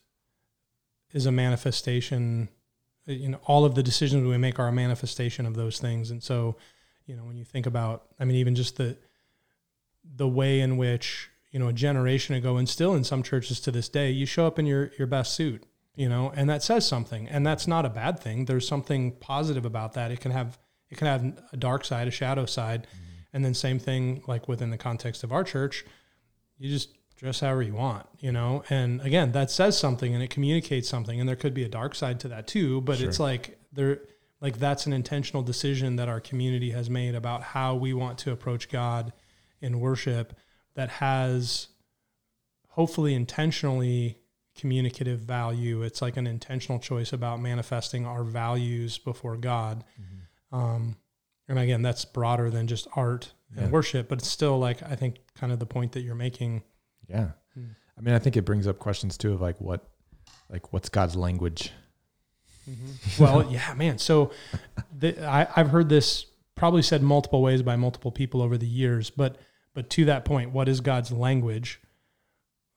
is 1.13 1.27
a 1.27 1.33
manifestation 1.33 2.49
you 3.07 3.29
know 3.29 3.41
all 3.45 3.65
of 3.65 3.75
the 3.75 3.83
decisions 3.83 4.27
we 4.27 4.39
make 4.39 4.59
are 4.59 4.69
a 4.69 4.73
manifestation 4.73 5.47
of 5.47 5.55
those 5.55 5.79
things. 5.79 6.11
And 6.11 6.23
so 6.23 6.57
you 7.07 7.17
know 7.17 7.25
when 7.25 7.37
you 7.37 7.45
think 7.45 7.67
about 7.67 8.05
i 8.21 8.25
mean 8.25 8.37
even 8.37 8.55
just 8.55 8.77
the 8.77 8.97
the 10.17 10.29
way 10.29 10.61
in 10.61 10.77
which 10.77 11.29
you 11.51 11.59
know 11.59 11.69
a 11.69 11.73
generation 11.73 12.35
ago 12.37 12.57
and 12.57 12.69
still 12.69 12.95
in 12.95 13.03
some 13.03 13.23
churches 13.23 13.59
to 13.61 13.73
this 13.73 13.89
day 13.89 14.11
you 14.11 14.27
show 14.27 14.47
up 14.47 14.59
in 14.59 14.67
your 14.67 14.93
your 14.97 15.09
best 15.09 15.35
suit 15.35 15.65
you 15.97 16.09
know 16.09 16.33
and 16.37 16.49
that 16.49 16.63
says 16.63 16.87
something. 16.87 17.29
And 17.29 17.47
that's 17.47 17.67
not 17.67 17.85
a 17.85 17.91
bad 17.91 18.21
thing. 18.21 18.45
There's 18.45 18.67
something 18.67 19.13
positive 19.13 19.65
about 19.65 19.95
that. 19.95 20.11
It 20.11 20.21
can 20.21 20.31
have 20.31 20.59
it 20.89 20.99
can 20.99 21.07
have 21.07 21.43
a 21.53 21.57
dark 21.57 21.85
side 21.85 22.09
a 22.09 22.11
shadow 22.11 22.47
side 22.47 22.87
and 23.33 23.45
then 23.45 23.55
same 23.55 23.79
thing 23.79 24.23
like 24.27 24.49
within 24.49 24.71
the 24.71 24.79
context 24.79 25.23
of 25.25 25.33
our 25.33 25.45
church 25.45 25.85
you 26.61 26.69
just 26.69 26.91
dress 27.17 27.41
however 27.41 27.63
you 27.63 27.75
want, 27.75 28.07
you 28.19 28.33
know? 28.33 28.63
And 28.71 29.01
again, 29.03 29.33
that 29.33 29.51
says 29.51 29.79
something 29.79 30.15
and 30.15 30.23
it 30.23 30.31
communicates 30.31 30.89
something. 30.89 31.19
And 31.19 31.29
there 31.29 31.37
could 31.37 31.55
be 31.55 31.65
a 31.65 31.69
dark 31.69 31.95
side 31.95 32.21
to 32.21 32.29
that 32.29 32.47
too, 32.47 32.81
but 32.83 33.01
it's 33.01 33.21
like 33.21 33.59
there 33.73 34.01
like 34.41 34.59
that's 34.59 34.87
an 34.87 34.93
intentional 34.95 35.43
decision 35.43 35.97
that 35.97 36.09
our 36.09 36.21
community 36.21 36.71
has 36.71 36.89
made 36.89 37.15
about 37.15 37.43
how 37.43 37.75
we 37.75 37.93
want 37.93 38.19
to 38.19 38.33
approach 38.33 38.71
God 38.71 39.13
in 39.61 39.81
worship 39.81 40.35
that 40.75 40.89
has 40.89 41.69
hopefully 42.69 43.15
intentionally 43.15 44.19
communicative 44.57 45.21
value. 45.21 45.83
It's 45.83 46.01
like 46.01 46.17
an 46.17 46.27
intentional 46.27 46.79
choice 46.79 47.13
about 47.13 47.41
manifesting 47.41 48.07
our 48.07 48.25
values 48.25 48.97
before 48.97 49.37
God. 49.37 49.85
Um, 50.53 50.97
and 51.51 51.59
again, 51.59 51.83
that's 51.83 52.05
broader 52.07 52.49
than 52.51 52.67
just 52.67 52.87
art 52.97 53.33
and 53.55 53.67
Yeah. 53.67 53.71
worship, 53.71 54.09
but 54.09 54.19
it's 54.21 54.29
still 54.29 54.59
like 54.59 54.83
I 54.83 54.95
think 54.97 55.17
kind 55.35 55.53
of 55.53 55.59
the 55.59 55.67
point 55.67 55.93
that 55.93 56.01
you're 56.01 56.15
making. 56.15 56.63
yeah 57.09 57.33
Hmm. 57.55 57.65
i 57.99 58.01
mean 58.01 58.15
i 58.15 58.19
think 58.21 58.37
it 58.37 58.43
brings 58.43 58.67
up 58.69 58.79
questions 58.79 59.19
too 59.19 59.33
of 59.33 59.41
like 59.41 59.61
what 59.61 59.89
like 60.49 60.73
what's 60.73 60.89
god's 60.89 61.17
language 61.17 61.73
Well, 63.19 63.43
yeah, 63.51 63.75
man. 63.75 63.99
So 63.99 64.31
the, 64.97 65.19
I, 65.27 65.49
I've 65.57 65.71
heard 65.71 65.89
this 65.89 66.27
probably 66.55 66.83
said 66.83 67.03
multiple 67.03 67.43
ways 67.43 67.63
by 67.63 67.75
multiple 67.75 68.13
people 68.13 68.41
over 68.43 68.57
the 68.57 68.67
years, 68.69 69.11
but 69.11 69.39
but 69.75 69.91
to 69.91 70.05
that 70.05 70.25
point, 70.25 70.53
what 70.53 70.69
is 70.69 70.81
God's 70.81 71.11
language? 71.11 71.81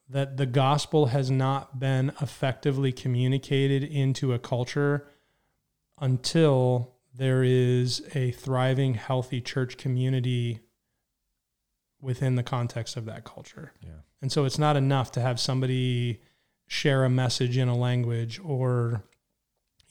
That 0.10 0.38
the 0.38 0.46
gospel 0.48 1.08
has 1.08 1.30
not 1.30 1.80
been 1.80 2.12
effectively 2.22 2.92
communicated 2.92 3.84
into 3.84 4.34
a 4.34 4.40
culture 4.40 5.08
until 6.00 6.93
there 7.14 7.44
is 7.44 8.02
a 8.16 8.32
thriving, 8.32 8.96
healthy 8.96 9.42
church 9.42 9.78
community 9.78 10.60
within 12.02 12.36
the 12.36 12.44
context 12.44 12.98
of 12.98 13.06
that 13.06 13.24
culture. 13.24 13.72
yeah 13.82 13.92
And 14.22 14.32
so 14.32 14.46
it's 14.46 14.60
not 14.60 14.76
enough 14.76 15.12
to 15.14 15.22
have 15.22 15.40
somebody 15.40 16.22
share 16.68 17.06
a 17.06 17.10
message 17.10 17.58
in 17.58 17.68
a 17.68 17.78
language 17.78 18.40
or, 18.44 19.04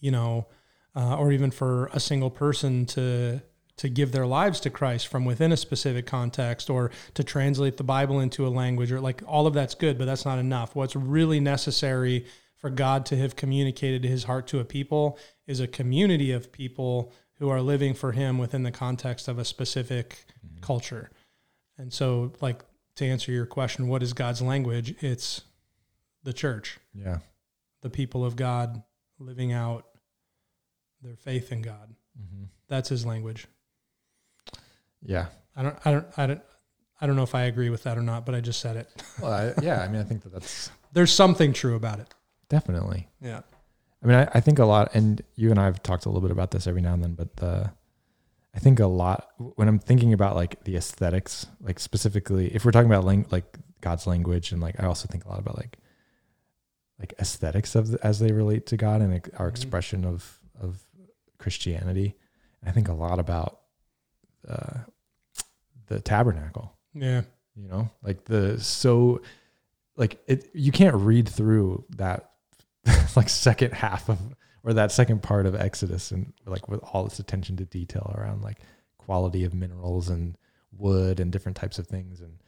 you 0.01 0.11
know, 0.11 0.47
uh, 0.95 1.17
or 1.17 1.33
even 1.33 1.51
for 1.51 1.87
a 1.93 2.01
single 2.01 2.31
person 2.31 2.87
to 2.87 3.43
to 3.79 3.89
give 3.89 4.13
their 4.13 4.27
lives 4.27 4.61
to 4.61 4.71
Christ 4.71 5.09
from 5.09 5.25
within 5.25 5.51
a 5.51 5.57
specific 5.57 6.07
context 6.07 6.69
or 6.69 6.91
to 7.15 7.25
translate 7.25 7.79
the 7.79 7.83
Bible 7.83 8.21
into 8.21 8.47
a 8.47 8.51
language 8.51 8.93
or 8.93 9.01
like 9.01 9.23
all 9.27 9.47
of 9.47 9.55
that's 9.55 9.75
good, 9.75 9.97
but 9.97 10.05
that's 10.05 10.27
not 10.27 10.39
enough. 10.39 10.77
What's 10.77 10.95
really 10.95 11.41
necessary 11.41 12.27
for 12.55 12.69
God 12.71 13.07
to 13.07 13.17
have 13.17 13.35
communicated 13.35 14.05
his 14.05 14.25
heart 14.25 14.47
to 14.49 14.61
a 14.61 14.65
people 14.65 15.19
is 15.53 15.61
a 15.61 15.69
community 15.69 16.33
of 16.33 16.51
people 16.51 17.13
who 17.39 17.49
are 17.49 17.61
living 17.61 17.95
for 17.95 18.13
him 18.13 18.39
within 18.39 18.63
the 18.65 18.71
context 18.73 19.29
of 19.29 19.39
a 19.39 19.45
specific 19.45 20.25
culture. 20.61 21.11
And 21.79 21.93
so 21.93 22.33
like 22.41 22.63
to 22.97 23.05
answer 23.07 23.31
your 23.33 23.47
question, 23.47 23.87
what 23.89 24.03
is 24.03 24.13
God's 24.13 24.43
language? 24.43 24.95
It's 25.01 25.43
the 26.25 26.33
church, 26.33 26.79
yeah 26.95 27.19
the 27.83 27.91
people 27.91 28.25
of 28.25 28.37
God 28.37 28.81
living 29.19 29.53
out 29.53 29.87
their 31.03 31.17
faith 31.17 31.51
in 31.51 31.63
God. 31.63 31.93
mm-hmm. 32.17 32.45
That's 32.69 32.89
his 32.89 33.05
language. 33.05 33.49
yeah 35.03 35.27
I 35.57 35.63
don't, 35.65 35.77
I 35.85 35.91
don't, 35.91 36.07
I 36.17 36.27
don't, 36.27 36.43
I 37.01 37.07
don't 37.09 37.17
know 37.17 37.25
if 37.25 37.35
I 37.35 37.43
agree 37.43 37.71
with 37.71 37.83
that 37.83 37.99
or 37.99 38.03
not, 38.03 38.25
but 38.25 38.37
I 38.37 38.41
just 38.41 38.61
said 38.61 38.77
it. 38.77 38.89
well 39.21 39.33
I, 39.33 39.53
yeah 39.63 39.83
i 39.83 39.89
mean 39.89 40.01
i 40.01 40.05
think 40.05 40.23
that 40.23 40.33
that's 40.33 40.71
There's 40.93 41.13
something 41.13 41.53
true 41.53 41.75
about 41.75 41.99
it. 42.01 42.15
definitely 42.49 43.09
Yeah. 43.21 43.41
I 44.03 44.07
mean, 44.07 44.17
I, 44.17 44.29
I 44.35 44.41
think 44.41 44.59
a 44.59 44.65
lot, 44.65 44.95
and 44.95 45.23
you 45.37 45.51
and 45.51 45.59
I 45.61 45.65
have 45.67 45.83
talked 45.83 46.07
a 46.07 46.09
little 46.09 46.23
bit 46.23 46.31
about 46.33 46.51
this 46.51 46.67
every 46.67 46.81
now 46.81 46.93
and 46.95 47.03
then, 47.03 47.15
but 47.15 47.37
the, 47.37 47.71
I 48.55 48.59
think 48.59 48.81
a 48.81 48.87
lot 48.87 49.29
when 49.57 49.69
I'm 49.69 49.79
thinking 49.79 50.13
about 50.13 50.35
like 50.37 50.65
the 50.65 50.77
aesthetics, 50.77 51.47
like 51.61 51.79
specifically, 51.79 52.55
if 52.55 52.65
we're 52.65 52.73
talking 52.73 52.91
about 52.91 53.05
lang- 53.05 53.27
like 53.31 53.57
God's 53.81 54.07
language, 54.07 54.51
and 54.53 54.61
like 54.61 54.81
I 54.83 54.87
also 54.87 55.07
think 55.09 55.25
a 55.25 55.29
lot 55.29 55.39
about 55.39 55.57
like, 55.57 55.79
like 56.99 57.15
aesthetics 57.19 57.75
of 57.75 57.93
the, 57.93 58.07
as 58.07 58.19
they 58.19 58.33
relate 58.33 58.67
to 58.67 58.77
God 58.77 59.01
and 59.03 59.13
our 59.39 59.47
Mhm. 59.47 59.51
expression 59.51 60.05
of 60.05 60.39
of 60.61 60.83
Christianity. 61.39 62.17
I 62.65 62.71
think 62.73 62.89
a 62.89 62.93
lot 62.93 63.19
about 63.19 63.61
uh, 64.49 64.79
the 65.87 66.01
tabernacle 66.01 66.73
Yeah. 66.95 67.23
you 67.57 67.69
know 67.69 67.91
like 68.03 68.25
the 68.25 68.61
so 68.61 69.21
like 69.97 70.23
it 70.27 70.51
you 70.55 70.71
can't 70.73 70.95
read 70.97 71.29
through 71.29 71.85
that 71.97 72.32
like 73.17 73.29
second 73.29 73.73
half 73.73 74.09
of 74.09 74.19
or 74.65 74.73
that 74.75 74.93
second 74.93 75.23
part 75.23 75.47
of 75.47 75.55
exodus 75.55 76.11
and 76.13 76.33
like 76.47 76.69
with 76.69 76.81
all 76.93 77.05
this 77.05 77.19
attention 77.19 77.57
to 77.57 77.65
detail 77.65 78.15
around 78.17 78.43
like 78.43 78.59
quality 78.99 79.45
of 79.45 79.53
minerals 79.55 80.09
and 80.09 80.37
wood 80.77 81.19
and 81.21 81.33
different 81.33 81.57
types 81.57 81.79
of 81.79 81.87
things 81.87 82.21
and 82.21 82.39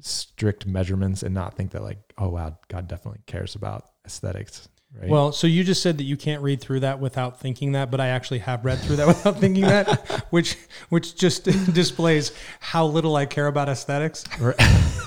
strict 0.00 0.66
measurements 0.66 1.22
and 1.22 1.34
not 1.34 1.54
think 1.56 1.70
that 1.70 1.82
like 1.82 1.98
oh 2.18 2.28
wow 2.28 2.56
god 2.68 2.86
definitely 2.88 3.20
cares 3.26 3.54
about 3.54 3.86
aesthetics 4.04 4.68
right 5.00 5.08
Well, 5.08 5.32
so 5.32 5.46
you 5.46 5.64
just 5.64 5.82
said 5.82 5.98
that 5.98 6.04
you 6.04 6.16
can't 6.16 6.42
read 6.42 6.60
through 6.60 6.80
that 6.80 7.00
without 7.00 7.40
thinking 7.40 7.72
that, 7.72 7.90
but 7.90 8.00
I 8.00 8.08
actually 8.08 8.38
have 8.40 8.64
read 8.64 8.78
through 8.80 8.96
that 8.96 9.06
without 9.14 9.38
thinking 9.40 9.62
that, 9.64 10.26
which 10.30 10.56
which 10.88 11.16
just 11.16 11.44
displays 11.72 12.32
how 12.60 12.86
little 12.86 13.16
I 13.16 13.26
care 13.26 13.46
about 13.48 13.68
aesthetics. 13.68 14.24
Right. 14.40 14.54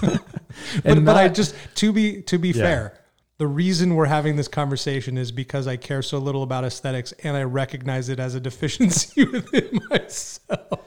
but, 0.01 0.21
And 0.83 1.05
but 1.05 1.15
I 1.15 1.29
just 1.29 1.55
to 1.75 1.93
be 1.93 2.21
to 2.23 2.37
be 2.37 2.49
Yeah. 2.49 2.63
fair, 2.63 2.96
the 3.37 3.47
reason 3.47 3.95
we're 3.95 4.05
having 4.05 4.35
this 4.35 4.47
conversation 4.47 5.17
is 5.17 5.31
because 5.31 5.67
I 5.67 5.77
care 5.77 6.01
so 6.01 6.17
little 6.17 6.43
about 6.43 6.63
aesthetics 6.63 7.11
and 7.23 7.37
I 7.37 7.43
recognize 7.43 8.09
it 8.09 8.19
as 8.19 8.35
a 8.35 8.39
deficiency 8.41 9.25
within 9.25 9.79
myself. 9.89 10.79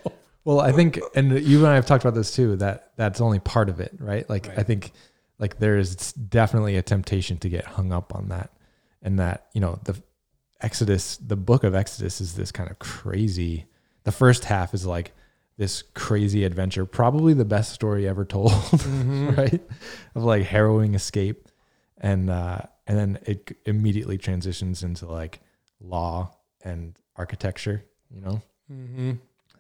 Well, 0.44 0.60
I 0.60 0.72
think, 0.72 0.98
and 1.14 1.38
you 1.40 1.58
and 1.58 1.68
I 1.68 1.74
have 1.74 1.86
talked 1.86 2.04
about 2.04 2.14
this 2.14 2.34
too. 2.34 2.56
That 2.56 2.92
that's 2.96 3.20
only 3.20 3.40
part 3.40 3.68
of 3.68 3.78
it, 3.78 3.92
right? 3.98 4.28
Like 4.28 4.58
I 4.58 4.62
think, 4.62 4.92
like 5.38 5.58
there 5.58 5.76
is 5.76 6.12
definitely 6.12 6.76
a 6.76 6.82
temptation 6.82 7.36
to 7.38 7.48
get 7.48 7.64
hung 7.66 7.92
up 7.92 8.14
on 8.14 8.30
that, 8.30 8.50
and 9.02 9.18
that 9.18 9.46
you 9.52 9.60
know 9.60 9.78
the 9.84 10.02
Exodus, 10.62 11.18
the 11.18 11.36
book 11.36 11.62
of 11.62 11.74
Exodus, 11.74 12.20
is 12.20 12.34
this 12.34 12.50
kind 12.50 12.70
of 12.70 12.78
crazy. 12.78 13.66
The 14.04 14.12
first 14.12 14.44
half 14.44 14.72
is 14.72 14.86
like 14.86 15.12
this 15.58 15.82
crazy 15.94 16.44
adventure, 16.44 16.86
probably 16.86 17.34
the 17.34 17.44
best 17.44 17.72
story 17.72 18.08
ever 18.08 18.24
told, 18.24 18.50
mm-hmm. 18.52 19.30
right? 19.30 19.60
Of 20.14 20.24
like 20.24 20.44
harrowing 20.44 20.94
escape, 20.94 21.49
and 22.00 22.30
uh, 22.30 22.58
and 22.86 22.98
then 22.98 23.18
it 23.26 23.56
immediately 23.66 24.18
transitions 24.18 24.82
into 24.82 25.06
like 25.06 25.40
law 25.80 26.34
and 26.62 26.94
architecture. 27.16 27.84
You 28.10 28.20
know, 28.20 28.42
Mm-hmm. 28.72 29.10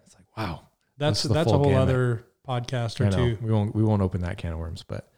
it's 0.04 0.14
like 0.14 0.24
wow. 0.36 0.62
That's 0.98 1.22
That's 1.22 1.34
that's 1.34 1.52
a 1.52 1.56
whole 1.56 1.64
gamut. 1.66 1.80
other 1.82 2.24
podcast 2.46 3.00
or 3.00 3.04
know. 3.04 3.10
two. 3.16 3.38
We 3.42 3.50
won't 3.52 3.74
we 3.74 3.82
won't 3.82 4.02
open 4.02 4.20
that 4.22 4.38
can 4.38 4.52
of 4.52 4.58
worms, 4.58 4.82
but 4.86 5.10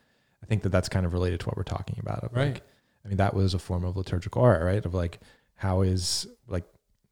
I 0.43 0.47
think 0.47 0.63
that 0.63 0.71
that's 0.71 0.89
kind 0.89 1.05
of 1.07 1.13
related 1.13 1.41
to 1.41 1.47
what 1.47 1.57
we're 1.57 1.63
talking 1.63 1.97
about. 2.01 2.31
Right. 2.35 2.55
Like, 2.55 2.63
I 3.05 3.09
mean, 3.09 3.17
that 3.19 3.35
was 3.35 3.55
a 3.55 3.59
form 3.59 3.85
of 3.85 3.97
liturgical 3.97 4.43
art, 4.43 4.63
right? 4.63 4.85
Of 4.85 4.95
like, 4.95 5.21
how 5.55 5.83
is 5.83 6.27
like, 6.49 6.65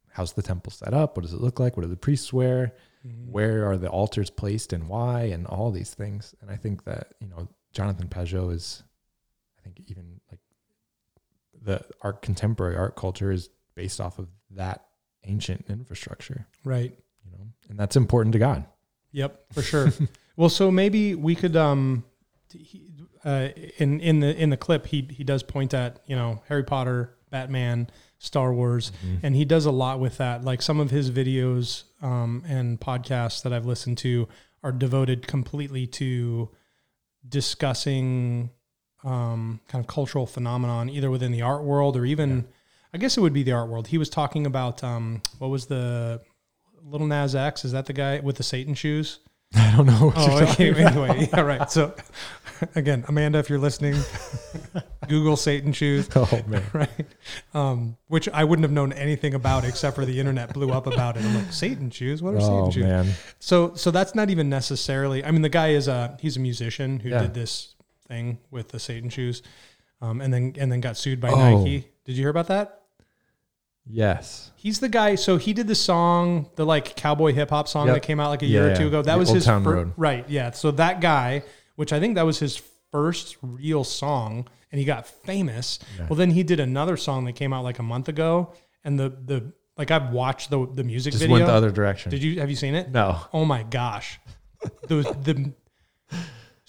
how's 0.09 0.33
the 0.33 0.41
temple 0.41 0.71
set 0.71 0.93
up? 0.93 1.17
What 1.17 1.23
does 1.23 1.33
it 1.33 1.41
look 1.41 1.59
like? 1.59 1.75
What 1.77 1.83
do 1.83 1.89
the 1.89 1.95
priests 1.97 2.31
wear? 2.31 2.73
Mm-hmm. 3.05 3.31
Where 3.31 3.69
are 3.69 3.77
the 3.77 3.89
altars 3.89 4.29
placed 4.29 4.73
and 4.73 4.87
why? 4.87 5.23
And 5.23 5.45
all 5.47 5.69
these 5.71 5.93
things. 5.93 6.33
And 6.41 6.49
I 6.49 6.55
think 6.55 6.83
that 6.85 7.13
you 7.19 7.27
know 7.27 7.47
Jonathan 7.73 8.07
Pageau 8.07 8.53
is, 8.53 8.83
I 9.61 9.69
think 9.69 9.81
even 9.89 10.19
like 10.31 10.39
the 11.61 11.85
art 12.01 12.21
contemporary 12.21 12.75
art 12.75 12.95
culture 12.95 13.31
is 13.31 13.49
based 13.75 14.01
off 14.01 14.17
of 14.19 14.27
that 14.51 14.85
ancient 15.25 15.65
infrastructure, 15.69 16.47
Right. 16.63 16.97
you 17.23 17.31
know, 17.31 17.47
and 17.69 17.77
that's 17.79 17.95
important 17.95 18.33
to 18.33 18.39
God. 18.39 18.65
Yep, 19.11 19.53
for 19.53 19.61
sure. 19.61 19.91
well, 20.35 20.49
so 20.49 20.71
maybe 20.71 21.15
we 21.15 21.35
could 21.35 21.55
um 21.55 22.03
he, 22.53 22.81
uh, 23.23 23.49
in 23.77 23.99
in 23.99 24.19
the 24.19 24.35
in 24.35 24.49
the 24.49 24.57
clip 24.57 24.87
he 24.87 25.07
he 25.11 25.23
does 25.23 25.43
point 25.43 25.73
at, 25.73 25.99
you 26.07 26.15
know, 26.15 26.41
Harry 26.47 26.63
Potter, 26.63 27.15
Batman, 27.29 27.89
Star 28.17 28.53
Wars, 28.53 28.91
and 29.21 29.35
he 29.35 29.45
does 29.45 29.65
a 29.65 29.71
lot 29.71 29.99
with 29.99 30.17
that. 30.17 30.43
Like 30.43 30.61
some 30.61 30.79
of 30.79 30.89
his 30.91 31.11
videos 31.11 31.83
um 32.01 32.43
and 32.47 32.79
podcasts 32.79 33.43
that 33.43 33.53
I've 33.53 33.65
listened 33.65 33.97
to 33.99 34.27
are 34.63 34.71
devoted 34.71 35.27
completely 35.27 35.85
to 35.87 36.49
discussing 37.27 38.49
um 39.03 39.59
kind 39.67 39.83
of 39.83 39.87
cultural 39.87 40.25
phenomenon 40.27 40.89
either 40.89 41.09
within 41.09 41.31
the 41.31 41.41
art 41.41 41.63
world 41.63 41.97
or 41.97 42.05
even 42.05 42.45
I 42.93 42.97
guess 42.97 43.17
it 43.17 43.21
would 43.21 43.33
be 43.33 43.43
the 43.43 43.53
art 43.53 43.69
world. 43.69 43.87
He 43.87 43.97
was 43.97 44.09
talking 44.09 44.45
about 44.45 44.83
um 44.83 45.21
what 45.39 45.49
was 45.49 45.65
the 45.67 46.21
Little 46.83 47.07
Nas 47.07 47.35
X, 47.35 47.63
is 47.65 47.71
that 47.73 47.85
the 47.85 47.93
guy 47.93 48.19
with 48.19 48.37
the 48.37 48.43
Satan 48.43 48.73
shoes? 48.75 49.19
I 49.55 49.73
don't 49.75 49.85
know. 49.85 50.07
What 50.11 50.13
Oh, 50.17 50.43
okay. 50.51 50.69
about. 50.69 50.95
Anyway, 50.95 51.29
yeah, 51.31 51.41
right. 51.41 51.69
So, 51.77 51.93
again, 52.75 53.03
Amanda, 53.07 53.37
if 53.39 53.49
you're 53.49 53.59
listening, 53.59 53.95
Google 55.07 55.35
Satan 55.35 55.73
shoes, 55.73 56.09
Oh 56.15 56.41
man. 56.47 56.63
right? 56.73 57.05
Um, 57.53 57.97
which 58.07 58.29
I 58.29 58.43
wouldn't 58.43 58.63
have 58.63 58.71
known 58.71 58.93
anything 58.93 59.33
about 59.33 59.65
except 59.65 59.95
for 59.95 60.05
the 60.05 60.19
internet 60.19 60.53
blew 60.53 60.71
up 60.71 60.87
about 60.87 61.17
it. 61.17 61.23
I'm 61.25 61.35
like, 61.35 61.51
Satan 61.51 61.89
shoes? 61.89 62.21
What 62.23 62.35
are 62.35 62.39
Satan 62.41 62.55
Oh 62.59 62.71
shoes? 62.71 62.83
man. 62.83 63.11
So, 63.39 63.75
so 63.75 63.91
that's 63.91 64.15
not 64.15 64.29
even 64.29 64.49
necessarily. 64.49 65.23
I 65.25 65.31
mean, 65.31 65.41
the 65.41 65.49
guy 65.49 65.69
is 65.69 65.87
a 65.87 66.17
he's 66.21 66.37
a 66.37 66.39
musician 66.39 66.99
who 66.99 67.09
Yeah. 67.09 67.21
did 67.23 67.33
this 67.33 67.75
thing 68.11 68.37
with 68.51 68.69
the 68.69 68.79
Satan 68.79 69.09
shoes, 69.09 69.41
um, 70.01 70.19
and 70.21 70.33
then 70.33 70.53
and 70.59 70.71
then 70.71 70.81
got 70.81 70.97
sued 70.97 71.19
by 71.21 71.29
Oh. 71.29 71.37
Nike. 71.63 71.87
Did 72.05 72.13
you 72.17 72.23
hear 72.23 72.29
about 72.29 72.47
that? 72.47 72.81
Yes. 73.89 74.51
He's 74.55 74.79
the 74.79 74.89
guy. 74.89 75.15
So 75.15 75.37
he 75.37 75.53
did 75.53 75.67
the 75.67 75.75
song, 75.75 76.49
the 76.55 76.65
like 76.65 76.95
cowboy 76.95 77.33
hip 77.33 77.49
hop 77.49 77.67
song 77.67 77.87
Yep. 77.87 77.95
that 77.95 77.99
came 78.01 78.19
out 78.19 78.29
like 78.29 78.41
a 78.43 78.45
Yeah, 78.45 78.51
year 78.59 78.65
or 78.65 78.69
yeah. 78.69 78.75
two 78.75 78.87
ago. 78.87 79.01
That 79.01 79.13
The 79.13 79.19
was 79.19 79.29
Old 79.29 79.35
his 79.37 79.45
Town 79.45 79.63
fir- 79.63 79.73
Road. 79.75 79.93
right. 79.97 80.29
Yeah. 80.29 80.51
So 80.51 80.71
that 80.71 81.01
guy, 81.01 81.43
which 81.75 81.91
I 81.93 81.99
think 81.99 82.15
that 82.15 82.25
was 82.25 82.37
his 82.39 82.61
first 82.91 83.37
real 83.41 83.83
song, 83.83 84.47
and 84.71 84.79
he 84.79 84.85
got 84.85 85.07
famous. 85.07 85.79
Yeah. 85.97 86.07
Well, 86.09 86.17
then 86.17 86.31
he 86.31 86.43
did 86.43 86.59
another 86.59 86.95
song 86.97 87.25
that 87.25 87.33
came 87.33 87.53
out 87.53 87.63
like 87.63 87.79
a 87.79 87.83
month 87.83 88.07
ago, 88.07 88.53
and 88.83 88.99
the 88.99 89.09
the 89.09 89.51
like 89.77 89.89
I've 89.89 90.11
watched 90.11 90.49
the 90.51 90.67
the 90.71 90.83
music 90.83 91.13
Just 91.13 91.21
video. 91.21 91.33
went 91.37 91.47
the 91.47 91.53
other 91.53 91.71
direction. 91.71 92.11
Did 92.11 92.21
you 92.21 92.39
have 92.39 92.49
you 92.49 92.55
seen 92.55 92.75
it? 92.75 92.91
No. 92.91 93.19
Oh 93.33 93.45
my 93.45 93.63
gosh. 93.63 94.19
The 94.87 94.97
the 95.23 95.53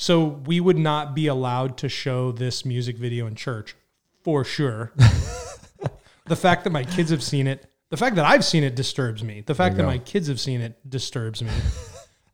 so 0.03 0.24
we 0.24 0.59
would 0.59 0.78
not 0.78 1.14
be 1.14 1.28
allowed 1.28 1.76
to 1.78 1.88
show 1.88 2.32
this 2.32 2.64
music 2.64 2.98
video 2.98 3.24
in 3.28 3.36
church 3.36 3.76
for 4.24 4.44
sure. 4.44 4.92
the 6.26 6.34
fact 6.34 6.64
that 6.64 6.70
my 6.70 6.82
kids 6.82 7.12
have 7.12 7.22
seen 7.22 7.46
it, 7.46 7.70
the 7.88 7.96
fact 7.96 8.16
that 8.16 8.24
I've 8.24 8.44
seen 8.44 8.64
it 8.64 8.74
disturbs 8.74 9.22
me. 9.22 9.42
The 9.46 9.55
fact 9.55 9.76
that 9.76 9.82
you 9.82 9.86
my 9.86 9.98
kids 9.98 10.26
have 10.26 10.40
seen 10.40 10.61
it 10.61 10.90
disturbs 10.90 11.40
me. 11.40 11.53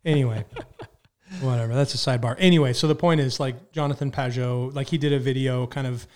anyway, 0.03 0.45
whatever. 1.41 1.75
That's 1.75 1.93
a 1.93 1.97
sidebar. 1.97 2.35
Anyway, 2.39 2.73
so 2.73 2.87
the 2.87 2.95
point 2.95 3.21
is 3.21 3.39
like 3.39 3.71
Jonathan 3.71 4.11
Pageau, 4.11 4.73
like 4.73 4.87
he 4.87 4.97
did 4.97 5.13
a 5.13 5.19
video 5.19 5.67
kind 5.67 5.85
of 5.85 6.07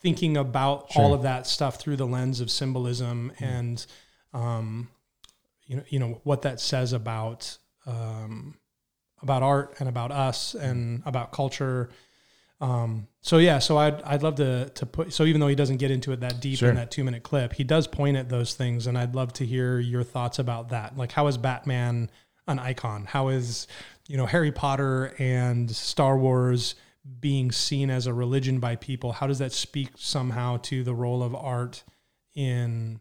thinking 0.00 0.38
about 0.38 0.96
all 0.96 1.12
of 1.12 1.24
that 1.24 1.46
stuff 1.46 1.76
through 1.76 1.96
the 1.96 2.06
lens 2.06 2.40
of 2.40 2.50
symbolism 2.50 3.32
and 3.38 3.84
um 4.32 4.88
you 5.66 5.76
know 5.76 5.82
you 5.90 5.98
know 5.98 6.20
what 6.24 6.40
that 6.40 6.58
says 6.58 6.94
about 6.94 7.58
um 7.84 8.54
about 9.22 9.42
art 9.42 9.74
and 9.78 9.88
about 9.88 10.10
us 10.12 10.54
and 10.54 11.02
about 11.06 11.32
culture. 11.32 11.88
Um 12.60 13.06
so 13.22 13.38
yeah 13.38 13.58
so 13.58 13.76
i'd 13.78 14.02
i'd 14.02 14.22
love 14.22 14.34
to 14.36 14.70
to 14.70 14.86
put 14.86 15.12
so 15.12 15.24
even 15.24 15.40
though 15.40 15.46
he 15.46 15.54
doesn't 15.54 15.76
get 15.78 15.90
into 15.90 16.12
it 16.12 16.20
that 16.20 16.40
deep 16.40 16.58
Sure. 16.58 16.68
in 16.70 16.74
that 16.76 16.90
2 16.90 17.04
minute 17.04 17.22
clip 17.22 17.52
he 17.54 17.64
does 17.64 17.86
point 17.86 18.16
at 18.18 18.28
those 18.30 18.54
things 18.54 18.86
and 18.86 18.96
i'd 18.98 19.14
love 19.14 19.32
to 19.34 19.46
hear 19.46 19.78
your 19.78 20.02
thoughts 20.02 20.38
about 20.38 20.68
that. 20.70 20.96
Like 20.96 21.12
how 21.12 21.26
is 21.26 21.36
batman 21.38 22.10
an 22.48 22.58
icon? 22.58 23.04
How 23.06 23.28
is 23.28 23.66
you 24.08 24.16
know 24.18 24.26
harry 24.26 24.52
potter 24.52 25.14
and 25.18 25.70
star 25.70 26.18
wars 26.18 26.74
being 27.18 27.50
seen 27.50 27.88
as 27.90 28.06
a 28.06 28.12
religion 28.12 28.58
by 28.60 28.76
people? 28.76 29.12
How 29.12 29.26
does 29.26 29.38
that 29.38 29.52
speak 29.52 29.90
somehow 29.96 30.58
to 30.64 30.82
the 30.84 30.94
role 30.94 31.22
of 31.22 31.34
art 31.34 31.82
in 32.34 33.00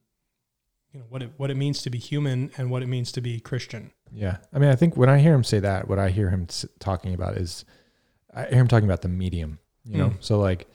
you 0.94 1.00
know 1.00 1.06
what 1.10 1.22
it 1.22 1.32
what 1.38 1.52
it 1.52 1.58
means 1.58 1.82
to 1.82 1.90
be 1.90 1.98
human 1.98 2.50
and 2.58 2.72
what 2.72 2.82
it 2.82 2.88
means 2.88 3.12
to 3.12 3.22
be 3.22 3.40
christian 3.40 3.92
Yeah. 4.12 4.38
I 4.53 4.60
mean, 4.60 4.70
I 4.70 4.76
think 4.76 4.97
when 4.97 5.10
I 5.10 5.20
hear 5.20 5.34
him 5.34 5.43
say 5.43 5.60
that, 5.60 5.88
what 5.88 5.99
I 5.99 6.10
hear 6.10 6.30
him 6.30 6.47
talking 6.80 7.14
about 7.14 7.38
is, 7.38 7.66
I 8.34 8.45
hear 8.45 8.60
him 8.60 8.68
talking 8.68 8.88
about 8.88 9.01
the 9.01 9.07
medium, 9.10 9.60
you 9.86 9.97
know? 9.97 10.10
Mm. 10.10 10.18
So, 10.20 10.39
like, 10.39 10.68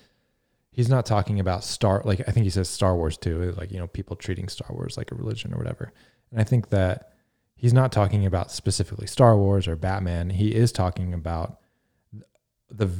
he's 0.70 0.88
not 0.88 1.06
talking 1.06 1.40
about 1.40 1.62
Star, 1.64 2.02
like, 2.04 2.20
I 2.28 2.32
think 2.32 2.44
he 2.44 2.50
says 2.50 2.68
Star 2.68 2.96
Wars 2.96 3.16
too, 3.16 3.52
like, 3.56 3.70
you 3.70 3.78
know, 3.78 3.86
people 3.86 4.16
treating 4.16 4.48
Star 4.48 4.68
Wars 4.70 4.96
like 4.96 5.12
a 5.12 5.14
religion 5.14 5.52
or 5.54 5.58
whatever. 5.58 5.92
And 6.30 6.40
I 6.40 6.44
think 6.44 6.70
that 6.70 7.12
he's 7.54 7.72
not 7.72 7.92
talking 7.92 8.26
about 8.26 8.50
specifically 8.50 9.06
Star 9.06 9.36
Wars 9.36 9.68
or 9.68 9.76
Batman. 9.76 10.30
He 10.30 10.54
is 10.54 10.72
talking 10.72 11.14
about 11.14 11.58
the, 12.70 12.90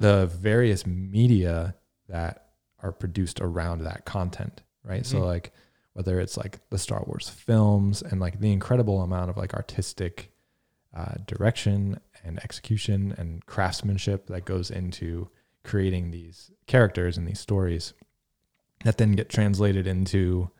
the 0.00 0.26
various 0.26 0.84
media 0.86 1.74
that 2.08 2.46
are 2.82 2.92
produced 2.92 3.40
around 3.40 3.84
that 3.84 4.04
content, 4.04 4.62
right? 4.84 5.06
So, 5.06 5.18
Mhm. 5.20 5.26
like, 5.26 5.52
whether 5.94 6.18
it's 6.20 6.36
like 6.36 6.58
the 6.70 6.78
Star 6.78 7.02
Wars 7.06 7.28
films 7.28 8.02
and 8.02 8.20
like 8.20 8.40
the 8.40 8.52
incredible 8.52 9.02
amount 9.02 9.30
of 9.30 9.36
like 9.36 9.54
artistic 9.54 10.32
uh, 10.94 11.14
direction 11.26 11.98
and 12.24 12.38
execution 12.44 13.14
and 13.18 13.44
craftsmanship 13.46 14.26
that 14.26 14.44
goes 14.44 14.70
into 14.70 15.28
creating 15.64 16.10
these 16.10 16.50
characters 16.66 17.16
and 17.16 17.26
these 17.26 17.40
stories 17.40 17.94
that 18.84 18.98
then 18.98 19.12
get 19.12 19.28
translated 19.28 19.86
into 19.86 20.50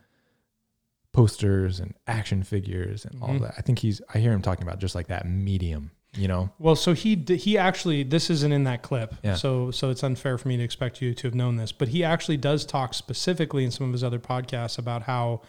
posters 1.13 1.79
and 1.81 1.95
action 2.07 2.43
figures 2.43 3.05
and 3.05 3.21
all 3.23 3.31
Mhm. 3.31 3.41
that. 3.43 3.55
I 3.59 3.63
think 3.63 3.81
he's 3.81 4.01
I 4.15 4.19
hear 4.19 4.33
him 4.33 4.43
talking 4.43 4.63
about 4.67 4.79
just 4.79 4.95
like 4.95 5.09
that 5.09 5.27
medium, 5.29 5.91
you 6.15 6.29
know. 6.29 6.51
Well, 6.59 6.77
so 6.77 6.93
he 6.95 7.17
he 7.17 7.57
actually 7.57 8.03
this 8.03 8.29
isn't 8.31 8.53
in 8.53 8.65
that 8.65 8.83
clip, 8.83 9.15
Yeah. 9.23 9.35
so 9.35 9.71
so 9.71 9.91
it's 9.91 10.03
unfair 10.03 10.39
for 10.39 10.49
me 10.49 10.57
to 10.57 10.63
expect 10.63 11.01
you 11.01 11.15
to 11.15 11.27
have 11.27 11.35
known 11.35 11.57
this, 11.57 11.73
but 11.73 11.89
he 11.89 12.05
actually 12.05 12.37
does 12.37 12.65
talk 12.67 12.95
specifically 12.95 13.65
in 13.65 13.71
some 13.71 13.87
of 13.87 13.93
his 13.93 14.05
other 14.05 14.19
podcasts 14.19 14.79
about 14.79 15.03
how 15.03 15.43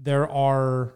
there 0.00 0.28
are 0.30 0.94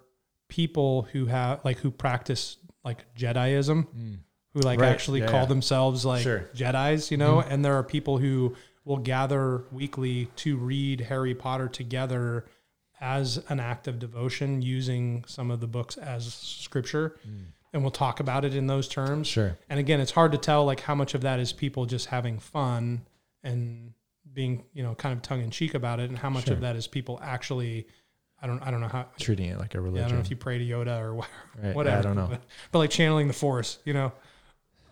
people 0.49 1.03
who 1.13 1.27
have 1.27 1.61
like 1.65 1.79
who 1.79 1.91
practice 1.91 2.59
like 2.85 3.05
Jediism, 3.17 3.87
mm. 3.89 4.19
who 4.53 4.61
like 4.61 4.81
Right. 4.81 4.91
actually 4.91 5.21
Yeah, 5.21 5.29
call 5.29 5.41
yeah. 5.41 5.47
themselves 5.47 6.05
like 6.05 6.23
Sure. 6.23 6.51
Jedi's, 6.55 7.11
you 7.11 7.17
know, 7.17 7.37
mm-hmm. 7.37 7.51
and 7.53 7.65
there 7.65 7.75
are 7.75 7.83
people 7.83 8.19
who 8.19 8.55
will 8.85 8.99
gather 8.99 9.65
weekly 9.71 10.27
to 10.37 10.57
read 10.57 11.01
Harry 11.03 11.35
Potter 11.35 11.69
together 11.69 12.45
as 13.01 13.39
an 13.49 13.59
act 13.61 13.89
of 13.89 13.99
devotion 13.99 14.61
using 14.63 15.25
some 15.27 15.51
of 15.51 15.61
the 15.61 15.67
books 15.67 15.97
as 15.97 16.33
scripture 16.35 17.17
mm. 17.27 17.45
And 17.73 17.83
we'll 17.83 17.91
talk 17.91 18.21
about 18.21 18.45
it 18.45 18.55
in 18.55 18.67
those 18.67 18.87
terms 18.89 19.27
Sure. 19.27 19.57
and 19.69 19.79
again 19.81 20.01
it's 20.01 20.11
hard 20.13 20.33
to 20.33 20.39
tell 20.39 20.65
like 20.65 20.81
how 20.81 20.95
much 20.95 21.15
of 21.15 21.23
that 21.23 21.41
is 21.41 21.53
people 21.53 21.87
just 21.87 22.07
having 22.07 22.39
fun 22.39 23.03
and 23.43 23.93
being 24.33 24.65
you 24.73 24.83
know 24.83 24.95
kind 24.95 25.13
of 25.15 25.23
tongue-in-cheek 25.23 25.75
about 25.75 26.01
it 26.01 26.09
and 26.11 26.19
how 26.19 26.31
much 26.31 26.45
Sure. 26.47 26.55
of 26.55 26.61
that 26.61 26.77
is 26.77 26.87
people 26.87 27.19
actually 27.23 27.87
i 28.41 28.47
don't 28.47 28.61
i 28.63 28.71
don't 28.71 28.81
know 28.81 28.89
how 28.89 29.07
Treating 29.19 29.47
it 29.51 29.59
like 29.59 29.75
a 29.75 29.79
yeah, 29.79 29.85
religion. 29.85 30.05
i 30.05 30.09
don't 30.09 30.19
know 30.19 30.23
if 30.25 30.31
you 30.31 30.37
pray 30.37 30.59
to 30.59 30.65
yoda 30.65 31.01
or. 31.01 31.25
Yeah, 31.63 31.73
whatever 31.75 31.99
I 31.99 32.03
don't 32.03 32.17
know. 32.17 32.29
but, 32.31 32.43
but 32.73 32.79
like 32.79 32.91
channeling 32.91 33.27
the 33.29 33.35
force 33.35 33.79
you 33.85 33.93
know 33.95 34.13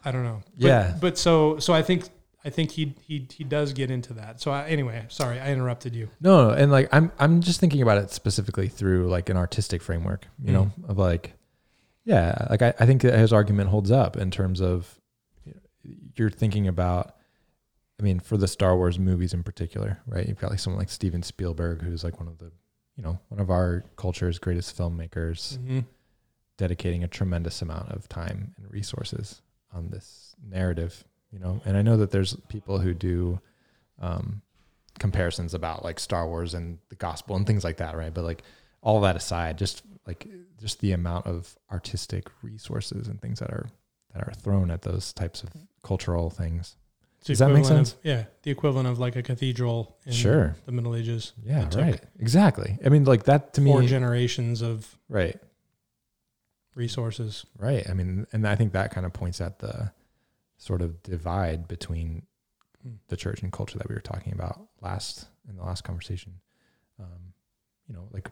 i 0.05 0.11
don't 0.13 0.25
know 0.25 0.41
But- 0.59 0.67
Yeah. 0.67 0.97
but 1.01 1.19
so 1.19 1.59
so 1.59 1.73
i 1.73 1.83
think 1.83 2.05
i 2.45 2.51
think 2.51 2.71
he 2.71 2.95
he 3.07 3.27
he 3.33 3.45
does 3.45 3.73
get 3.75 3.91
into 3.91 4.15
that 4.15 4.41
so 4.41 4.51
I, 4.51 4.67
anyway 4.69 5.05
sorry 5.09 5.39
i 5.41 5.53
interrupted 5.53 5.95
you 5.95 6.09
No, 6.21 6.49
no, 6.49 6.55
and 6.55 6.71
like 6.73 6.89
I'm 6.93 7.13
I'm 7.19 7.41
just 7.41 7.61
thinking 7.61 7.83
about 7.83 7.99
it 7.99 8.11
specifically 8.11 8.69
through 8.69 9.09
like 9.09 9.29
an 9.31 9.37
artistic 9.37 9.83
framework, 9.83 10.27
you 10.43 10.53
know, 10.53 10.71
Mm. 10.81 10.89
of 10.91 10.99
like, 10.99 11.35
yeah, 12.05 12.47
like 12.51 12.63
I, 12.63 12.75
I 12.81 12.87
think 12.87 13.03
that 13.03 13.19
his 13.19 13.33
argument 13.33 13.71
holds 13.71 13.91
up 13.91 14.17
in 14.17 14.31
terms 14.31 14.61
of 14.61 14.99
you 15.45 15.53
know, 15.55 15.93
you're 16.17 16.31
thinking 16.31 16.67
about, 16.69 17.15
I 17.99 18.03
mean, 18.03 18.21
for 18.21 18.37
the 18.37 18.49
Star 18.49 18.77
Wars 18.77 18.99
movies 18.99 19.33
in 19.35 19.43
particular, 19.43 20.01
right? 20.07 20.27
You've 20.27 20.39
got 20.41 20.51
like 20.51 20.59
someone 20.61 20.79
like 20.79 20.91
Steven 20.91 21.23
Spielberg, 21.23 21.83
who's 21.83 22.03
like 22.05 22.19
one 22.19 22.29
of 22.29 22.39
the, 22.39 22.51
you 22.97 23.03
know, 23.03 23.19
one 23.29 23.41
of 23.41 23.51
our 23.51 23.85
culture's 23.97 24.39
greatest 24.39 24.77
filmmakers, 24.77 25.59
Mhm. 25.59 25.85
dedicating 26.57 27.05
a 27.05 27.09
tremendous 27.09 27.63
amount 27.63 27.91
of 27.91 28.09
time 28.09 28.55
and 28.59 28.71
resources 28.71 29.41
on 29.73 29.91
this 29.91 30.35
narrative, 30.43 31.05
you 31.31 31.39
know. 31.39 31.61
And 31.65 31.77
I 31.77 31.83
know 31.83 31.97
that 31.99 32.11
there's 32.11 32.35
people 32.49 32.79
who 32.81 32.93
do 32.95 33.41
um, 34.01 34.41
comparisons 34.99 35.53
about 35.55 35.85
like 35.85 35.99
Star 36.01 36.27
Wars 36.27 36.55
and 36.55 36.79
the 36.89 36.97
gospel 36.97 37.37
and 37.37 37.47
things 37.47 37.65
like 37.65 37.77
that, 37.79 37.97
right? 37.97 38.13
But 38.13 38.25
like 38.25 38.43
all 38.83 39.01
that 39.03 39.17
aside, 39.17 39.59
just 39.59 39.83
like 40.07 40.27
just 40.59 40.81
the 40.81 40.93
amount 40.93 41.27
of 41.27 41.57
artistic 41.71 42.27
resources 42.43 43.09
and 43.09 43.21
things 43.21 43.39
that 43.41 43.51
are 43.51 43.67
that 44.15 44.27
are 44.27 44.33
thrown 44.33 44.71
at 44.71 44.83
those 44.83 45.13
types 45.13 45.43
of 45.45 45.51
cultural 45.85 46.31
things, 46.31 46.75
Does 47.25 47.39
that 47.39 47.51
make 47.51 47.65
sense? 47.65 47.93
Of, 47.93 47.99
yeah, 48.03 48.25
the 48.43 48.51
equivalent 48.51 48.89
of 48.89 48.99
like 48.99 49.15
a 49.15 49.23
cathedral 49.23 49.97
in 50.05 50.13
Sure. 50.13 50.57
the 50.67 50.73
Middle 50.73 50.97
Ages. 50.97 51.33
Yeah, 51.45 51.69
right. 51.77 52.01
Exactly. 52.19 52.77
I 52.85 52.89
mean, 52.89 53.05
like 53.05 53.25
that 53.25 53.55
to 53.55 53.61
me. 53.61 53.71
Four 53.71 53.83
generations 53.83 54.63
of 54.63 54.99
right. 55.09 55.39
resources. 56.75 57.45
Right. 57.59 57.89
I 57.89 57.95
mean, 57.95 58.27
and 58.33 58.47
I 58.47 58.57
think 58.57 58.73
that 58.73 58.91
kind 58.93 59.07
of 59.07 59.13
points 59.13 59.41
at 59.41 59.59
the 59.59 59.93
sort 60.57 60.83
of 60.83 61.03
divide 61.03 61.69
between 61.69 62.23
Hmm. 62.83 62.95
the 63.09 63.17
church 63.17 63.43
and 63.43 63.53
culture 63.53 63.77
that 63.77 63.89
we 63.91 63.95
were 63.95 64.01
talking 64.01 64.33
about 64.33 64.59
last 64.81 65.27
in 65.47 65.55
the 65.57 65.63
last 65.63 65.85
conversation. 65.85 66.41
Um, 66.99 67.35
you 67.87 67.95
know, 67.95 68.09
like 68.11 68.31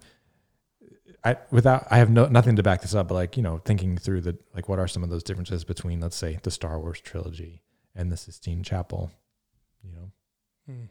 I 1.24 1.36
without 1.50 1.86
I 1.90 1.98
have 1.98 2.10
no 2.10 2.26
nothing 2.26 2.56
to 2.56 2.62
back 2.62 2.80
this 2.82 2.94
up, 2.94 3.08
but 3.08 3.14
like 3.14 3.36
you 3.36 3.42
know, 3.42 3.58
thinking 3.64 3.96
through 3.98 4.20
the 4.22 4.38
like 4.54 4.68
what 4.68 4.78
are 4.78 4.88
some 4.88 5.02
of 5.02 5.10
those 5.10 5.22
differences 5.22 5.64
between 5.64 6.00
let's 6.00 6.16
say 6.16 6.38
the 6.42 6.50
Star 6.50 6.78
Wars 6.78 7.00
trilogy 7.00 7.62
and 7.94 8.10
the 8.12 8.16
Sistine 8.16 8.62
Chapel. 8.62 9.10
You 9.82 9.92
know, 9.92 10.10
Hmm. 10.66 10.84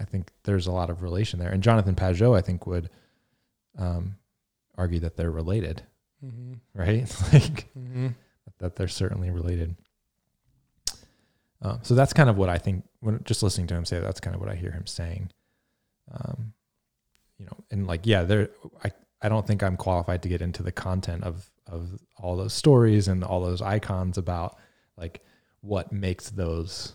I 0.00 0.04
think 0.04 0.30
there's 0.44 0.66
a 0.66 0.72
lot 0.72 0.88
of 0.90 1.02
relation 1.02 1.38
there, 1.40 1.50
and 1.50 1.62
Jonathan 1.62 1.94
Pageau 1.94 2.36
I 2.36 2.40
think 2.40 2.66
would 2.66 2.90
um, 3.78 4.16
argue 4.76 5.00
that 5.00 5.16
they're 5.16 5.30
related, 5.30 5.82
Mm-hmm. 6.24 6.52
right? 6.74 7.02
like 7.32 7.68
Mm-hmm. 7.78 8.08
that 8.58 8.76
they're 8.76 8.88
certainly 8.88 9.30
related. 9.30 9.76
Um, 11.62 11.80
so 11.82 11.94
that's 11.94 12.12
kind 12.12 12.30
of 12.30 12.36
what 12.38 12.48
I 12.48 12.58
think 12.58 12.84
when 13.00 13.20
just 13.24 13.42
listening 13.42 13.66
to 13.68 13.74
him 13.74 13.84
say. 13.84 14.00
That's 14.00 14.20
kind 14.20 14.34
of 14.34 14.40
what 14.40 14.50
I 14.50 14.54
hear 14.54 14.70
him 14.70 14.86
saying. 14.86 15.30
Um, 16.10 16.52
you 17.38 17.44
know, 17.46 17.56
and 17.70 17.86
like, 17.86 18.06
yeah, 18.06 18.22
there. 18.22 18.48
I 18.82 18.92
I 19.22 19.28
don't 19.28 19.46
think 19.46 19.62
I'm 19.62 19.76
qualified 19.76 20.22
to 20.22 20.28
get 20.28 20.42
into 20.42 20.62
the 20.62 20.72
content 20.72 21.24
of 21.24 21.50
of 21.66 22.00
all 22.16 22.36
those 22.36 22.52
stories 22.52 23.06
and 23.08 23.22
all 23.22 23.40
those 23.40 23.62
icons 23.62 24.18
about 24.18 24.56
like 24.96 25.20
what 25.60 25.92
makes 25.92 26.30
those 26.30 26.94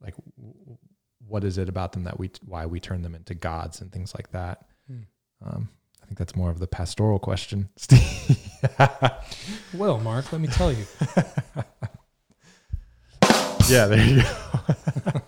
like 0.00 0.14
w- 0.36 0.78
what 1.26 1.44
is 1.44 1.58
it 1.58 1.68
about 1.68 1.92
them 1.92 2.04
that 2.04 2.18
we 2.18 2.30
why 2.44 2.66
we 2.66 2.80
turn 2.80 3.02
them 3.02 3.14
into 3.14 3.34
gods 3.34 3.80
and 3.80 3.92
things 3.92 4.14
like 4.14 4.30
that. 4.32 4.64
Hmm. 4.86 5.02
Um, 5.44 5.68
I 6.02 6.06
think 6.06 6.18
that's 6.18 6.36
more 6.36 6.50
of 6.50 6.58
the 6.58 6.66
pastoral 6.66 7.18
question. 7.18 7.68
Well, 9.74 9.98
Mark, 9.98 10.32
let 10.32 10.40
me 10.40 10.48
tell 10.48 10.72
you. 10.72 10.86
yeah, 13.68 13.86
there 13.86 14.04
you 14.04 14.22
go. 14.22 14.28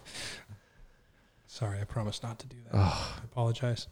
Sorry, 1.47 1.81
I 1.81 1.85
promised 1.85 2.23
not 2.23 2.39
to 2.41 2.47
do 2.47 2.57
that. 2.65 2.75
Oh. 2.79 3.17
I 3.21 3.25
apologize. 3.25 3.89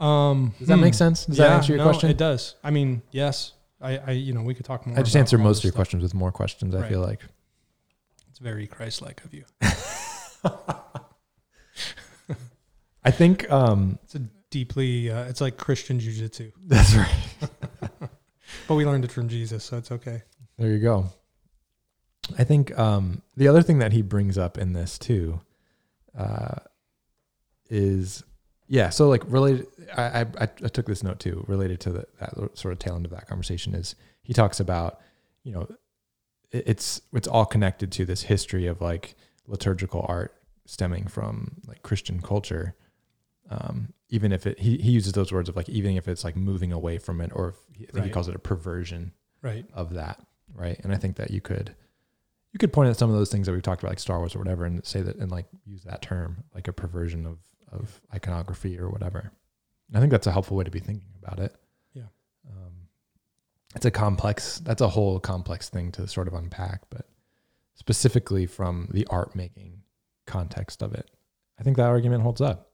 Um, 0.00 0.54
Does 0.58 0.68
that 0.68 0.78
make 0.78 0.94
sense? 0.94 1.26
Does 1.26 1.36
that 1.36 1.50
answer 1.52 1.72
your 1.72 1.78
no, 1.78 1.84
question? 1.84 2.10
It 2.10 2.18
does. 2.18 2.56
I 2.64 2.70
mean, 2.70 3.02
yes. 3.10 3.52
I, 3.80 3.98
I, 3.98 4.10
you 4.12 4.32
know, 4.32 4.42
we 4.42 4.54
could 4.54 4.64
talk 4.64 4.86
more. 4.86 4.98
I 4.98 5.02
just 5.02 5.16
answer 5.16 5.38
most 5.38 5.58
of 5.58 5.64
your 5.64 5.72
stuff. 5.72 5.78
questions 5.78 6.02
with 6.02 6.14
more 6.14 6.32
questions. 6.32 6.74
I 6.74 6.88
feel 6.88 7.00
like. 7.00 7.20
It's 8.30 8.38
very 8.38 8.66
Christ-like 8.66 9.22
of 9.24 9.34
you. 9.34 9.44
I 13.04 13.10
think 13.10 13.50
um, 13.50 13.98
It's 14.04 14.14
a 14.14 14.20
deeply. 14.50 15.10
Uh, 15.10 15.24
it's 15.24 15.40
like 15.40 15.56
Christian 15.56 15.98
jujitsu, 15.98 16.52
that's 16.66 16.94
right. 16.94 17.50
but 18.68 18.74
we 18.74 18.86
learned 18.86 19.04
it 19.04 19.10
from 19.10 19.28
Jesus, 19.28 19.64
so 19.64 19.78
it's 19.78 19.90
okay. 19.90 20.22
There 20.58 20.70
you 20.70 20.78
go. 20.78 21.10
I 22.38 22.44
think 22.44 22.78
um, 22.78 23.22
the 23.36 23.48
other 23.48 23.62
thing 23.62 23.80
that 23.80 23.92
he 23.92 24.02
brings 24.02 24.38
up 24.38 24.56
in 24.56 24.74
this 24.74 24.96
too 24.96 25.40
uh, 26.16 26.60
is, 27.68 28.22
yeah. 28.72 28.88
So 28.88 29.08
like 29.10 29.22
related, 29.26 29.66
I, 29.94 30.22
I 30.22 30.42
I 30.42 30.46
took 30.46 30.86
this 30.86 31.02
note 31.02 31.20
too 31.20 31.44
related 31.46 31.78
to 31.80 31.92
the, 31.92 32.06
that 32.18 32.58
sort 32.58 32.72
of 32.72 32.78
tail 32.78 32.96
end 32.96 33.04
of 33.04 33.10
that 33.12 33.26
conversation 33.28 33.74
is 33.74 33.94
he 34.22 34.32
talks 34.32 34.60
about 34.60 34.98
you 35.44 35.52
know 35.52 35.66
it, 36.50 36.64
it's 36.66 37.02
it's 37.12 37.28
all 37.28 37.44
connected 37.44 37.92
to 37.92 38.06
this 38.06 38.22
history 38.22 38.66
of 38.66 38.80
like 38.80 39.14
liturgical 39.46 40.04
art 40.08 40.34
stemming 40.64 41.06
from 41.06 41.60
like 41.66 41.82
Christian 41.82 42.22
culture. 42.22 42.74
Um, 43.50 43.92
even 44.08 44.32
if 44.32 44.46
it 44.46 44.58
he, 44.58 44.78
he 44.78 44.90
uses 44.92 45.12
those 45.12 45.30
words 45.32 45.50
of 45.50 45.56
like 45.56 45.68
even 45.68 45.96
if 45.98 46.08
it's 46.08 46.24
like 46.24 46.34
moving 46.36 46.72
away 46.72 46.96
from 46.96 47.20
it 47.20 47.30
or 47.34 47.50
if 47.50 47.56
he, 47.76 47.86
I 47.88 47.92
think 47.92 48.06
he 48.06 48.10
calls 48.10 48.28
it 48.28 48.34
a 48.34 48.38
perversion 48.38 49.12
Right. 49.42 49.66
of 49.74 49.92
that, 49.94 50.18
right? 50.54 50.80
And 50.82 50.94
I 50.94 50.96
think 50.96 51.16
that 51.16 51.30
you 51.30 51.42
could 51.42 51.74
you 52.52 52.58
could 52.58 52.72
point 52.72 52.88
at 52.88 52.96
some 52.96 53.10
of 53.10 53.16
those 53.16 53.30
things 53.30 53.46
that 53.46 53.52
we've 53.52 53.62
talked 53.62 53.82
about, 53.82 53.90
like 53.90 53.98
Star 53.98 54.18
Wars 54.18 54.34
or 54.34 54.38
whatever, 54.38 54.64
and 54.64 54.82
say 54.86 55.02
that 55.02 55.16
and 55.16 55.30
like 55.30 55.46
use 55.66 55.82
that 55.84 56.00
term 56.00 56.44
like 56.54 56.68
a 56.68 56.72
perversion 56.72 57.26
of 57.26 57.38
of 57.72 58.00
iconography 58.14 58.78
or 58.78 58.88
whatever. 58.90 59.32
And 59.88 59.96
I 59.96 60.00
think 60.00 60.10
that's 60.10 60.26
a 60.26 60.32
helpful 60.32 60.56
way 60.56 60.64
to 60.64 60.70
be 60.70 60.80
thinking 60.80 61.08
about 61.22 61.38
it. 61.38 61.54
Yeah. 61.94 62.04
um, 62.48 62.72
it's 63.74 63.86
a 63.86 63.90
complex. 63.90 64.58
That's 64.60 64.80
a 64.80 64.88
whole 64.88 65.18
complex 65.20 65.68
thing 65.68 65.92
to 65.92 66.06
sort 66.06 66.28
of 66.28 66.34
unpack, 66.34 66.82
but 66.90 67.06
specifically 67.74 68.46
from 68.46 68.88
the 68.92 69.06
art 69.10 69.34
making 69.34 69.82
context 70.26 70.82
of 70.82 70.94
it, 70.94 71.10
I 71.58 71.62
think 71.62 71.76
that 71.76 71.86
argument 71.86 72.22
holds 72.22 72.40
up. 72.40 72.70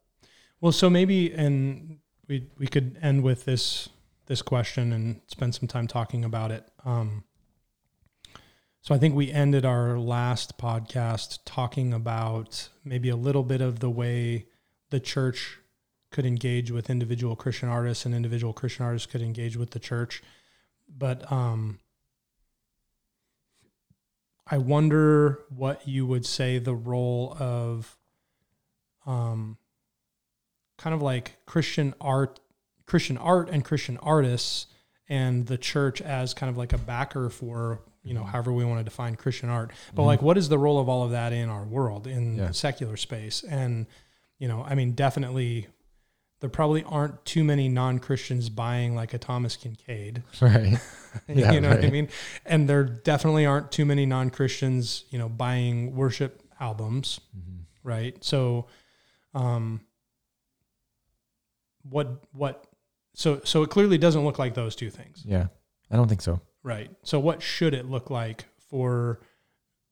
Well, 0.60 0.72
so 0.72 0.90
maybe, 0.90 1.32
and 1.32 1.98
we 2.26 2.48
we 2.58 2.66
could 2.66 2.98
end 3.00 3.22
with 3.22 3.44
this 3.44 3.88
this 4.26 4.42
question 4.42 4.92
and 4.92 5.20
spend 5.26 5.54
some 5.54 5.68
time 5.68 5.86
talking 5.86 6.24
about 6.24 6.50
it. 6.50 6.68
Um, 6.84 7.24
so 8.80 8.94
I 8.94 8.98
think 8.98 9.14
we 9.14 9.30
ended 9.30 9.64
our 9.64 9.98
last 9.98 10.58
podcast 10.58 11.40
talking 11.44 11.92
about 11.92 12.68
maybe 12.84 13.08
a 13.08 13.16
little 13.16 13.42
bit 13.42 13.60
of 13.60 13.80
the 13.80 13.90
way 13.90 14.46
the 14.90 15.00
church 15.00 15.58
could 16.10 16.24
engage 16.24 16.70
with 16.70 16.88
individual 16.88 17.36
Christian 17.36 17.68
artists 17.68 18.06
and 18.06 18.14
individual 18.14 18.52
Christian 18.52 18.84
artists 18.84 19.06
could 19.06 19.20
engage 19.22 19.56
with 19.56 19.70
the 19.72 19.78
church. 19.78 20.22
But 20.88 21.30
um, 21.30 21.78
I 24.50 24.58
wonder 24.58 25.40
what 25.50 25.86
you 25.86 26.06
would 26.06 26.24
say 26.24 26.58
the 26.58 26.74
role 26.74 27.36
of 27.38 27.96
um, 29.06 29.58
kind 30.78 30.94
of 30.94 31.02
like 31.02 31.36
Christian 31.46 31.94
art, 32.00 32.40
Christian 32.86 33.18
art 33.18 33.50
and 33.50 33.64
Christian 33.64 33.98
artists, 33.98 34.66
and 35.08 35.46
the 35.46 35.58
church 35.58 36.00
as 36.00 36.32
kind 36.34 36.48
of 36.50 36.56
like 36.56 36.72
a 36.72 36.78
backer 36.78 37.28
for 37.30 37.80
you 38.02 38.14
know 38.14 38.24
however 38.24 38.52
we 38.52 38.64
want 38.64 38.80
to 38.80 38.84
define 38.84 39.16
Christian 39.16 39.50
art. 39.50 39.70
But 39.94 40.02
Mhm. 40.02 40.06
like, 40.06 40.22
what 40.22 40.38
is 40.38 40.48
the 40.48 40.58
role 40.58 40.78
of 40.78 40.88
all 40.88 41.02
of 41.04 41.10
that 41.10 41.32
in 41.34 41.50
our 41.50 41.64
world 41.64 42.06
in 42.06 42.36
Yeah. 42.36 42.50
secular 42.52 42.96
space? 42.96 43.42
And 43.44 43.86
you 44.38 44.48
know, 44.48 44.62
I 44.64 44.74
mean, 44.74 44.92
definitely. 44.92 45.66
There 46.40 46.48
probably 46.48 46.84
aren't 46.84 47.24
too 47.24 47.42
many 47.42 47.68
non-Christians 47.68 48.48
buying 48.48 48.94
like 48.94 49.12
a 49.12 49.18
Thomas 49.18 49.56
Kinkade. 49.56 50.22
Right. 50.40 50.78
Yeah, 51.26 51.52
you 51.52 51.60
know 51.60 51.70
what 51.70 51.84
I 51.84 51.90
mean? 51.90 52.08
And 52.46 52.68
there 52.68 52.84
definitely 52.84 53.44
aren't 53.46 53.72
too 53.72 53.84
many 53.84 54.06
non-Christians, 54.06 55.04
you 55.10 55.18
know, 55.18 55.28
buying 55.28 55.96
worship 55.96 56.42
albums 56.60 57.18
Mhm. 57.36 57.64
right? 57.82 58.22
So, 58.22 58.66
um, 59.34 59.80
what 61.82 62.24
what 62.32 62.66
so 63.14 63.40
so 63.44 63.62
it 63.62 63.70
clearly 63.70 63.98
doesn't 63.98 64.24
look 64.24 64.38
like 64.38 64.54
those 64.54 64.76
two 64.76 64.90
things, 64.90 65.22
Yeah. 65.24 65.48
I 65.90 65.96
don't 65.96 66.08
think 66.08 66.20
so. 66.20 66.40
right? 66.62 66.90
So, 67.02 67.18
what 67.18 67.42
should 67.42 67.74
it 67.74 67.86
look 67.86 68.10
like 68.10 68.44
for 68.70 69.20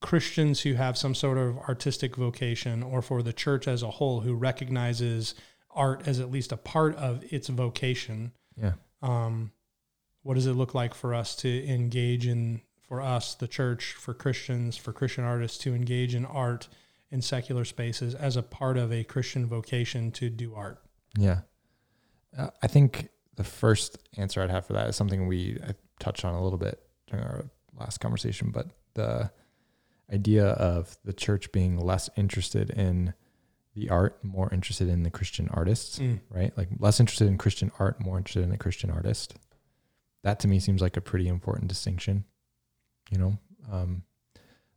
Christians 0.01 0.61
who 0.61 0.73
have 0.73 0.97
some 0.97 1.15
sort 1.15 1.37
of 1.37 1.57
artistic 1.59 2.15
vocation, 2.15 2.83
or 2.83 3.01
for 3.01 3.21
the 3.23 3.33
church 3.33 3.67
as 3.67 3.81
a 3.83 3.91
whole 3.91 4.21
who 4.21 4.35
recognizes 4.35 5.33
art 5.71 6.07
as 6.07 6.19
at 6.19 6.31
least 6.31 6.51
a 6.51 6.57
part 6.57 6.95
of 6.95 7.23
its 7.31 7.47
vocation? 7.47 8.31
Yeah. 8.55 8.73
Um, 9.01 9.51
what 10.23 10.33
does 10.35 10.45
it 10.47 10.53
look 10.53 10.73
like 10.75 10.93
for 10.93 11.13
us 11.13 11.35
to 11.37 11.67
engage 11.67 12.27
in 12.27 12.61
for 12.87 13.01
us 13.01 13.35
the 13.35 13.47
church 13.47 13.93
for 13.93 14.13
christians 14.13 14.75
for 14.77 14.91
christian 14.93 15.23
artists 15.23 15.57
to 15.57 15.73
engage 15.73 16.15
in 16.15 16.25
art 16.25 16.67
in 17.11 17.21
secular 17.21 17.63
spaces 17.63 18.15
as 18.15 18.35
a 18.35 18.43
part 18.43 18.77
of 18.77 18.91
a 18.91 19.03
christian 19.03 19.45
vocation 19.45 20.11
to 20.11 20.29
do 20.29 20.53
art 20.55 20.81
Yeah. 21.17 21.41
Uh, 22.37 22.49
I 22.61 22.67
think 22.67 23.09
the 23.35 23.43
first 23.43 23.97
answer 24.17 24.41
I'd 24.41 24.49
have 24.49 24.65
for 24.65 24.73
that 24.73 24.89
is 24.89 24.95
something 24.95 25.27
we 25.27 25.57
I 25.65 25.73
touched 25.99 26.25
on 26.25 26.33
a 26.33 26.43
little 26.43 26.59
bit 26.59 26.81
during 27.09 27.23
our 27.23 27.45
last 27.79 27.99
conversation, 27.99 28.51
but 28.51 28.67
the 28.95 29.31
idea 30.13 30.47
of 30.47 30.97
the 31.03 31.13
church 31.13 31.51
being 31.51 31.77
less 31.77 32.09
interested 32.15 32.69
in 32.69 33.13
the 33.75 33.89
art, 33.89 34.23
more 34.23 34.51
interested 34.53 34.87
in 34.89 35.03
the 35.03 35.11
Christian 35.11 35.47
artists, 35.49 35.99
Mm. 35.99 36.19
right? 36.29 36.57
Like 36.57 36.69
less 36.79 36.99
interested 36.99 37.27
in 37.27 37.37
Christian 37.37 37.71
art, 37.79 37.99
more 38.03 38.17
interested 38.17 38.43
in 38.43 38.49
the 38.49 38.57
Christian 38.57 38.89
artist. 38.89 39.35
That 40.23 40.39
to 40.41 40.47
me 40.47 40.59
seems 40.59 40.81
like 40.81 40.97
a 40.97 41.01
pretty 41.01 41.27
important 41.27 41.67
distinction, 41.67 42.25
you 43.11 43.17
know, 43.19 43.37
um, 43.71 44.03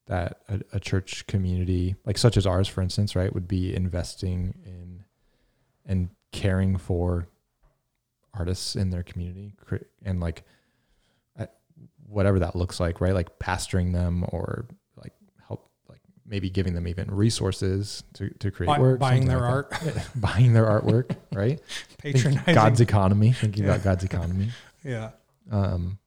that 0.07 0.41
a, 0.49 0.61
a 0.75 0.81
church 0.81 1.27
community 1.27 1.95
like 2.05 2.19
such 2.19 2.37
as 2.37 2.47
ours, 2.47 2.69
for 2.69 2.83
instance, 2.83 3.15
right, 3.17 3.33
would 3.33 3.49
be 3.49 3.75
investing 3.75 4.55
in 4.67 5.05
and 5.87 6.11
caring 6.33 6.77
for 6.77 7.27
artists 8.35 8.77
in 8.77 8.91
their 8.91 9.03
community 9.03 9.55
and 10.05 10.21
like 10.21 10.45
whatever 12.07 12.41
that 12.41 12.57
looks 12.57 12.81
like 12.81 13.01
right 13.01 13.15
like 13.15 13.39
pastoring 13.39 13.93
them 13.93 14.25
or 14.29 14.67
like 14.67 14.69
help 14.69 14.69
like 14.69 14.80
maybe 16.31 16.49
giving 16.49 16.73
them 16.75 16.87
even 16.89 17.11
resources 17.11 18.03
to, 18.15 18.31
to 18.39 18.51
create 18.51 18.69
Buy- 18.69 18.79
work 18.79 18.99
buying 19.01 19.27
their 19.27 19.41
like 19.41 19.69
that. 19.83 20.09
buying 20.21 20.53
their 20.55 20.65
artwork 20.65 21.15
right 21.35 21.61
Think 22.01 22.17
patronizing 22.17 22.55
god's 22.55 22.81
economy 22.81 23.33
thinking 23.33 23.65
Yeah. 23.65 23.71
about 23.73 23.85
god's 23.85 24.05
economy 24.05 24.51
yeah 24.85 25.11
um 25.51 25.99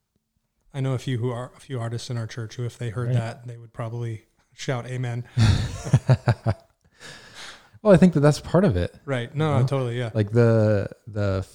i 0.74 0.80
know 0.80 0.93
a 0.93 0.97
few 0.97 1.17
who 1.19 1.30
are 1.30 1.51
a 1.55 1.59
few 1.59 1.80
artists 1.80 2.09
in 2.09 2.17
our 2.17 2.26
church 2.26 2.55
who 2.55 2.65
if 2.65 2.78
they 2.80 2.89
heard 2.89 3.09
Right. 3.09 3.15
that 3.17 3.45
they 3.47 3.57
would 3.57 3.74
probably 3.74 4.26
Shout 4.55 4.86
amen. 4.86 5.24
well, 7.82 7.91
I 7.93 7.97
think 7.97 8.13
that 8.13 8.19
that's 8.21 8.39
part 8.39 8.63
of 8.63 8.78
it. 8.78 8.93
Right. 9.05 9.34
No, 9.36 9.53
You 9.55 9.59
know? 9.61 9.67
totally. 9.67 9.97
Yeah. 9.97 10.11
Like 10.13 10.32
the 10.32 10.89
the 11.07 11.45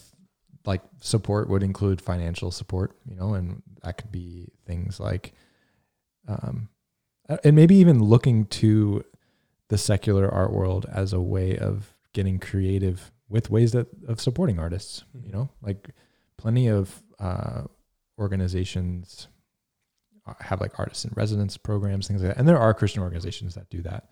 like 0.67 0.83
support 1.01 1.49
would 1.49 1.63
include 1.63 2.01
financial 2.03 2.51
support, 2.51 2.97
you 3.09 3.15
know, 3.17 3.35
and 3.35 3.63
that 3.83 3.97
could 3.99 4.11
be 4.13 4.49
things 4.67 5.01
like, 5.01 5.33
um, 6.27 6.69
and 7.45 7.55
maybe 7.57 7.77
even 7.77 8.03
looking 8.03 8.47
to 8.47 9.05
the 9.69 9.79
secular 9.79 10.29
art 10.33 10.53
world 10.53 10.87
as 10.93 11.13
a 11.13 11.21
way 11.21 11.57
of 11.57 11.95
getting 12.13 12.39
creative 12.39 13.13
with 13.29 13.51
ways 13.51 13.73
that 13.73 13.87
of 14.07 14.21
supporting 14.21 14.59
artists. 14.59 15.05
You 15.23 15.33
know, 15.33 15.51
like 15.63 15.91
plenty 16.37 16.69
of 16.69 17.03
uh, 17.19 17.63
organizations 18.19 19.29
have 20.41 20.61
like 20.61 20.79
artists 20.79 21.05
in 21.05 21.13
residence 21.15 21.57
programs, 21.57 22.07
things 22.09 22.23
like 22.23 22.35
that, 22.35 22.39
and 22.39 22.47
there 22.49 22.59
are 22.59 22.75
Christian 22.75 23.03
organizations 23.03 23.55
that 23.55 23.71
do 23.71 23.83
that. 23.83 24.09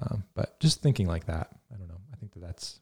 Um, 0.00 0.24
but 0.34 0.58
just 0.60 0.82
thinking 0.82 1.06
like 1.06 1.26
that, 1.26 1.48
I 1.72 1.76
don't 1.76 1.88
know. 1.88 2.00
I 2.12 2.16
think 2.16 2.32
that 2.34 2.40
that's 2.40 2.80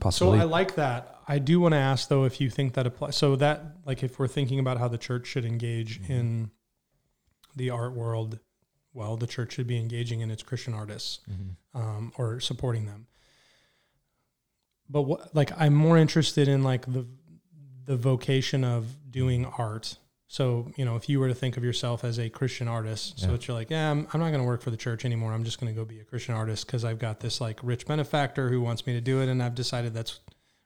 a 0.00 0.12
So. 0.12 0.32
I 0.34 0.42
like 0.44 0.74
that. 0.76 1.20
I 1.28 1.38
do 1.38 1.60
want 1.60 1.72
to 1.72 1.78
ask 1.78 2.08
though 2.08 2.24
if 2.24 2.40
you 2.40 2.50
think 2.50 2.74
that 2.74 2.86
applies. 2.86 3.16
So 3.16 3.36
that 3.36 3.76
like 3.86 4.02
if 4.02 4.18
we're 4.18 4.28
thinking 4.28 4.58
about 4.58 4.78
how 4.78 4.88
the 4.88 4.98
church 4.98 5.26
should 5.26 5.44
engage 5.44 6.00
Mm-hmm. 6.02 6.12
in 6.12 6.50
the 7.54 7.70
art 7.70 7.92
world, 7.92 8.38
well, 8.94 9.16
the 9.16 9.26
church 9.26 9.52
should 9.54 9.66
be 9.66 9.78
engaging 9.78 10.20
in 10.20 10.30
its 10.30 10.42
Christian 10.42 10.74
artists 10.74 11.20
Mhm. 11.30 11.56
um, 11.74 12.12
or 12.18 12.40
supporting 12.40 12.86
them. 12.86 13.06
But 14.88 15.02
what 15.02 15.34
like 15.34 15.52
I'm 15.58 15.74
more 15.74 15.96
interested 15.96 16.48
in 16.48 16.62
like 16.62 16.84
the 16.92 17.06
the 17.84 17.96
vocation 17.96 18.64
of 18.64 18.86
doing 19.10 19.46
art. 19.46 19.96
So 20.28 20.70
you 20.76 20.84
know, 20.84 20.96
if 20.96 21.08
you 21.08 21.20
were 21.20 21.28
to 21.28 21.34
think 21.34 21.56
of 21.56 21.64
yourself 21.64 22.04
as 22.04 22.18
a 22.18 22.28
Christian 22.30 22.68
artist, 22.68 23.18
so 23.20 23.26
Yeah. 23.26 23.32
that 23.32 23.48
you're 23.48 23.56
like, 23.56 23.70
yeah, 23.70 23.90
I'm, 23.90 24.06
I'm 24.12 24.20
not 24.20 24.28
going 24.30 24.40
to 24.40 24.46
work 24.46 24.62
for 24.62 24.70
the 24.70 24.76
church 24.76 25.04
anymore. 25.04 25.32
I'm 25.32 25.44
just 25.44 25.60
going 25.60 25.72
to 25.74 25.78
go 25.78 25.84
be 25.84 26.00
a 26.00 26.04
Christian 26.04 26.34
artist 26.34 26.66
because 26.66 26.84
I've 26.84 26.98
got 26.98 27.20
this 27.20 27.40
like 27.40 27.60
rich 27.62 27.86
benefactor 27.86 28.48
who 28.48 28.60
wants 28.60 28.86
me 28.86 28.92
to 28.94 29.00
do 29.00 29.20
it, 29.20 29.28
and 29.28 29.42
I've 29.42 29.54
decided 29.54 29.92
that's 29.94 30.20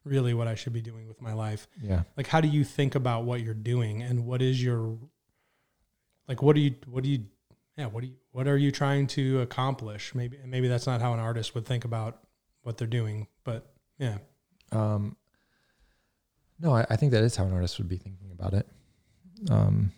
really 0.05 0.35
what 0.35 0.47
I 0.47 0.55
should 0.55 0.73
be 0.73 0.81
doing 0.83 1.09
with 1.09 1.21
my 1.21 1.33
life. 1.33 1.67
Yeah. 1.83 2.05
Like, 2.17 2.29
how 2.29 2.41
do 2.41 2.47
you 2.49 2.63
think 2.65 2.95
about 2.95 3.25
what 3.25 3.41
you're 3.41 3.55
doing, 3.55 4.03
and 4.03 4.25
what 4.25 4.41
is 4.41 4.63
your 4.63 4.99
like? 6.29 6.43
What 6.43 6.55
do 6.55 6.61
you 6.63 6.75
what 6.87 7.03
do 7.03 7.11
you 7.11 7.25
yeah 7.77 7.87
what 7.87 8.01
do 8.03 8.09
you 8.09 8.15
what 8.33 8.47
are 8.49 8.57
you 8.57 8.71
trying 8.71 9.07
to 9.09 9.41
accomplish? 9.41 10.15
Maybe 10.15 10.39
maybe 10.45 10.69
that's 10.69 10.87
not 10.87 11.01
how 11.01 11.13
an 11.15 11.21
artist 11.21 11.55
would 11.55 11.67
think 11.67 11.85
about 11.85 12.21
what 12.63 12.77
they're 12.79 12.87
doing, 12.89 13.29
but 13.45 13.71
yeah, 13.99 14.19
Um, 14.73 15.17
no, 16.59 16.75
I, 16.75 16.85
I 16.91 16.97
think 16.97 17.13
that 17.13 17.23
is 17.23 17.37
how 17.37 17.45
an 17.45 17.53
artist 17.53 17.79
would 17.79 17.89
be 17.89 17.97
thinking 17.97 18.31
about 18.33 18.53
it. 18.55 18.67
Um, 19.51 19.93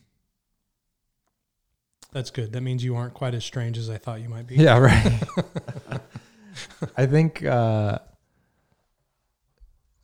that's 2.12 2.30
good. 2.30 2.52
That 2.52 2.60
means 2.62 2.82
you 2.84 2.94
aren't 2.96 3.14
quite 3.14 3.34
as 3.34 3.44
strange 3.44 3.78
as 3.78 3.88
I 3.90 3.96
thought 3.98 4.20
you 4.20 4.28
might 4.28 4.46
be. 4.46 4.56
yeah, 4.56 4.78
right. 4.78 5.22
I 6.96 7.06
think, 7.06 7.44
uh, 7.44 7.98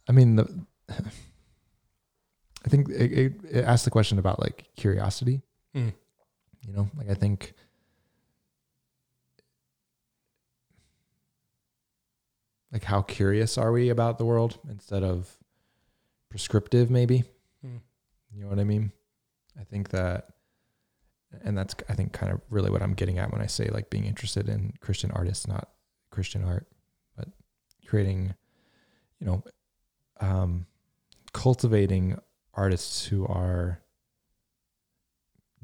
I 0.09 0.13
mean, 0.13 0.37
the, 0.37 0.67
I 0.89 2.69
think 2.69 2.89
it, 2.91 3.13
it, 3.13 3.33
it 3.51 3.65
asks 3.65 3.85
the 3.85 3.91
question 3.91 4.19
about 4.19 4.41
like 4.41 4.65
curiosity. 4.77 5.43
Mm. 5.75 5.93
You 6.67 6.73
know, 6.73 6.91
like 6.97 7.11
I 7.11 7.15
think 7.15 7.55
like 12.75 12.85
how 12.85 13.01
curious 13.01 13.57
are 13.57 13.73
we 13.73 13.89
about 13.89 14.19
the 14.19 14.27
world 14.27 14.59
instead 14.69 15.03
of 15.03 15.39
prescriptive 16.29 16.91
maybe? 16.91 17.25
Mm. 17.65 17.81
you 18.35 18.43
know 18.43 18.49
what 18.49 18.59
i 18.59 18.65
mean? 18.65 18.93
I 19.59 19.65
think 19.65 19.89
that 19.91 20.27
and 21.43 21.57
that's 21.57 21.75
i 21.89 21.95
think 21.95 22.13
kind 22.13 22.33
of 22.33 22.41
really 22.51 22.71
what 22.71 22.83
i'm 22.83 22.95
getting 22.95 23.19
at 23.19 23.33
when 23.33 23.41
i 23.41 23.47
say 23.47 23.69
like 23.73 23.91
being 23.91 24.05
interested 24.05 24.49
in 24.49 24.73
christian 24.79 25.11
artists 25.11 25.49
not 25.49 25.69
christian 26.11 26.45
art 26.45 26.69
but 27.17 27.27
creating 27.89 28.33
you 29.19 29.27
know 29.27 29.43
um 30.21 30.65
cultivating 31.33 32.17
artists 32.55 33.07
who 33.07 33.27
are 33.27 33.81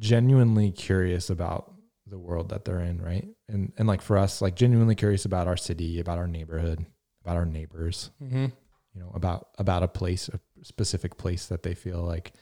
genuinely 0.01 0.73
curious 0.73 1.31
about 1.31 1.73
the 2.07 2.19
world 2.19 2.49
that 2.51 2.65
they're 2.65 2.81
in 2.81 3.01
right? 3.01 3.29
And 3.49 3.73
and 3.79 3.87
like 3.89 4.03
for 4.03 4.19
us 4.19 4.43
like 4.43 4.57
genuinely 4.57 4.95
curious 4.95 5.25
about 5.25 5.47
our 5.47 5.57
city 5.57 6.01
about 6.01 6.19
our 6.19 6.27
neighborhood 6.27 6.85
about 7.23 7.37
our 7.37 7.45
neighbors 7.47 8.11
Mm-hmm. 8.23 8.47
you 8.95 9.01
know 9.01 9.11
about 9.15 9.49
about 9.59 9.83
a 9.83 9.89
place 9.89 10.29
a 10.29 10.41
specific 10.63 11.17
place 11.17 11.47
that 11.47 11.63
they 11.63 11.75
feel 11.75 12.03
like 12.03 12.33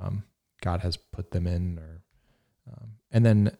um, 0.00 0.24
god 0.62 0.80
has 0.80 0.96
put 0.96 1.30
them 1.30 1.46
in 1.46 1.78
or 1.78 2.02
um, 2.70 2.92
and 3.10 3.24
then 3.26 3.56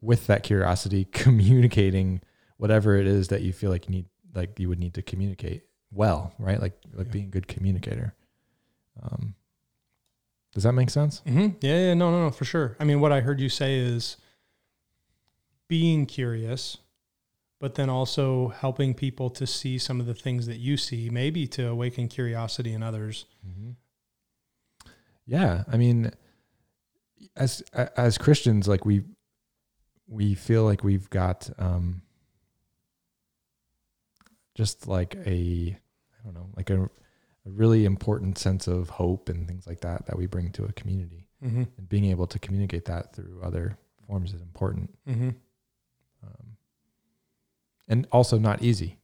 with 0.00 0.26
that 0.26 0.42
curiosity 0.42 1.04
communicating 1.12 2.20
whatever 2.56 2.96
it 2.96 3.06
is 3.06 3.28
that 3.28 3.42
you 3.42 3.52
feel 3.52 3.70
like 3.70 3.86
you 3.86 3.92
need 3.92 4.06
like 4.34 4.58
you 4.58 4.68
would 4.68 4.78
need 4.80 4.94
to 4.94 5.02
communicate 5.02 5.64
well 5.92 6.32
right 6.38 6.60
like 6.60 6.74
like 6.94 7.06
Yeah. 7.06 7.12
being 7.12 7.24
a 7.26 7.28
good 7.28 7.46
communicator 7.48 8.14
um, 9.02 9.34
does 10.52 10.62
that 10.64 10.72
make 10.72 10.90
sense 10.90 11.20
Mm-hmm. 11.26 11.56
Yeah, 11.60 11.78
yeah, 11.88 11.94
no, 11.94 12.10
no, 12.12 12.24
no, 12.26 12.30
for 12.30 12.44
sure. 12.44 12.76
I 12.78 12.84
mean, 12.84 13.00
what 13.00 13.10
I 13.12 13.20
heard 13.20 13.40
you 13.40 13.48
say 13.48 13.76
is 13.78 14.16
being 15.68 16.06
curious, 16.06 16.78
but 17.64 17.76
then 17.76 17.88
also 17.88 18.48
helping 18.48 18.92
people 18.92 19.30
to 19.30 19.46
see 19.46 19.78
some 19.78 19.98
of 19.98 20.04
the 20.04 20.12
things 20.12 20.46
that 20.46 20.58
you 20.58 20.76
see, 20.76 21.08
maybe 21.08 21.46
to 21.46 21.66
awaken 21.66 22.08
curiosity 22.08 22.74
in 22.74 22.82
others. 22.82 23.24
Yeah, 25.24 25.64
I 25.72 25.78
mean, 25.78 26.10
as 27.34 27.62
as 27.72 28.18
Christians, 28.18 28.68
like 28.68 28.84
we 28.84 29.02
we 30.06 30.34
feel 30.34 30.64
like 30.64 30.84
we've 30.84 31.08
got 31.08 31.48
um, 31.58 32.02
just 34.54 34.86
like 34.86 35.14
a 35.24 35.74
I 35.74 36.24
don't 36.24 36.34
know, 36.34 36.50
like 36.56 36.68
a, 36.68 36.82
a 36.82 36.88
really 37.46 37.86
important 37.86 38.36
sense 38.36 38.66
of 38.66 38.90
hope 38.90 39.30
and 39.30 39.48
things 39.48 39.66
like 39.66 39.80
that 39.80 40.04
that 40.04 40.18
we 40.18 40.26
bring 40.26 40.50
to 40.52 40.64
a 40.66 40.72
community, 40.72 41.28
Mm-hmm. 41.42 41.62
and 41.78 41.88
being 41.88 42.04
able 42.06 42.26
to 42.26 42.38
communicate 42.38 42.84
that 42.86 43.14
through 43.16 43.40
other 43.42 43.78
forms 44.06 44.34
is 44.34 44.42
important, 44.42 44.90
Mm-hmm. 45.08 45.30
um, 46.24 46.53
and 47.88 48.06
also 48.12 48.38
not 48.38 48.62
easy, 48.62 48.98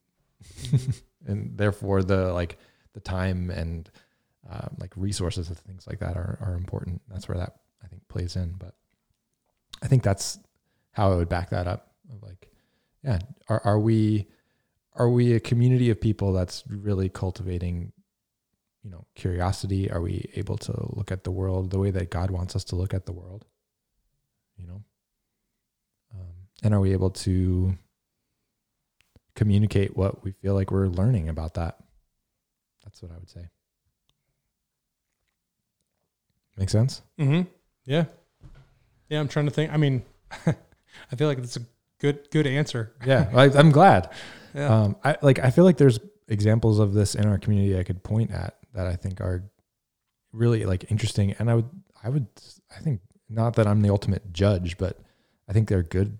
and 1.26 1.57
therefore 1.57 2.03
the 2.03 2.33
like 2.33 2.59
the 2.93 3.01
time 3.01 3.51
and 3.51 3.91
uh, 4.51 4.68
like 4.78 4.93
resources 4.97 5.49
and 5.49 5.59
things 5.59 5.87
like 5.87 6.01
that 6.01 6.16
are, 6.16 6.39
are 6.41 6.55
important. 6.55 7.03
That's 7.09 7.28
where 7.28 7.39
that 7.39 7.57
I 7.85 7.89
think 7.89 8.07
plays 8.09 8.37
in. 8.37 8.55
But 8.59 8.74
I 9.83 9.87
think 9.87 10.03
that's 10.03 10.39
how 10.93 11.12
I 11.12 11.16
would 11.16 11.28
back 11.28 11.51
that 11.51 11.66
up. 11.66 11.93
Like, 12.22 12.49
yeah, 13.05 13.18
are 13.49 13.61
are 13.64 13.78
we 13.78 14.26
are 14.95 15.09
we 15.09 15.35
a 15.35 15.41
community 15.41 15.91
of 15.91 16.01
people 16.01 16.33
that's 16.33 16.64
really 16.66 17.09
cultivating, 17.09 17.93
you 18.83 18.91
know, 18.91 19.07
curiosity? 19.14 19.91
Are 19.91 20.01
we 20.01 20.31
able 20.35 20.59
to 20.59 20.72
look 20.97 21.12
at 21.12 21.24
the 21.24 21.31
world 21.31 21.70
the 21.70 21.78
way 21.78 21.91
that 21.91 22.11
God 22.11 22.31
wants 22.31 22.57
us 22.57 22.64
to 22.64 22.76
look 22.76 22.93
at 22.93 23.07
the 23.07 23.12
world? 23.12 23.47
You 24.57 24.66
know, 24.66 24.83
um, 26.14 26.35
and 26.62 26.74
are 26.74 26.81
we 26.81 26.93
able 26.93 27.11
to 27.11 27.78
communicate 29.41 29.97
what 29.97 30.22
we 30.22 30.32
feel 30.32 30.53
like 30.53 30.70
we're 30.70 30.86
learning 30.86 31.30
about 31.30 31.55
that? 31.55 31.78
That's 32.84 33.01
what 33.01 33.11
I 33.11 33.14
would 33.14 33.30
say. 33.30 33.49
Make 36.59 36.68
sense? 36.68 37.01
Mm-hmm. 37.18 37.49
Yeah. 37.86 38.05
Yeah, 39.09 39.18
I'm 39.18 39.28
trying 39.28 39.47
to 39.47 39.51
think. 39.51 39.72
I 39.72 39.78
mean, 39.78 40.03
I 40.47 41.16
feel 41.16 41.26
like 41.26 41.38
it's 41.38 41.57
a 41.57 41.62
good 42.01 42.30
good 42.30 42.47
answer. 42.47 42.93
Yeah, 43.07 43.30
I, 43.34 43.45
I'm 43.45 43.70
glad. 43.70 44.11
Yeah. 44.53 44.66
Um, 44.66 44.97
I 45.05 45.16
like. 45.22 45.38
I 45.38 45.51
feel 45.51 45.62
like 45.62 45.76
there's 45.76 46.01
examples 46.26 46.80
of 46.80 46.93
this 46.93 47.14
in 47.14 47.24
our 47.24 47.38
community 47.38 47.78
I 47.78 47.84
could 47.84 48.03
point 48.03 48.32
at 48.32 48.57
that 48.74 48.88
I 48.88 48.97
think 48.97 49.20
are 49.20 49.45
really 50.32 50.64
like 50.64 50.91
interesting. 50.91 51.36
And 51.38 51.49
I 51.49 51.55
would, 51.55 51.70
I 52.03 52.09
would, 52.09 52.26
I 52.76 52.80
think 52.80 53.01
not 53.28 53.55
that 53.55 53.68
I'm 53.68 53.80
the 53.80 53.91
ultimate 53.91 54.32
judge, 54.32 54.76
but 54.76 54.99
I 55.49 55.53
think 55.53 55.68
they're 55.68 55.84
good, 55.84 56.18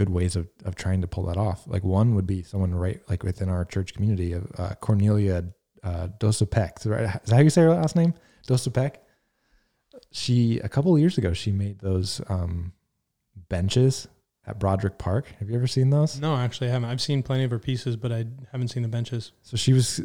good 0.00 0.08
ways 0.08 0.34
of 0.36 0.48
of 0.64 0.74
trying 0.76 1.00
to 1.02 1.06
pull 1.06 1.24
that 1.26 1.36
off. 1.36 1.60
Like 1.66 1.84
one 1.84 2.14
would 2.14 2.26
be 2.26 2.42
someone 2.42 2.74
right 2.74 3.00
like 3.10 3.22
within 3.22 3.48
our 3.50 3.64
church 3.64 3.92
community 3.94 4.32
of 4.32 4.44
uh, 4.58 4.74
Cornelia 4.80 5.44
uh, 5.82 6.08
Dosapek. 6.18 6.72
Right? 6.86 7.04
Is 7.22 7.28
that 7.30 7.36
how 7.36 7.42
you 7.42 7.50
say 7.50 7.62
her 7.62 7.70
last 7.74 7.96
name? 7.96 8.14
Dosapek. 8.48 8.92
She 10.12 10.58
a 10.60 10.68
couple 10.68 10.94
of 10.94 11.00
years 11.00 11.18
ago 11.18 11.32
she 11.32 11.52
made 11.52 11.80
those 11.80 12.20
um, 12.28 12.72
benches 13.48 14.08
at 14.46 14.58
Broderick 14.58 14.96
Park. 14.98 15.26
Have 15.38 15.50
you 15.50 15.56
ever 15.56 15.66
seen 15.66 15.90
those? 15.90 16.18
no, 16.18 16.34
actually, 16.36 16.68
I 16.70 16.72
haven't. 16.72 16.88
I've 16.88 17.00
seen 17.00 17.22
plenty 17.22 17.44
of 17.44 17.50
her 17.50 17.58
pieces, 17.58 17.96
but 17.96 18.10
I 18.10 18.24
haven't 18.52 18.68
seen 18.68 18.82
the 18.82 18.88
benches. 18.88 19.32
So 19.42 19.56
she 19.56 19.72
was 19.72 20.00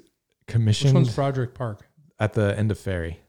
commissioned. 0.48 0.94
Which 0.94 1.06
one's 1.06 1.16
Broderick 1.16 1.54
Park? 1.54 1.88
at 2.20 2.34
the 2.34 2.58
end 2.58 2.72
of 2.72 2.80
Ferry. 2.80 3.20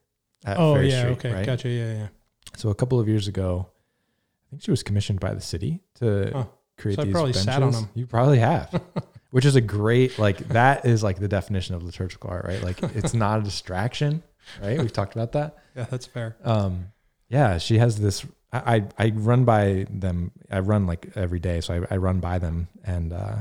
At 0.45 0.59
Oh, 0.59 0.75
Ferry 0.75 0.91
yeah. 0.91 1.01
Street, 1.03 1.13
okay. 1.19 1.33
right? 1.33 1.47
Gotcha. 1.47 1.69
Yeah, 1.69 1.93
yeah. 1.93 2.09
So 2.57 2.71
a 2.71 2.75
couple 2.75 3.01
of 3.01 3.09
years 3.09 3.27
ago, 3.29 3.69
I 3.69 4.45
think 4.51 4.63
she 4.63 4.71
was 4.71 4.83
commissioned 4.85 5.19
by 5.21 5.35
the 5.35 5.41
city 5.41 5.81
to 5.97 6.31
Huh. 6.33 6.45
Create 6.79 6.97
So 6.97 7.03
I 7.03 7.05
these 7.07 7.13
probably 7.13 7.33
benches. 7.33 7.45
sat 7.55 7.63
on 7.63 7.75
'em. 7.75 7.89
You 7.95 8.07
probably 8.07 8.39
have, 8.39 8.81
which 9.31 9.45
is 9.45 9.57
a 9.57 9.61
great 9.61 10.19
like 10.19 10.39
that 10.49 10.85
is 10.87 11.03
like 11.03 11.19
the 11.19 11.29
definition 11.29 11.75
of 11.75 11.83
liturgical 11.83 12.31
art, 12.31 12.45
right? 12.47 12.63
Like 12.63 12.83
it's 12.95 13.15
not 13.25 13.41
a 13.41 13.43
distraction, 13.43 14.23
right? 14.63 14.79
We've 14.79 14.93
talked 14.93 15.15
about 15.15 15.33
that. 15.33 15.57
Yeah, 15.77 15.85
that's 15.91 16.07
fair. 16.07 16.37
Um, 16.45 16.93
yeah, 17.29 17.59
she 17.59 17.79
has 17.79 17.99
this 18.01 18.25
I, 18.53 18.77
I 18.99 19.07
I 19.07 19.11
run 19.15 19.45
by 19.45 19.87
them. 19.91 20.31
I 20.51 20.61
run 20.61 20.87
like 20.87 21.13
every 21.17 21.41
day, 21.41 21.61
so 21.61 21.75
I, 21.91 21.95
I 21.95 21.97
run 21.99 22.21
by 22.21 22.39
them, 22.39 22.69
and 22.85 23.13
uh, 23.13 23.37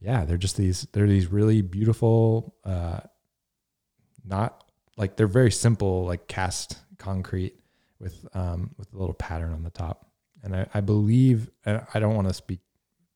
yeah, 0.00 0.24
they're 0.24 0.36
just 0.36 0.56
these. 0.56 0.86
They're 0.92 1.08
these 1.08 1.26
really 1.26 1.60
beautiful. 1.62 2.54
Uh, 2.64 3.00
not 4.24 4.64
like 4.96 5.16
they're 5.16 5.26
very 5.26 5.50
simple, 5.50 6.04
like 6.06 6.28
cast 6.28 6.78
concrete 6.98 7.54
with 7.98 8.24
um 8.34 8.70
with 8.78 8.92
a 8.92 8.96
little 8.96 9.14
pattern 9.14 9.52
on 9.52 9.62
the 9.62 9.70
top. 9.70 10.08
And 10.44 10.54
I, 10.54 10.66
I 10.74 10.80
believe 10.80 11.50
and 11.64 11.84
I 11.94 11.98
don't 11.98 12.14
want 12.14 12.28
to 12.28 12.34
speak 12.34 12.60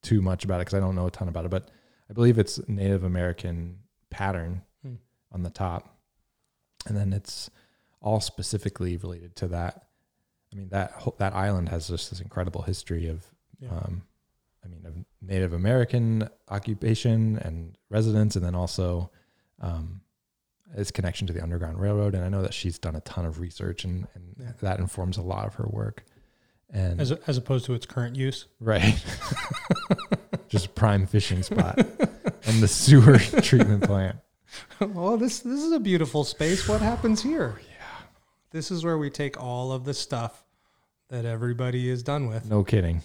too 0.02 0.20
much 0.22 0.44
about 0.44 0.56
it 0.56 0.66
because 0.66 0.74
I 0.74 0.80
don't 0.80 0.94
know 0.96 1.06
a 1.06 1.10
ton 1.10 1.28
about 1.28 1.44
it, 1.44 1.50
but 1.50 1.70
I 2.08 2.12
believe 2.14 2.38
it's 2.38 2.58
Native 2.68 3.04
American 3.04 3.80
pattern 4.10 4.62
Hmm. 4.82 4.94
on 5.32 5.42
the 5.42 5.50
top, 5.50 5.98
and 6.86 6.96
then 6.96 7.12
it's 7.12 7.50
all 8.00 8.20
specifically 8.20 8.96
related 8.96 9.36
to 9.36 9.48
that. 9.48 9.88
I 10.52 10.56
mean 10.56 10.68
that 10.70 10.92
that 11.18 11.34
island 11.34 11.68
has 11.68 11.88
just 11.88 12.08
this 12.10 12.20
incredible 12.20 12.62
history 12.62 13.08
of, 13.08 13.26
Yeah. 13.60 13.70
um, 13.70 14.02
I 14.64 14.68
mean, 14.68 14.86
of 14.86 14.94
Native 15.20 15.52
American 15.52 16.28
occupation 16.48 17.38
and 17.38 17.76
residence, 17.90 18.36
and 18.36 18.44
then 18.44 18.54
also 18.54 19.10
um, 19.60 20.00
its 20.76 20.90
connection 20.92 21.26
to 21.26 21.32
the 21.32 21.42
Underground 21.42 21.78
Railroad. 21.80 22.14
And 22.14 22.24
I 22.24 22.28
know 22.28 22.42
that 22.42 22.54
she's 22.54 22.78
done 22.78 22.94
a 22.96 23.00
ton 23.00 23.24
of 23.26 23.40
research, 23.40 23.84
and, 23.84 24.06
and 24.14 24.36
Yeah. 24.38 24.52
that 24.60 24.78
informs 24.78 25.16
a 25.18 25.22
lot 25.22 25.46
of 25.46 25.54
her 25.56 25.66
work. 25.68 26.04
And 26.72 27.00
as 27.00 27.12
as 27.12 27.36
opposed 27.38 27.64
to 27.66 27.74
its 27.74 27.86
current 27.86 28.16
use. 28.16 28.46
Right. 28.60 29.02
Just 30.48 30.74
prime 30.74 31.06
fishing 31.06 31.42
spot 31.42 31.78
and 31.78 32.62
the 32.62 32.68
sewer 32.68 33.18
treatment 33.42 33.84
plant. 33.84 34.16
well, 34.80 35.16
this 35.16 35.40
this 35.40 35.60
is 35.62 35.72
a 35.72 35.80
beautiful 35.80 36.24
space. 36.24 36.66
What 36.68 36.80
happens 36.80 37.22
here? 37.22 37.54
Oh, 37.56 37.60
yeah, 37.60 38.06
this 38.50 38.70
is 38.70 38.84
where 38.84 38.96
we 38.98 39.10
take 39.10 39.42
all 39.42 39.72
of 39.72 39.84
the 39.84 39.92
stuff 39.94 40.44
that 41.08 41.24
everybody 41.24 41.88
is 41.88 42.02
done 42.02 42.28
with, 42.28 42.46
No 42.50 42.64
kidding. 42.64 43.02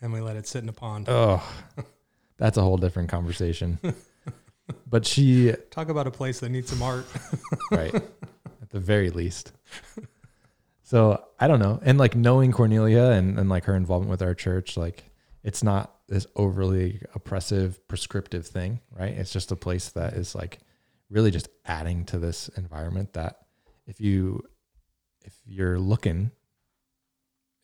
and 0.00 0.12
we 0.12 0.20
let 0.20 0.36
it 0.36 0.46
sit 0.46 0.62
in 0.62 0.68
a 0.68 0.72
pond. 0.72 1.06
Oh, 1.08 1.42
that's 2.36 2.56
a 2.56 2.62
whole 2.62 2.76
different 2.78 3.08
conversation. 3.08 3.78
But 4.88 5.04
she, 5.06 5.52
Talk 5.70 5.88
about 5.88 6.06
a 6.06 6.10
place 6.10 6.40
that 6.40 6.48
needs 6.50 6.70
some 6.70 6.82
art. 6.82 7.06
right, 7.70 7.94
at 7.94 8.70
the 8.70 8.80
very 8.80 9.10
least. 9.10 9.52
So 10.92 11.24
I 11.40 11.48
don't 11.48 11.58
know. 11.58 11.80
And 11.82 11.96
like 11.96 12.14
knowing 12.14 12.52
Cornelia 12.52 13.04
and, 13.12 13.38
and 13.38 13.48
like 13.48 13.64
her 13.64 13.74
involvement 13.74 14.10
with 14.10 14.20
our 14.20 14.34
church, 14.34 14.76
like 14.76 15.10
it's 15.42 15.62
not 15.62 15.90
this 16.06 16.26
overly 16.36 17.00
oppressive, 17.14 17.80
prescriptive 17.88 18.46
thing, 18.46 18.78
right? 18.90 19.12
It's 19.12 19.32
just 19.32 19.50
a 19.50 19.56
place 19.56 19.88
that 19.92 20.12
is 20.12 20.34
like 20.34 20.58
really 21.08 21.30
just 21.30 21.48
adding 21.64 22.04
to 22.04 22.18
this 22.18 22.48
environment 22.58 23.14
that 23.14 23.38
if 23.86 24.02
you 24.02 24.42
if 25.24 25.34
you're 25.46 25.78
looking, 25.78 26.30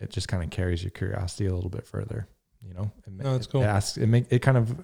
it 0.01 0.09
just 0.09 0.27
kind 0.29 0.43
of 0.43 0.49
carries 0.49 0.83
your 0.83 0.91
curiosity 0.93 1.45
a 1.45 1.55
little 1.55 1.69
bit 1.69 1.87
further, 1.87 2.27
you 2.67 2.73
know? 2.73 2.91
It, 3.07 3.13
No, 3.13 3.33
that's 3.33 3.47
it 3.47 3.51
cool. 3.51 3.63
asks 3.63 3.99
it 3.99 4.07
make 4.07 4.25
it 4.31 4.39
kind 4.39 4.57
of 4.57 4.75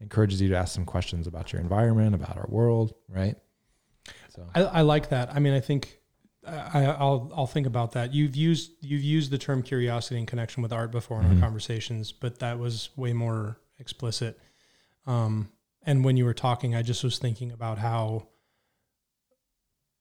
encourages 0.00 0.40
you 0.40 0.48
to 0.50 0.56
ask 0.56 0.72
some 0.76 0.84
questions 0.84 1.26
about 1.26 1.52
your 1.52 1.60
environment, 1.60 2.14
about 2.14 2.36
our 2.36 2.46
world, 2.48 2.94
right? 3.08 3.34
So 4.28 4.46
I, 4.54 4.62
I 4.62 4.80
like 4.82 5.08
that. 5.08 5.34
I 5.34 5.40
mean, 5.40 5.54
I 5.54 5.60
think 5.60 5.99
I, 6.46 6.86
I'll 6.86 7.30
I'll 7.34 7.46
think 7.46 7.66
about 7.66 7.92
that. 7.92 8.14
You've 8.14 8.34
used 8.34 8.72
you've 8.80 9.02
used 9.02 9.30
the 9.30 9.38
term 9.38 9.62
curiosity 9.62 10.18
in 10.18 10.26
connection 10.26 10.62
with 10.62 10.72
art 10.72 10.90
before 10.90 11.20
in 11.20 11.26
Mhm. 11.28 11.34
our 11.36 11.40
conversations, 11.40 12.12
but 12.12 12.38
that 12.38 12.58
was 12.58 12.88
way 12.96 13.12
more 13.12 13.58
explicit. 13.78 14.38
Um, 15.06 15.50
and 15.82 16.04
when 16.04 16.16
you 16.16 16.24
were 16.24 16.34
talking, 16.34 16.74
I 16.74 16.82
just 16.82 17.04
was 17.04 17.18
thinking 17.18 17.52
about 17.52 17.78
how 17.78 18.28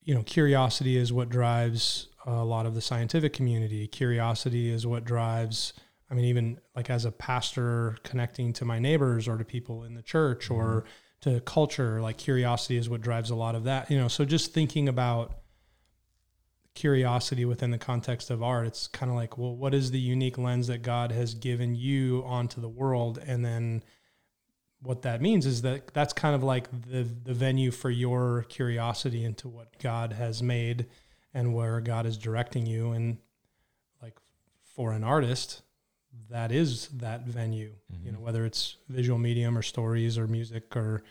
you 0.01 0.13
know 0.15 0.23
curiosity 0.23 0.97
is 0.97 1.11
what 1.11 1.29
drives 1.29 2.07
a 2.25 2.43
lot 2.43 2.65
of 2.65 2.75
the 2.75 2.81
scientific 2.81 3.33
community. 3.33 3.87
Curiosity 3.87 4.69
is 4.71 4.85
what 4.87 5.03
drives. 5.05 5.73
I 6.11 6.13
mean, 6.15 6.25
even 6.25 6.59
like 6.75 6.89
as 6.89 7.05
a 7.05 7.11
pastor 7.11 7.97
connecting 8.03 8.53
to 8.53 8.65
my 8.65 8.79
neighbors 8.79 9.27
or 9.27 9.37
to 9.37 9.45
people 9.45 9.83
in 9.83 9.93
the 9.93 10.01
church 10.01 10.49
or 10.49 10.85
to 11.21 11.39
culture, 11.41 12.01
like 12.01 12.17
curiosity 12.17 12.77
is 12.77 12.89
what 12.89 13.01
drives 13.01 13.29
a 13.29 13.35
lot 13.35 13.55
of 13.55 13.65
that. 13.65 13.91
You 13.91 13.97
know, 13.99 14.07
so 14.07 14.25
just 14.25 14.53
thinking 14.53 14.87
about 14.89 15.35
curiosity 16.75 17.45
within 17.45 17.71
the 17.71 17.77
context 17.77 18.29
of 18.29 18.41
art, 18.43 18.67
it's 18.67 18.87
kind 18.87 19.09
of 19.09 19.15
like, 19.15 19.37
well, 19.37 19.55
what 19.55 19.73
is 19.73 19.91
the 19.91 19.99
unique 19.99 20.37
lens 20.37 20.67
that 20.67 20.81
God 20.81 21.11
has 21.11 21.33
given 21.33 21.75
you 21.75 22.23
onto 22.25 22.61
the 22.61 22.69
world? 22.69 23.19
And 23.25 23.43
then 23.43 23.83
what 24.81 25.01
that 25.01 25.21
means 25.21 25.45
is 25.45 25.61
that 25.63 25.93
that's 25.93 26.13
kind 26.13 26.35
of 26.35 26.43
like 26.43 26.69
the 26.89 27.03
the 27.03 27.33
venue 27.33 27.71
for 27.71 27.89
your 27.89 28.43
curiosity 28.49 29.25
into 29.25 29.49
what 29.49 29.77
God 29.79 30.13
has 30.13 30.41
made 30.41 30.85
and 31.33 31.53
where 31.53 31.81
God 31.81 32.05
is 32.05 32.17
directing 32.17 32.65
you. 32.65 32.91
And 32.91 33.17
like 34.01 34.17
for 34.75 34.93
an 34.93 35.03
artist, 35.03 35.61
that 36.29 36.51
is 36.51 36.87
that 36.89 37.25
venue. 37.25 37.73
You 37.89 37.97
mm-hmm. 37.97 38.13
know, 38.13 38.19
whether 38.21 38.45
it's 38.45 38.77
visual 38.87 39.19
medium 39.19 39.57
or 39.57 39.61
stories 39.61 40.17
or 40.17 40.27
music 40.27 40.75
or, 40.75 41.03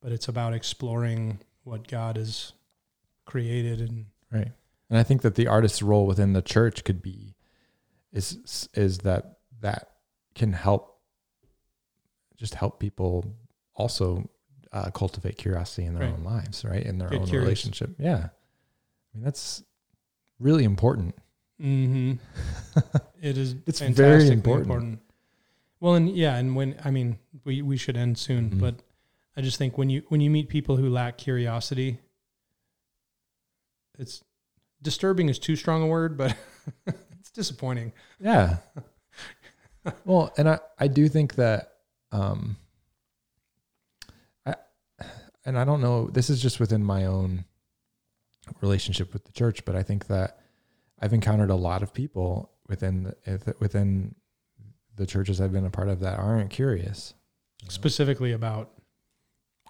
but 0.00 0.10
it's 0.10 0.28
about 0.28 0.52
exploring 0.52 1.38
what 1.62 1.86
God 1.86 2.16
has 2.16 2.52
created 3.24 3.80
and 3.80 4.06
Right. 4.32 4.50
And 4.92 4.98
I 4.98 5.04
think 5.04 5.22
that 5.22 5.36
the 5.36 5.46
artist's 5.46 5.80
role 5.80 6.06
within 6.06 6.34
the 6.34 6.42
church 6.42 6.84
could 6.84 7.00
be 7.00 7.34
is 8.12 8.68
is 8.74 8.98
that 8.98 9.38
that 9.62 9.88
can 10.34 10.52
help 10.52 10.98
just 12.36 12.54
help 12.56 12.78
people 12.78 13.24
also 13.74 14.28
uh, 14.70 14.90
cultivate 14.90 15.38
curiosity 15.38 15.86
in 15.86 15.94
their 15.94 16.04
Right. 16.08 16.12
own 16.12 16.24
lives, 16.24 16.62
right? 16.62 16.82
In 16.84 16.98
their 16.98 17.08
Get 17.08 17.20
own 17.22 17.26
curious. 17.26 17.42
relationship. 17.46 17.94
Yeah. 17.98 18.28
I 18.28 19.10
mean 19.16 19.24
that's 19.24 19.62
really 20.38 20.64
important. 20.64 21.14
Mm-hmm. 21.58 22.12
it 23.22 23.38
is. 23.38 23.54
It's 23.66 23.80
very 23.80 23.94
fantastically 23.94 24.34
important. 24.34 25.00
Well, 25.80 25.94
and 25.94 26.14
yeah, 26.14 26.36
and 26.36 26.54
when 26.54 26.76
I 26.84 26.90
mean, 26.90 27.18
we 27.44 27.62
we 27.62 27.78
should 27.78 27.96
end 27.96 28.18
soon, 28.18 28.50
Mhm. 28.50 28.60
but 28.60 28.74
I 29.38 29.40
just 29.40 29.56
think 29.56 29.78
when 29.78 29.88
you 29.88 30.02
when 30.10 30.20
you 30.20 30.28
meet 30.28 30.50
people 30.50 30.76
who 30.76 30.90
lack 30.90 31.16
curiosity, 31.16 31.98
it's 33.98 34.22
disturbing 34.82 35.28
is 35.28 35.38
too 35.38 35.56
strong 35.56 35.82
a 35.82 35.86
word, 35.86 36.16
but 36.16 36.36
it's 36.86 37.30
disappointing. 37.30 37.92
Yeah. 38.20 38.58
well, 40.04 40.32
and 40.36 40.48
I, 40.48 40.58
I 40.78 40.88
do 40.88 41.08
think 41.08 41.36
that 41.36 41.72
um 42.10 42.56
I 44.44 44.54
and 45.44 45.58
I 45.58 45.64
don't 45.64 45.80
know, 45.80 46.08
this 46.08 46.28
is 46.28 46.42
just 46.42 46.60
within 46.60 46.84
my 46.84 47.06
own 47.06 47.44
relationship 48.60 49.12
with 49.12 49.24
the 49.24 49.32
church, 49.32 49.64
but 49.64 49.76
I 49.76 49.82
think 49.82 50.08
that 50.08 50.38
I've 51.00 51.12
encountered 51.12 51.50
a 51.50 51.56
lot 51.56 51.82
of 51.82 51.92
people 51.92 52.50
within 52.68 53.04
the, 53.24 53.56
within 53.58 54.14
the 54.96 55.06
churches 55.06 55.40
I've 55.40 55.52
been 55.52 55.66
a 55.66 55.70
part 55.70 55.88
of 55.88 56.00
that 56.00 56.18
aren't 56.18 56.50
curious. 56.50 57.14
you 57.60 57.66
know? 57.66 57.70
Specifically 57.70 58.32
about 58.32 58.70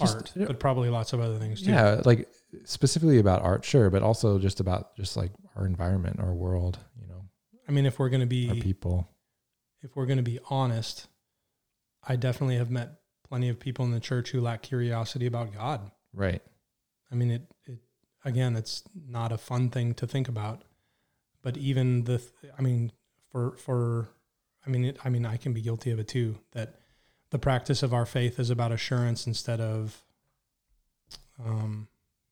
art, 0.03 0.32
but 0.36 0.59
probably 0.59 0.88
lots 0.90 1.12
of 1.12 1.20
other 1.20 1.38
things 1.38 1.62
too. 1.62 1.70
Yeah, 1.70 2.00
like 2.05 2.28
specifically 2.64 3.18
about 3.18 3.42
art, 3.42 3.64
sure, 3.64 3.90
but 3.90 4.03
also 4.03 4.38
just 4.38 4.61
about 4.61 4.96
just 4.96 5.16
like 5.16 5.32
our 5.57 5.66
environment, 5.66 6.20
our 6.20 6.32
world, 6.32 6.78
you 7.00 7.07
know, 7.07 7.22
I 7.68 7.72
mean, 7.72 7.86
if 7.86 7.98
we're 7.98 8.09
going 8.09 8.20
to 8.20 8.26
be 8.26 8.61
people. 8.61 9.09
if 9.82 9.96
we're 9.96 10.07
going 10.07 10.18
to 10.18 10.22
be 10.22 10.38
honest, 10.50 11.09
I 12.07 12.16
definitely 12.16 12.57
have 12.57 12.70
met 12.70 13.00
plenty 13.28 13.48
of 13.48 13.59
people 13.59 13.84
in 13.84 13.92
the 13.92 14.00
church 14.00 14.30
who 14.30 14.40
lack 14.40 14.62
curiosity 14.62 15.26
about 15.26 15.55
God. 15.55 15.90
Right. 16.12 16.42
I 17.11 17.14
mean, 17.14 17.30
it, 17.30 17.42
it 17.64 17.78
again, 18.24 18.57
it's 18.57 18.82
not 18.94 19.32
a 19.32 19.38
fun 19.38 19.70
thing 19.70 19.94
to 19.94 20.07
think 20.07 20.28
about, 20.28 20.62
but 21.42 21.57
even 21.57 22.05
the, 22.05 22.18
th- 22.18 22.53
I 22.59 22.62
mean, 22.62 22.92
for, 23.30 23.57
for, 23.57 24.09
I 24.66 24.70
mean, 24.70 24.84
it, 24.84 24.98
I 25.05 25.09
mean, 25.09 25.24
I 25.24 25.36
can 25.36 25.53
be 25.53 25.62
guilty 25.62 25.90
of 25.90 25.98
it 25.98 26.09
too, 26.09 26.38
that 26.53 26.80
the 27.33 27.39
practice 27.39 27.83
of 27.83 27.95
our 27.95 28.05
faith 28.05 28.39
is 28.39 28.51
about 28.51 28.72
assurance 28.72 29.26
instead 29.26 29.59
of, 29.59 30.03
um, 31.43 31.89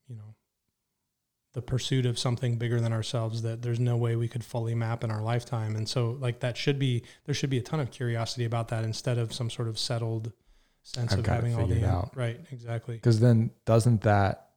you 0.07 0.15
know, 0.15 0.35
the 1.53 1.61
pursuit 1.61 2.05
of 2.05 2.19
something 2.19 2.55
bigger 2.57 2.79
than 2.79 2.93
ourselves 2.93 3.41
that 3.41 3.63
there's 3.63 3.79
no 3.79 3.97
way 3.97 4.15
we 4.15 4.27
could 4.27 4.43
fully 4.43 4.75
map 4.75 5.03
in 5.03 5.09
our 5.09 5.23
lifetime. 5.23 5.75
And 5.75 5.89
so 5.89 6.17
like 6.19 6.39
that 6.41 6.55
should 6.55 6.77
be, 6.77 7.03
there 7.25 7.33
should 7.33 7.49
be 7.49 7.57
a 7.57 7.63
ton 7.63 7.79
of 7.79 7.89
curiosity 7.89 8.45
about 8.45 8.67
that 8.69 8.83
instead 8.83 9.17
of 9.17 9.33
some 9.33 9.49
sort 9.49 9.67
of 9.67 9.79
settled 9.79 10.31
sense 10.83 11.13
I've 11.13 11.19
of 11.19 11.25
having 11.25 11.55
all 11.55 11.65
the, 11.65 11.83
out. 11.83 12.11
right. 12.15 12.39
Exactly. 12.51 12.95
Because 12.95 13.19
then 13.19 13.49
doesn't 13.65 14.01
that 14.01 14.49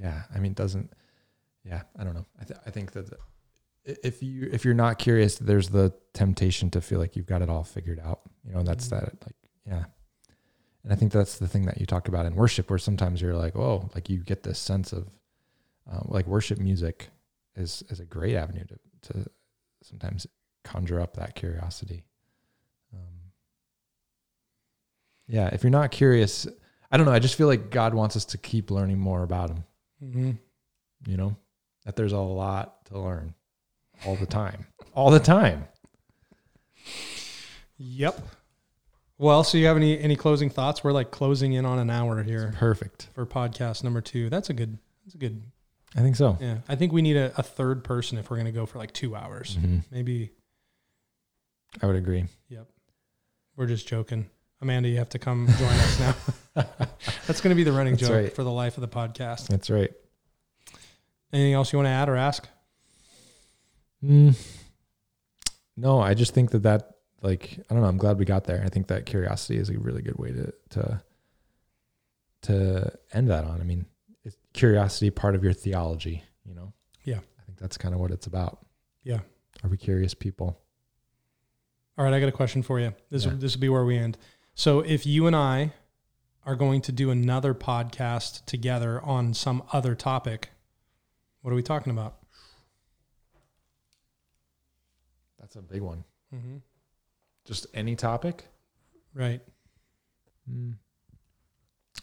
yeah, 0.00 0.22
I 0.34 0.38
mean 0.38 0.54
doesn't 0.54 0.90
yeah, 1.64 1.82
I 1.98 2.04
don't 2.04 2.14
know. 2.14 2.24
I 2.40 2.44
th- 2.44 2.60
I 2.64 2.70
think 2.70 2.92
that 2.92 3.12
if 4.02 4.22
you 4.22 4.48
if 4.52 4.64
you're 4.64 4.74
not 4.74 4.98
curious, 4.98 5.36
there's 5.38 5.68
the 5.70 5.92
temptation 6.14 6.70
to 6.70 6.80
feel 6.80 6.98
like 6.98 7.16
you've 7.16 7.26
got 7.26 7.42
it 7.42 7.48
all 7.50 7.64
figured 7.64 8.00
out. 8.00 8.20
You 8.44 8.52
know, 8.52 8.58
and 8.60 8.68
that's 8.68 8.86
Mhm. 8.86 8.90
that 8.90 9.04
like 9.24 9.36
yeah. 9.66 9.84
And 10.84 10.92
I 10.92 10.96
think 10.96 11.12
that's 11.12 11.38
the 11.38 11.48
thing 11.48 11.66
that 11.66 11.78
you 11.80 11.86
talk 11.86 12.08
about 12.08 12.24
in 12.26 12.34
worship, 12.34 12.70
where 12.70 12.78
sometimes 12.78 13.20
you're 13.20 13.36
like, 13.36 13.56
oh, 13.56 13.90
like 13.94 14.08
you 14.08 14.18
get 14.22 14.42
this 14.42 14.58
sense 14.58 14.92
of 14.92 15.08
uh, 15.90 16.00
like 16.04 16.26
worship 16.26 16.58
music 16.58 17.08
is 17.56 17.82
is 17.90 18.00
a 18.00 18.04
great 18.04 18.36
avenue 18.36 18.64
to 18.66 18.78
to 19.12 19.26
sometimes 19.82 20.26
conjure 20.64 21.00
up 21.00 21.14
that 21.16 21.34
curiosity. 21.34 22.04
Um, 22.92 23.32
yeah, 25.26 25.48
if 25.48 25.62
you're 25.62 25.70
not 25.70 25.90
curious, 25.90 26.46
I 26.90 26.96
don't 26.96 27.06
know. 27.06 27.12
I 27.12 27.18
just 27.18 27.34
feel 27.36 27.46
like 27.46 27.70
God 27.70 27.94
wants 27.94 28.16
us 28.16 28.24
to 28.26 28.38
keep 28.38 28.70
learning 28.70 28.98
more 28.98 29.22
about 29.22 29.50
Him. 29.50 29.64
Mm-hmm. 30.02 30.30
You 31.06 31.16
know, 31.16 31.36
that 31.84 31.96
there's 31.96 32.12
a 32.12 32.18
lot 32.18 32.84
to 32.86 32.98
learn 32.98 33.34
all 34.06 34.16
the 34.16 34.26
time. 34.26 34.66
All 34.94 35.10
the 35.10 35.20
time. 35.20 35.66
Yep. 37.78 38.20
Well, 39.18 39.42
so 39.44 39.58
you 39.58 39.66
have 39.66 39.76
any 39.76 39.98
any 40.00 40.16
closing 40.16 40.50
thoughts? 40.50 40.82
We're 40.84 40.92
like 40.92 41.10
closing 41.10 41.52
in 41.52 41.64
on 41.64 41.78
an 41.78 41.90
hour 41.90 42.22
here 42.22 42.52
Perfect. 42.56 43.08
for 43.14 43.26
podcast 43.26 43.82
number 43.84 44.00
two. 44.00 44.30
That's 44.30 44.50
a 44.50 44.52
good. 44.54 44.78
That's 45.04 45.14
a 45.14 45.18
good. 45.18 45.42
I 45.96 46.00
think 46.00 46.16
so. 46.16 46.36
Yeah, 46.40 46.58
I 46.68 46.74
think 46.76 46.92
we 46.92 47.02
need 47.02 47.16
a, 47.16 47.32
a 47.36 47.42
third 47.42 47.82
person 47.82 48.18
if 48.18 48.30
we're 48.30 48.36
going 48.36 48.46
to 48.46 48.52
go 48.52 48.66
for 48.66 48.78
like 48.78 48.92
two 48.92 49.16
hours. 49.16 49.56
Mhm. 49.60 49.82
Maybe. 49.90 50.30
I 51.82 51.86
would 51.86 51.96
agree. 51.96 52.26
Yep. 52.48 52.66
We're 53.56 53.66
just 53.66 53.88
joking. 53.88 54.28
Amanda, 54.60 54.88
you 54.88 54.98
have 54.98 55.08
to 55.10 55.18
come 55.18 55.46
join 55.58 55.68
us 55.68 56.00
now. 56.00 56.14
That's 57.26 57.40
going 57.40 57.50
to 57.50 57.54
be 57.54 57.64
the 57.64 57.72
running 57.72 57.94
That's 57.94 58.08
joke 58.08 58.16
right. 58.24 58.32
for 58.34 58.42
the 58.42 58.50
life 58.50 58.76
of 58.76 58.80
the 58.82 58.88
podcast. 58.88 59.46
That's 59.48 59.70
right. 59.70 59.90
Anything 61.32 61.54
else 61.54 61.72
you 61.72 61.78
want 61.78 61.86
to 61.86 61.90
add 61.90 62.08
or 62.08 62.16
ask? 62.16 62.48
Mm. 64.04 64.36
No, 65.76 66.00
I 66.00 66.14
just 66.14 66.34
think 66.34 66.50
that 66.52 66.62
that 66.64 66.90
like 67.22 67.58
I 67.68 67.74
don't 67.74 67.82
know. 67.82 67.88
I'm 67.88 67.98
glad 67.98 68.18
we 68.18 68.24
got 68.24 68.44
there. 68.44 68.62
I 68.64 68.68
think 68.68 68.88
that 68.88 69.06
curiosity 69.06 69.58
is 69.58 69.70
a 69.70 69.78
really 69.78 70.02
good 70.02 70.18
way 70.18 70.32
to 70.32 70.52
to 70.70 71.02
to 72.42 72.92
end 73.12 73.28
that 73.30 73.44
on. 73.44 73.60
I 73.60 73.64
mean, 73.64 73.86
is 74.24 74.36
curiosity 74.52 75.10
part 75.10 75.34
of 75.34 75.42
your 75.42 75.52
theology? 75.52 76.22
You 76.44 76.54
know. 76.54 76.72
Yeah. 77.04 77.18
I 77.38 77.42
think 77.46 77.58
that's 77.58 77.76
kind 77.76 77.94
of 77.94 78.00
what 78.00 78.10
it's 78.10 78.26
about. 78.26 78.64
Yeah. 79.02 79.20
Are 79.64 79.70
we 79.70 79.76
curious 79.76 80.14
people? 80.14 80.58
All 81.96 82.04
right, 82.04 82.14
I 82.14 82.20
got 82.20 82.28
a 82.28 82.32
question 82.32 82.62
for 82.62 82.78
you. 82.78 82.94
This 83.10 83.24
Yeah. 83.24 83.32
this 83.34 83.54
will 83.56 83.60
be 83.60 83.68
where 83.68 83.84
we 83.84 83.96
end. 83.98 84.16
So, 84.54 84.80
if 84.80 85.04
you 85.06 85.26
and 85.26 85.34
I 85.34 85.72
are 86.46 86.54
going 86.56 86.80
to 86.82 86.92
do 86.92 87.10
another 87.10 87.54
podcast 87.54 88.44
together 88.46 89.00
on 89.02 89.34
some 89.34 89.62
other 89.72 89.94
topic, 89.94 90.50
what 91.42 91.50
are 91.52 91.56
we 91.56 91.62
talking 91.62 91.90
about? 91.92 92.17
That's 95.48 95.56
a 95.56 95.62
big 95.62 95.80
one. 95.80 96.04
Mm-hmm. 96.34 96.56
Just 97.46 97.66
any 97.72 97.96
topic. 97.96 98.44
Right. 99.14 99.40
Mm. 100.50 100.74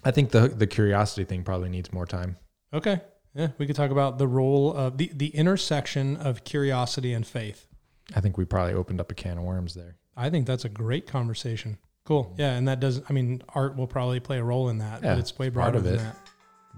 I 0.03 0.09
think 0.09 0.31
the 0.31 0.47
the 0.47 0.65
curiosity 0.65 1.25
thing 1.25 1.43
probably 1.43 1.69
needs 1.69 1.93
more 1.93 2.07
time. 2.07 2.37
Okay. 2.73 3.01
Yeah, 3.35 3.49
we 3.59 3.67
could 3.67 3.75
talk 3.75 3.91
about 3.91 4.17
the 4.17 4.27
role 4.27 4.73
of 4.73 4.97
the 4.97 5.11
the 5.13 5.27
intersection 5.27 6.17
of 6.17 6.43
curiosity 6.43 7.13
and 7.13 7.25
faith. 7.25 7.67
I 8.15 8.19
think 8.19 8.35
we 8.37 8.45
probably 8.45 8.73
opened 8.73 8.99
up 8.99 9.11
a 9.11 9.15
can 9.15 9.37
of 9.37 9.43
worms 9.43 9.75
there. 9.75 9.97
I 10.17 10.29
think 10.31 10.47
that's 10.47 10.65
a 10.65 10.69
great 10.69 11.05
conversation. 11.05 11.77
Cool. 12.05 12.33
Yeah, 12.39 12.53
and 12.55 12.67
that 12.67 12.79
does. 12.79 13.01
I 13.07 13.13
mean, 13.13 13.43
art 13.49 13.75
will 13.75 13.87
probably 13.87 14.19
play 14.19 14.39
a 14.39 14.43
role 14.43 14.69
in 14.69 14.79
that, 14.79 15.03
Yeah, 15.03 15.13
but 15.13 15.19
it's 15.19 15.37
way 15.37 15.49
broader 15.49 15.77
of 15.77 15.83
than 15.83 15.95
it. 15.95 15.97
that. 15.97 16.17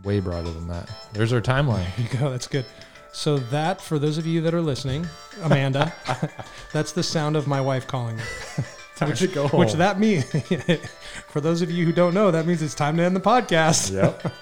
Way 0.03 0.19
broader 0.19 0.51
than 0.51 0.67
that. 0.67 0.89
There's 1.13 1.31
our 1.31 1.41
timeline. 1.41 1.85
There 1.97 2.07
you 2.11 2.19
go. 2.19 2.29
That's 2.31 2.47
good. 2.47 2.65
So 3.11 3.37
that, 3.37 3.81
for 3.81 3.99
those 3.99 4.17
of 4.17 4.25
you 4.25 4.41
that 4.41 4.53
are 4.53 4.61
listening, 4.61 5.07
Amanda, 5.41 5.93
that's 6.73 6.91
the 6.91 7.03
sound 7.03 7.35
of 7.35 7.47
my 7.47 7.61
wife 7.61 7.87
calling 7.87 8.17
me. 8.17 8.23
Time 8.95 9.09
which, 9.09 9.19
to 9.19 9.27
go 9.27 9.47
Which 9.49 9.73
that 9.73 9.99
means, 9.99 10.25
for 11.27 11.39
those 11.39 11.61
of 11.61 11.69
you 11.69 11.85
who 11.85 11.91
don't 11.91 12.15
know, 12.15 12.31
that 12.31 12.47
means 12.47 12.63
it's 12.63 12.73
time 12.73 12.97
to 12.97 13.03
end 13.03 13.15
the 13.15 13.19
podcast. 13.19 13.93
Yep. 13.93 14.33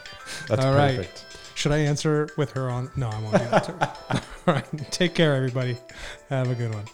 That's 0.47 0.63
All 0.63 0.73
right. 0.73 0.95
perfect. 0.95 1.25
Should 1.55 1.73
I 1.73 1.79
answer 1.79 2.29
with 2.37 2.51
her 2.51 2.69
on? 2.69 2.89
No, 2.95 3.09
I 3.09 3.19
won't 3.19 3.33
do 3.33 3.45
that 3.49 3.63
to. 3.65 4.21
All 4.47 4.53
right. 4.55 4.91
Take 4.91 5.13
care, 5.13 5.35
everybody. 5.35 5.77
Have 6.29 6.49
a 6.49 6.55
good 6.55 6.73
one. 6.73 6.85